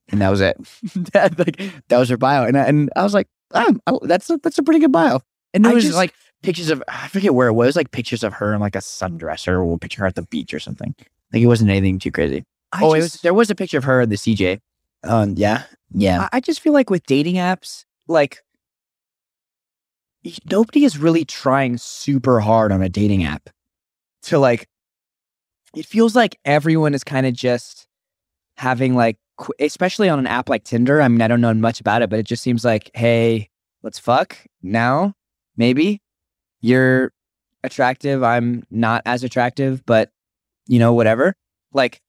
and 0.10 0.22
that 0.22 0.30
was 0.30 0.42
it. 0.42 0.58
that 1.14 1.38
like 1.38 1.60
that 1.90 1.98
was 2.00 2.10
her 2.10 2.18
bio, 2.18 2.44
and 2.46 2.58
I, 2.58 2.64
and 2.66 2.90
I 2.96 3.04
was 3.04 3.14
like, 3.14 3.28
oh, 3.54 3.76
oh, 3.88 4.00
that's 4.04 4.30
a, 4.30 4.38
that's 4.38 4.58
a 4.58 4.64
pretty 4.64 4.80
good 4.80 4.92
bio. 4.92 5.22
And 5.54 5.66
there 5.66 5.72
I 5.72 5.76
was 5.76 5.84
just- 5.86 5.96
like 5.96 6.14
pictures 6.42 6.70
of 6.70 6.84
I 6.88 7.08
forget 7.08 7.34
where 7.34 7.48
it 7.48 7.54
was, 7.54 7.76
like 7.76 7.92
pictures 7.92 8.24
of 8.24 8.34
her 8.34 8.54
in 8.54 8.60
like 8.60 8.76
a 8.76 8.80
sundress 8.80 9.48
or 9.48 9.74
a 9.74 9.78
picture 9.78 10.02
of 10.02 10.02
her 10.02 10.08
at 10.08 10.16
the 10.16 10.24
beach 10.24 10.54
or 10.54 10.60
something. 10.60 10.94
Like 11.32 11.42
it 11.42 11.48
wasn't 11.48 11.70
anything 11.70 12.00
too 12.00 12.12
crazy. 12.12 12.44
I 12.72 12.84
oh, 12.84 12.94
it 12.94 13.02
just, 13.02 13.16
was 13.16 13.22
there 13.22 13.34
was 13.34 13.50
a 13.50 13.56
picture 13.56 13.78
of 13.78 13.84
her 13.86 14.02
in 14.02 14.10
the 14.10 14.16
CJ. 14.16 14.60
Um, 15.04 15.36
yeah, 15.38 15.64
yeah. 15.92 16.30
I 16.32 16.38
I 16.38 16.40
just 16.40 16.60
feel 16.62 16.74
like 16.74 16.90
with 16.90 17.06
dating 17.06 17.36
apps, 17.36 17.86
like 18.08 18.40
nobody 20.50 20.86
is 20.86 20.98
really 20.98 21.26
trying 21.26 21.78
super 21.78 22.40
hard 22.40 22.72
on 22.72 22.82
a 22.82 22.90
dating 22.90 23.24
app 23.24 23.50
to 24.24 24.40
like. 24.40 24.68
It 25.76 25.88
feels 25.88 26.16
like 26.16 26.38
everyone 26.46 26.94
is 26.94 27.04
kind 27.04 27.26
of 27.26 27.34
just 27.34 27.88
having 28.58 28.94
like, 28.96 29.18
qu- 29.18 29.23
especially 29.60 30.10
on 30.10 30.20
an 30.20 30.28
app 30.28 30.50
like 30.50 30.64
Tinder. 30.64 31.02
I 31.02 31.08
mean, 31.08 31.22
I 31.22 31.28
don't 31.28 31.42
know 31.42 31.54
much 31.54 31.80
about 31.80 32.02
it, 32.02 32.10
but 32.10 32.20
it 32.20 32.26
just 32.26 32.44
seems 32.44 32.64
like, 32.64 32.92
hey, 32.94 33.50
let's 33.82 34.00
fuck 34.00 34.38
now. 34.62 35.14
Maybe 35.58 36.02
you're 36.62 37.12
attractive. 37.64 38.24
I'm 38.24 38.64
not 38.70 39.02
as 39.06 39.24
attractive, 39.24 39.86
but 39.86 40.10
you 40.68 40.80
know, 40.80 40.94
whatever. 40.94 41.36
Like, 41.74 42.02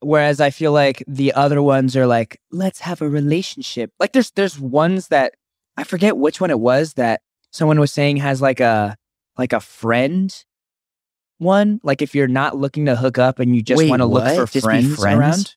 whereas 0.00 0.40
I 0.40 0.50
feel 0.50 0.72
like 0.72 1.02
the 1.06 1.32
other 1.34 1.62
ones 1.62 1.96
are 1.96 2.06
like, 2.06 2.40
let's 2.50 2.80
have 2.80 3.02
a 3.02 3.08
relationship. 3.08 3.92
Like, 3.98 4.12
there's 4.12 4.30
there's 4.32 4.58
ones 4.58 5.08
that 5.08 5.34
I 5.76 5.84
forget 5.84 6.16
which 6.16 6.40
one 6.40 6.50
it 6.50 6.60
was 6.60 6.94
that 6.94 7.20
someone 7.50 7.78
was 7.80 7.92
saying 7.92 8.18
has 8.18 8.40
like 8.40 8.60
a 8.60 8.96
like 9.36 9.52
a 9.52 9.60
friend 9.60 10.34
one. 11.38 11.80
Like, 11.82 12.02
if 12.02 12.14
you're 12.14 12.28
not 12.28 12.56
looking 12.56 12.86
to 12.86 12.96
hook 12.96 13.18
up 13.18 13.38
and 13.38 13.54
you 13.54 13.62
just 13.62 13.88
want 13.88 14.00
to 14.00 14.06
look 14.06 14.24
for 14.34 14.52
Just 14.52 14.64
friends, 14.64 14.96
friends? 14.98 15.18
around. 15.18 15.54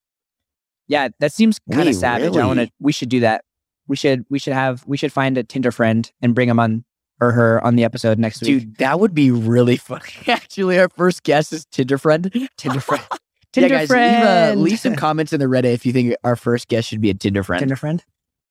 Yeah, 0.88 1.10
that 1.20 1.32
seems 1.32 1.60
kind 1.72 1.88
of 1.88 1.96
savage. 1.96 2.36
I 2.36 2.46
want 2.46 2.60
to. 2.60 2.70
We 2.80 2.92
should 2.92 3.10
do 3.10 3.22
that. 3.22 3.44
We 3.88 3.96
should. 3.96 4.26
We 4.30 4.40
should 4.40 4.54
have. 4.54 4.84
We 4.86 4.98
should 4.98 5.14
find 5.14 5.38
a 5.38 5.44
Tinder 5.44 5.72
friend 5.72 6.12
and 6.22 6.36
bring 6.36 6.50
him 6.50 6.60
on 6.60 6.84
or 7.22 7.32
her 7.32 7.64
on 7.64 7.76
the 7.76 7.84
episode 7.84 8.20
next 8.20 8.42
week. 8.42 8.48
Dude, 8.48 8.78
that 8.78 9.00
would 9.00 9.14
be 9.14 9.32
really 9.32 9.78
funny. 9.78 10.04
Actually, 10.28 10.80
our 10.80 10.90
first 10.90 11.24
guest 11.24 11.54
is 11.54 11.66
Tinder 11.66 11.98
friend. 11.98 12.32
Tinder 12.58 12.80
friend. 12.80 13.04
Tinder 13.54 13.70
yeah, 13.70 13.80
guys, 13.80 13.88
friend. 13.88 14.16
Leave, 14.16 14.58
uh, 14.58 14.62
leave 14.62 14.80
some 14.80 14.96
comments 14.96 15.34
in 15.34 15.40
the 15.40 15.46
Reddit 15.46 15.74
if 15.74 15.86
you 15.86 15.92
think 15.92 16.16
our 16.24 16.36
first 16.36 16.68
guest 16.68 16.88
should 16.88 17.02
be 17.02 17.10
a 17.10 17.14
Tinder 17.14 17.44
friend. 17.44 17.60
Tinder 17.60 17.76
friend. 17.76 18.04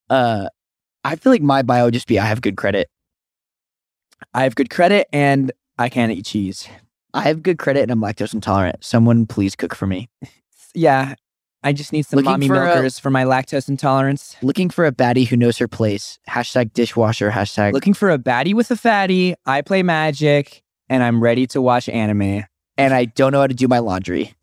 Uh, 0.09 0.47
I 1.03 1.15
feel 1.15 1.31
like 1.31 1.41
my 1.41 1.63
bio 1.63 1.85
would 1.85 1.93
just 1.93 2.07
be 2.07 2.19
I 2.19 2.25
have 2.25 2.41
good 2.41 2.55
credit. 2.55 2.87
I 4.33 4.43
have 4.43 4.55
good 4.55 4.69
credit 4.69 5.07
and 5.11 5.51
I 5.77 5.89
can't 5.89 6.11
eat 6.11 6.25
cheese. 6.25 6.67
I 7.13 7.23
have 7.23 7.41
good 7.41 7.57
credit 7.57 7.81
and 7.81 7.91
I'm 7.91 7.99
lactose 7.99 8.33
intolerant. 8.33 8.83
Someone 8.83 9.25
please 9.25 9.55
cook 9.55 9.75
for 9.75 9.87
me. 9.87 10.09
Yeah. 10.73 11.15
I 11.63 11.73
just 11.73 11.93
need 11.93 12.05
some 12.07 12.17
Looking 12.17 12.31
mommy 12.31 12.47
for 12.47 12.55
a- 12.55 12.65
milkers 12.73 12.97
for 12.97 13.09
my 13.11 13.23
lactose 13.23 13.69
intolerance. 13.69 14.35
Looking 14.41 14.69
for 14.71 14.85
a 14.85 14.91
baddie 14.91 15.27
who 15.27 15.37
knows 15.37 15.57
her 15.59 15.67
place. 15.67 16.17
Hashtag 16.27 16.73
dishwasher. 16.73 17.29
Hashtag. 17.29 17.73
Looking 17.73 17.93
for 17.93 18.09
a 18.09 18.17
baddie 18.17 18.53
with 18.55 18.71
a 18.71 18.75
fatty. 18.75 19.35
I 19.45 19.61
play 19.61 19.83
magic 19.83 20.63
and 20.89 21.03
I'm 21.03 21.21
ready 21.21 21.45
to 21.47 21.61
watch 21.61 21.87
anime. 21.87 22.45
and 22.77 22.93
I 22.93 23.05
don't 23.05 23.31
know 23.31 23.41
how 23.41 23.47
to 23.47 23.53
do 23.53 23.67
my 23.67 23.77
laundry. 23.79 24.33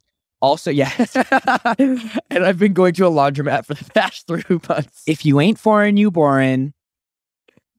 Also, 0.40 0.70
yes. 0.70 1.16
and 1.78 2.44
I've 2.44 2.58
been 2.60 2.72
going 2.72 2.94
to 2.94 3.06
a 3.06 3.10
laundromat 3.10 3.66
for 3.66 3.74
the 3.74 3.84
past 3.92 4.28
three 4.28 4.44
months. 4.68 5.02
if 5.08 5.26
you 5.26 5.40
ain't 5.40 5.58
foreign, 5.58 5.96
you 5.96 6.12
boring. 6.12 6.72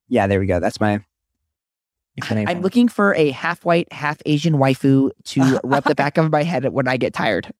Yeah, 0.09 0.27
there 0.27 0.41
we 0.41 0.47
go. 0.47 0.59
That's 0.59 0.81
my. 0.81 0.99
if 2.17 2.29
it 2.29 2.35
ain't 2.35 2.49
I'm 2.49 2.61
looking 2.61 2.89
for 2.89 3.15
a 3.15 3.31
half 3.31 3.63
white, 3.63 3.91
half 3.93 4.17
Asian 4.25 4.55
waifu 4.55 5.11
to 5.25 5.59
rub 5.63 5.85
the 5.85 5.95
back 5.95 6.17
of 6.17 6.29
my 6.31 6.43
head 6.43 6.65
when 6.73 6.89
I 6.89 6.97
get 6.97 7.13
tired. 7.13 7.53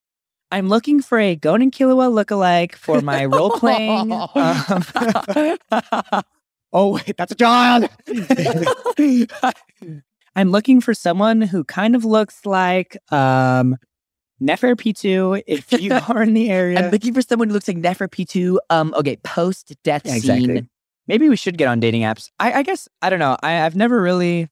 I'm 0.51 0.67
looking 0.67 1.01
for 1.01 1.19
a 1.19 1.35
Gon 1.35 1.61
and 1.61 1.71
Killua 1.71 2.09
lookalike 2.11 2.75
for 2.75 3.01
my 3.01 3.25
role 3.25 3.51
playing. 3.51 4.11
um, 4.11 4.31
oh 6.73 6.93
wait, 6.95 7.15
that's 7.17 7.31
a 7.31 7.35
child. 7.35 7.89
I'm 10.35 10.51
looking 10.51 10.81
for 10.81 10.93
someone 10.93 11.41
who 11.41 11.63
kind 11.63 11.95
of 11.95 12.05
looks 12.05 12.45
like 12.45 12.97
um, 13.11 13.77
Neferpitou. 14.41 15.43
If 15.47 15.71
you 15.73 15.93
are 15.93 16.23
in 16.23 16.33
the 16.33 16.49
area, 16.49 16.79
I'm 16.85 16.91
looking 16.91 17.13
for 17.13 17.21
someone 17.21 17.49
who 17.49 17.53
looks 17.53 17.67
like 17.67 17.77
Neferpitou. 17.77 18.57
Um, 18.69 18.93
okay, 18.97 19.17
post 19.17 19.73
death 19.83 20.03
Yeah, 20.05 20.15
exactly. 20.15 20.45
scene. 20.55 20.69
maybe 21.07 21.29
we 21.29 21.35
should 21.35 21.57
get 21.57 21.67
on 21.67 21.79
dating 21.79 22.01
apps. 22.03 22.29
I, 22.39 22.53
I 22.53 22.63
guess 22.63 22.87
I 23.01 23.09
don't 23.09 23.19
know. 23.19 23.37
I, 23.43 23.61
I've 23.65 23.75
never 23.75 24.01
really, 24.01 24.49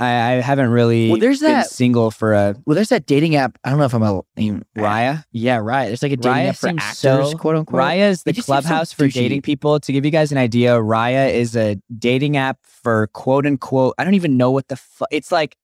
I, 0.00 0.06
I 0.06 0.30
haven't 0.40 0.70
really 0.70 1.08
Well, 1.10 1.20
there's 1.20 1.38
been 1.40 1.52
that- 1.52 1.70
single 1.70 2.10
for 2.10 2.32
a 2.32 2.56
Well, 2.66 2.74
there's 2.74 2.88
that 2.88 3.06
dating 3.06 3.36
app. 3.36 3.58
I 3.62 3.70
don't 3.70 3.78
know 3.78 3.84
if 3.84 3.94
I'm 3.94 4.02
a 4.02 4.22
even, 4.36 4.64
Raya. 4.76 5.24
Yeah, 5.30 5.58
right. 5.58 5.86
There's 5.86 6.02
like 6.02 6.10
a 6.12 6.16
dating 6.16 6.32
Raya 6.32 6.48
app 6.48 6.56
for 6.56 6.68
actors, 6.68 6.96
so- 6.98 7.32
quote 7.38 7.54
unquote. 7.56 7.80
Raya 7.80 8.08
is 8.10 8.24
the 8.24 8.34
seems 8.34 8.46
so 8.46 8.52
clubhouse 8.52 8.92
for 8.92 9.06
dating 9.06 9.42
people. 9.42 9.78
To 9.78 9.92
give 9.92 10.04
you 10.04 10.10
guys 10.10 10.32
an 10.32 10.38
idea, 10.38 10.74
Raya 10.74 11.32
is 11.32 11.54
a 11.56 11.76
dating 11.96 12.36
app 12.36 12.58
for 12.64 13.06
quote 13.08 13.46
unquote. 13.46 13.94
I 13.96 14.02
don't 14.04 14.14
even 14.14 14.36
know 14.36 14.50
what 14.50 14.66
the 14.68 14.76
fuck. 14.76 15.08
It's 15.12 15.30
like 15.30 15.56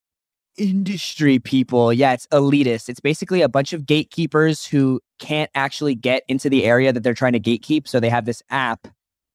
industry 0.56 1.38
people. 1.38 1.92
Yeah, 1.92 2.12
it's 2.12 2.26
elitist. 2.28 2.88
It's 2.88 3.00
basically 3.00 3.42
a 3.42 3.48
bunch 3.48 3.72
of 3.72 3.86
gatekeepers 3.86 4.64
who 4.66 5.00
can't 5.18 5.50
actually 5.54 5.94
get 5.94 6.22
into 6.28 6.48
the 6.48 6.64
area 6.64 6.92
that 6.92 7.02
they're 7.02 7.14
trying 7.14 7.32
to 7.32 7.40
gatekeep. 7.40 7.88
So 7.88 7.98
they 8.00 8.08
have 8.10 8.26
this 8.26 8.42
app 8.50 8.86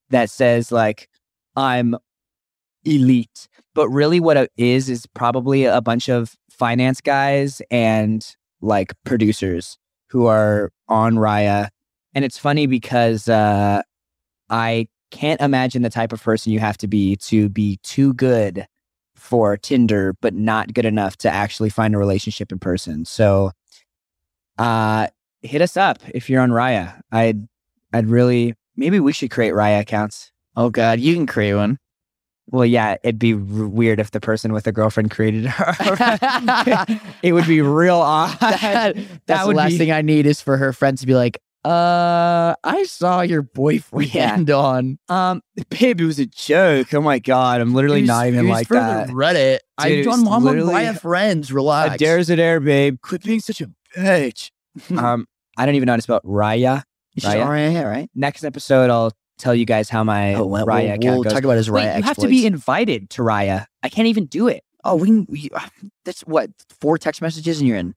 that 0.09 0.29
says 0.29 0.71
like, 0.71 1.09
"I'm 1.55 1.95
elite," 2.85 3.47
but 3.73 3.89
really 3.89 4.19
what 4.19 4.37
it 4.37 4.51
is 4.57 4.89
is 4.89 5.05
probably 5.07 5.65
a 5.65 5.81
bunch 5.81 6.09
of 6.09 6.35
finance 6.49 7.01
guys 7.01 7.61
and 7.69 8.35
like 8.61 8.93
producers 9.03 9.77
who 10.09 10.27
are 10.27 10.71
on 10.87 11.15
Raya. 11.15 11.69
And 12.13 12.23
it's 12.23 12.37
funny 12.37 12.67
because 12.67 13.27
uh, 13.27 13.81
I 14.49 14.87
can't 15.11 15.41
imagine 15.41 15.81
the 15.81 15.89
type 15.89 16.13
of 16.13 16.23
person 16.23 16.51
you 16.51 16.59
have 16.59 16.77
to 16.77 16.87
be 16.87 17.15
to 17.17 17.49
be 17.49 17.77
too 17.83 18.13
good 18.13 18.67
for 19.15 19.57
Tinder, 19.57 20.15
but 20.21 20.33
not 20.33 20.73
good 20.73 20.85
enough 20.85 21.17
to 21.17 21.29
actually 21.29 21.69
find 21.69 21.95
a 21.95 21.97
relationship 21.97 22.51
in 22.51 22.59
person. 22.59 23.05
So, 23.05 23.51
uh, 24.57 25.07
hit 25.41 25.61
us 25.61 25.77
up 25.77 25.99
if 26.13 26.29
you're 26.29 26.41
on 26.41 26.51
Raya. 26.51 26.99
I'd, 27.11 27.47
I'd 27.93 28.07
really, 28.07 28.55
maybe 28.75 28.99
we 28.99 29.13
should 29.13 29.31
create 29.31 29.53
Raya 29.53 29.81
accounts. 29.81 30.31
Oh 30.55 30.69
God, 30.69 30.99
you 30.99 31.13
can 31.13 31.25
create 31.25 31.55
one. 31.55 31.79
Well, 32.51 32.65
yeah, 32.65 32.95
it'd 33.03 33.17
be 33.19 33.33
r- 33.33 33.39
weird 33.39 33.99
if 33.99 34.11
the 34.11 34.19
person 34.19 34.53
with 34.53 34.67
a 34.67 34.71
girlfriend 34.71 35.11
created 35.11 35.45
her. 35.45 35.73
it 37.23 37.33
would 37.33 37.47
be 37.47 37.61
real 37.61 37.97
odd. 37.97 38.37
That- 38.39 38.95
That's 39.25 39.47
the 39.47 39.53
last 39.53 39.71
be- 39.71 39.77
thing 39.79 39.91
I 39.91 40.01
need 40.01 40.25
is 40.25 40.41
for 40.41 40.57
her 40.57 40.71
friends 40.73 41.01
to 41.01 41.07
be 41.07 41.15
like, 41.15 41.39
uh, 41.63 42.53
I 42.63 42.83
saw 42.83 43.21
your 43.21 43.41
boyfriend 43.41 44.51
on. 44.51 44.99
Um, 45.09 45.41
babe, 45.69 45.99
it 45.99 46.05
was 46.05 46.19
a 46.19 46.27
joke. 46.27 46.93
Oh 46.93 47.01
my 47.01 47.17
god, 47.17 47.59
I'm 47.61 47.73
literally 47.73 48.03
not 48.03 48.27
even 48.27 48.47
like 48.47 48.67
that. 48.67 49.07
Reddit. 49.09 49.59
Dude, 49.81 49.91
I'm 49.91 49.91
it's 49.99 50.07
on, 50.07 50.19
I'm 50.27 50.27
on 50.33 50.43
literally- 50.43 50.73
Raya 50.75 50.99
friends. 50.99 51.51
Relax. 51.51 51.97
Dare's 51.97 52.29
a 52.29 52.37
air, 52.39 52.59
babe. 52.59 52.97
Quit 53.01 53.23
being 53.23 53.39
such 53.39 53.61
a 53.61 53.71
bitch. 53.97 54.51
um, 54.95 55.25
I 55.57 55.65
don't 55.65 55.73
even 55.75 55.87
know 55.87 55.93
how 55.93 55.97
to 55.97 56.01
spell 56.03 56.21
Raya. 56.21 56.83
It's 57.15 57.25
just 57.25 57.35
Raya? 57.35 57.47
Raya, 57.73 57.85
right? 57.89 58.09
Next 58.13 58.43
episode, 58.43 58.91
I'll 58.91 59.11
tell 59.37 59.53
you 59.55 59.65
guys 59.65 59.89
how 59.89 60.03
my 60.03 60.35
Oh, 60.35 60.45
well, 60.45 60.65
Raya 60.65 60.83
we'll, 60.83 60.93
account 60.93 61.03
we'll 61.03 61.23
goes. 61.23 61.33
talk 61.33 61.43
about 61.43 61.57
his 61.57 61.69
Wait, 61.71 61.83
Raya 61.85 61.97
you 61.97 62.03
have 62.03 62.17
to 62.17 62.27
be 62.27 62.45
invited 62.45 63.09
to 63.11 63.21
Raya. 63.21 63.65
I 63.83 63.89
can't 63.89 64.07
even 64.07 64.25
do 64.25 64.47
it. 64.47 64.63
Oh, 64.83 64.95
we, 64.95 65.07
can- 65.07 65.25
we 65.29 65.49
uh, 65.53 65.67
that's 66.03 66.21
what 66.21 66.51
four 66.79 66.97
text 66.97 67.21
messages 67.21 67.59
and 67.59 67.67
you're 67.67 67.77
in. 67.77 67.95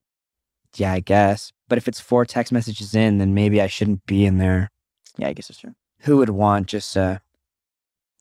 Yeah, 0.77 0.93
I 0.93 1.01
guess. 1.01 1.53
But 1.69 1.79
if 1.79 1.87
it's 1.89 2.01
four 2.01 2.25
text 2.25 2.53
messages 2.53 2.95
in, 2.95 3.19
then 3.19 3.35
maybe 3.35 3.61
I 3.61 3.67
shouldn't 3.67 4.05
be 4.07 4.25
in 4.25 4.39
there. 4.39 4.71
Yeah, 5.17 5.29
I 5.29 5.33
guess 5.33 5.49
that's 5.49 5.61
true. 5.61 5.75
Who 6.01 6.19
would 6.19 6.31
want 6.31 6.67
just 6.67 6.95
a 6.97 7.21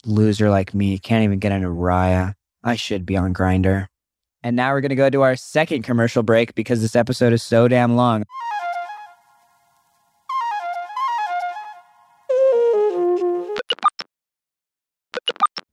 loser 0.05 0.49
like 0.49 0.73
me? 0.73 0.97
Can't 0.99 1.23
even 1.23 1.39
get 1.39 1.51
into 1.51 1.67
Raya. 1.67 2.33
I 2.63 2.75
should 2.75 3.05
be 3.05 3.15
on 3.17 3.33
Grindr. 3.33 3.87
And 4.43 4.55
now 4.55 4.71
we're 4.71 4.81
gonna 4.81 4.95
go 4.95 5.09
to 5.09 5.21
our 5.23 5.35
second 5.35 5.83
commercial 5.83 6.23
break 6.23 6.55
because 6.55 6.81
this 6.81 6.95
episode 6.95 7.33
is 7.33 7.43
so 7.43 7.67
damn 7.67 7.95
long. 7.95 8.23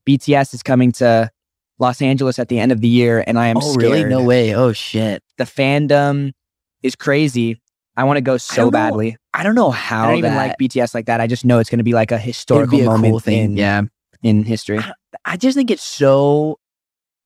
BTS 0.06 0.54
is 0.54 0.62
coming 0.62 0.92
to 0.92 1.30
Los 1.78 2.00
Angeles 2.00 2.38
at 2.38 2.48
the 2.48 2.58
end 2.58 2.72
of 2.72 2.80
the 2.80 2.88
year, 2.88 3.24
and 3.26 3.38
I 3.38 3.48
am 3.48 3.56
oh, 3.56 3.60
scared. 3.60 3.92
really? 3.92 4.04
No 4.04 4.22
way. 4.22 4.54
Oh 4.54 4.72
shit. 4.72 5.22
The 5.38 5.44
fandom 5.44 6.32
is 6.82 6.94
crazy. 6.94 7.60
I 7.96 8.04
want 8.04 8.16
to 8.16 8.20
go 8.22 8.36
so 8.36 8.64
know 8.64 8.70
badly. 8.70 9.16
I 9.32 9.42
don't 9.42 9.54
know 9.54 9.70
how 9.70 10.04
I 10.04 10.08
don't 10.08 10.18
even 10.18 10.34
that- 10.34 10.48
like 10.48 10.58
BTS 10.58 10.94
like 10.94 11.06
that. 11.06 11.20
I 11.20 11.26
just 11.26 11.44
know 11.44 11.58
it's 11.58 11.70
going 11.70 11.78
to 11.78 11.84
be 11.84 11.92
like 11.92 12.12
a 12.12 12.18
historical 12.18 12.78
be 12.78 12.84
a 12.84 12.86
moment 12.86 13.12
cool 13.12 13.20
thing. 13.20 13.52
in, 13.52 13.56
yeah. 13.56 13.82
in 14.22 14.44
history. 14.44 14.80
I 15.24 15.36
just 15.36 15.56
think 15.56 15.70
it's 15.70 15.82
so 15.82 16.58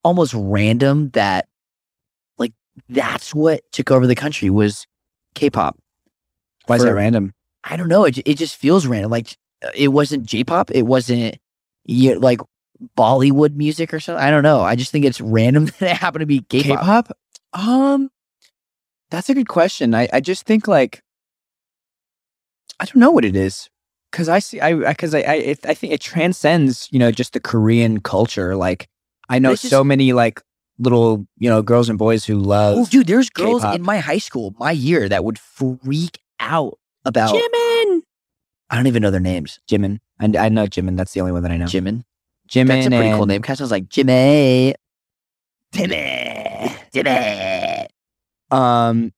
almost 0.04 0.34
random 0.34 1.10
that 1.10 1.48
like 2.38 2.52
that's 2.88 3.34
what 3.34 3.60
took 3.72 3.90
over 3.90 4.06
the 4.06 4.14
country 4.14 4.50
was 4.50 4.86
K-pop. 5.34 5.78
Why 6.66 6.76
is 6.76 6.82
For- 6.82 6.88
that 6.88 6.94
random? 6.94 7.34
I 7.64 7.76
don't 7.76 7.88
know. 7.88 8.04
It, 8.04 8.18
it 8.18 8.34
just 8.34 8.56
feels 8.56 8.86
random. 8.86 9.10
Like 9.10 9.36
it 9.74 9.88
wasn't 9.88 10.24
J-pop. 10.24 10.70
It 10.70 10.82
wasn't 10.82 11.38
yeah, 11.84 12.14
like 12.14 12.40
Bollywood 12.96 13.54
music 13.54 13.92
or 13.92 14.00
something. 14.00 14.22
I 14.22 14.30
don't 14.30 14.42
know. 14.42 14.60
I 14.60 14.76
just 14.76 14.92
think 14.92 15.04
it's 15.04 15.20
random 15.20 15.66
that 15.78 15.82
it 15.82 15.96
happened 15.96 16.20
to 16.20 16.26
be 16.26 16.40
K-pop. 16.42 16.78
K-pop? 16.80 17.18
Um, 17.52 18.10
that's 19.10 19.28
a 19.28 19.34
good 19.34 19.48
question. 19.48 19.94
I, 19.94 20.08
I 20.12 20.20
just 20.20 20.44
think 20.46 20.68
like 20.68 21.02
I 22.80 22.84
don't 22.84 22.96
know 22.96 23.10
what 23.10 23.24
it 23.24 23.34
is 23.36 23.68
because 24.10 24.28
I 24.28 24.38
see 24.38 24.60
I 24.60 24.74
because 24.74 25.14
I 25.14 25.20
I, 25.20 25.34
it, 25.34 25.66
I 25.66 25.74
think 25.74 25.92
it 25.92 26.00
transcends 26.00 26.88
you 26.92 26.98
know 26.98 27.10
just 27.10 27.32
the 27.32 27.40
Korean 27.40 28.00
culture. 28.00 28.54
Like 28.56 28.88
I 29.28 29.38
know 29.38 29.52
just- 29.52 29.68
so 29.68 29.82
many 29.82 30.12
like 30.12 30.40
little 30.78 31.26
you 31.38 31.50
know 31.50 31.60
girls 31.62 31.88
and 31.88 31.98
boys 31.98 32.24
who 32.24 32.36
love 32.38 32.78
Oh, 32.78 32.86
dude, 32.86 33.06
there's 33.08 33.30
girls 33.30 33.62
K-pop. 33.62 33.74
in 33.76 33.82
my 33.82 33.98
high 33.98 34.18
school, 34.18 34.54
my 34.58 34.70
year, 34.70 35.08
that 35.08 35.24
would 35.24 35.38
freak 35.38 36.20
out 36.38 36.78
about. 37.04 37.34
Jimin. 37.34 38.02
I 38.70 38.76
don't 38.76 38.86
even 38.86 39.02
know 39.02 39.10
their 39.10 39.18
names. 39.20 39.58
Jimin. 39.68 39.98
I, 40.20 40.26
I 40.38 40.48
know 40.50 40.66
Jimin. 40.66 40.96
That's 40.96 41.12
the 41.14 41.20
only 41.20 41.32
one 41.32 41.42
that 41.42 41.50
I 41.50 41.56
know. 41.56 41.64
Jimin. 41.64 42.04
Jimin. 42.48 42.66
That's 42.68 42.86
a 42.86 42.90
pretty 42.90 43.10
cool 43.12 43.26
name. 43.26 43.42
Kind 43.42 43.54
of 43.54 43.58
sounds 43.58 43.70
like 43.70 43.88
Jimmy. 43.88 44.74
Timmy. 45.72 46.74
Timmy. 46.92 47.86
Um, 48.50 49.12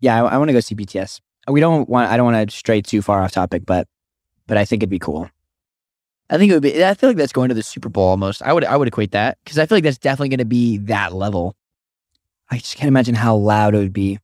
yeah, 0.00 0.22
I, 0.22 0.34
I 0.34 0.38
want 0.38 0.48
to 0.48 0.52
go 0.52 0.60
see 0.60 0.74
BTS. 0.74 1.20
We 1.48 1.60
don't 1.60 1.88
want. 1.88 2.10
I 2.10 2.16
don't 2.16 2.30
want 2.32 2.50
to 2.50 2.56
stray 2.56 2.80
too 2.80 3.02
far 3.02 3.22
off 3.22 3.32
topic, 3.32 3.64
but 3.66 3.86
but 4.46 4.56
I 4.56 4.64
think 4.64 4.82
it'd 4.82 4.90
be 4.90 4.98
cool. 4.98 5.28
I 6.30 6.38
think 6.38 6.50
it 6.50 6.54
would 6.54 6.62
be. 6.62 6.84
I 6.84 6.94
feel 6.94 7.10
like 7.10 7.16
that's 7.16 7.32
going 7.32 7.48
to 7.50 7.54
the 7.54 7.62
Super 7.62 7.88
Bowl 7.88 8.08
almost. 8.08 8.42
I 8.42 8.52
would. 8.52 8.64
I 8.64 8.76
would 8.76 8.88
equate 8.88 9.12
that 9.12 9.38
because 9.44 9.58
I 9.58 9.66
feel 9.66 9.76
like 9.76 9.84
that's 9.84 9.98
definitely 9.98 10.30
going 10.30 10.38
to 10.38 10.44
be 10.44 10.78
that 10.78 11.12
level. 11.14 11.54
I 12.50 12.58
just 12.58 12.76
can't 12.76 12.88
imagine 12.88 13.14
how 13.14 13.36
loud 13.36 13.74
it 13.74 13.78
would 13.78 13.92
be, 13.92 14.18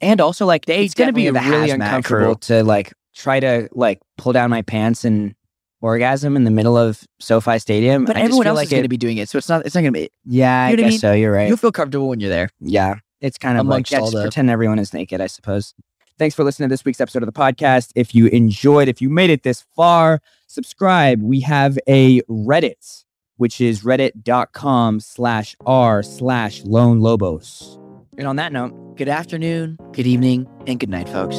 and 0.00 0.20
also 0.20 0.44
like 0.46 0.66
They 0.66 0.84
it's 0.84 0.94
gonna 0.94 1.12
be 1.12 1.28
a 1.28 1.32
really 1.32 1.70
uncomfortable 1.70 2.34
crew. 2.34 2.56
to 2.56 2.64
like 2.64 2.92
try 3.14 3.40
to 3.40 3.68
like 3.72 4.00
pull 4.16 4.32
down 4.32 4.50
my 4.50 4.62
pants 4.62 5.04
and 5.04 5.34
orgasm 5.80 6.36
in 6.36 6.44
the 6.44 6.50
middle 6.50 6.76
of 6.76 7.02
SoFi 7.20 7.58
Stadium. 7.58 8.04
But 8.04 8.16
I 8.16 8.20
just 8.20 8.24
everyone 8.26 8.44
feel 8.44 8.50
else 8.50 8.56
like 8.56 8.66
is 8.66 8.70
going 8.72 8.82
to 8.82 8.88
be 8.88 8.96
doing 8.96 9.18
it, 9.18 9.28
so 9.28 9.38
it's 9.38 9.48
not. 9.48 9.64
It's 9.66 9.74
not 9.74 9.82
going 9.82 9.92
to 9.94 10.00
be. 10.00 10.10
Yeah, 10.24 10.68
You 10.68 10.76
know 10.76 10.82
I 10.82 10.84
what 10.84 10.86
I 10.86 10.90
guess 10.90 10.90
mean? 10.92 10.98
so. 11.00 11.12
You're 11.12 11.32
right. 11.32 11.48
You'll 11.48 11.56
feel 11.56 11.72
comfortable 11.72 12.08
when 12.08 12.20
you're 12.20 12.30
there. 12.30 12.50
Yeah, 12.60 12.96
it's 13.20 13.38
kind 13.38 13.58
of 13.58 13.66
Amongst 13.66 13.90
like 13.92 13.98
yeah, 13.98 14.04
just 14.04 14.12
the- 14.14 14.22
pretend 14.22 14.50
everyone 14.50 14.78
is 14.78 14.92
naked, 14.92 15.20
I 15.20 15.26
suppose. 15.26 15.74
Thanks 16.18 16.34
for 16.34 16.42
listening 16.42 16.68
to 16.68 16.72
this 16.72 16.84
week's 16.84 17.00
episode 17.00 17.22
of 17.22 17.26
the 17.26 17.32
podcast. 17.32 17.92
If 17.94 18.12
you 18.14 18.26
enjoyed, 18.26 18.88
if 18.88 19.00
you 19.00 19.08
made 19.08 19.30
it 19.30 19.44
this 19.44 19.64
far, 19.76 20.20
subscribe. 20.48 21.22
We 21.22 21.40
have 21.40 21.78
a 21.88 22.20
Reddit 22.22 23.04
which 23.36 23.60
is 23.60 23.82
reddit.com 23.84 24.98
slash 24.98 25.54
r 25.64 26.02
slash 26.02 26.64
lone 26.64 26.98
lobos. 26.98 27.78
And 28.18 28.26
on 28.26 28.34
that 28.34 28.52
note, 28.52 28.96
Good 28.96 29.08
afternoon, 29.08 29.78
good 29.92 30.08
evening, 30.08 30.48
and 30.66 30.80
good 30.80 30.88
night, 30.90 31.08
folks. 31.08 31.36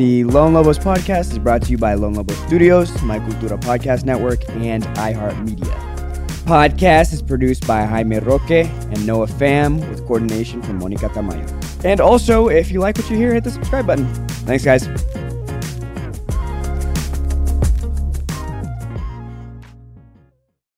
The 0.00 0.24
Lone 0.24 0.54
Lobos 0.54 0.78
podcast 0.78 1.32
is 1.32 1.38
brought 1.38 1.60
to 1.60 1.70
you 1.70 1.76
by 1.76 1.92
Lone 1.92 2.14
Lobos 2.14 2.38
Studios, 2.46 3.02
My 3.02 3.18
Cultura 3.18 3.60
Podcast 3.60 4.06
Network, 4.06 4.48
and 4.48 4.82
iHeartMedia. 4.96 5.76
Podcast 6.46 7.12
is 7.12 7.20
produced 7.20 7.66
by 7.66 7.84
Jaime 7.84 8.18
Roque 8.20 8.50
and 8.50 9.06
Noah 9.06 9.26
Pham 9.26 9.86
with 9.90 10.06
coordination 10.06 10.62
from 10.62 10.78
Monica 10.78 11.10
Tamayo. 11.10 11.84
And 11.84 12.00
also, 12.00 12.48
if 12.48 12.70
you 12.70 12.80
like 12.80 12.96
what 12.96 13.10
you 13.10 13.16
hear, 13.18 13.34
hit 13.34 13.44
the 13.44 13.50
subscribe 13.50 13.86
button. 13.86 14.06
Thanks, 14.46 14.64
guys. 14.64 14.88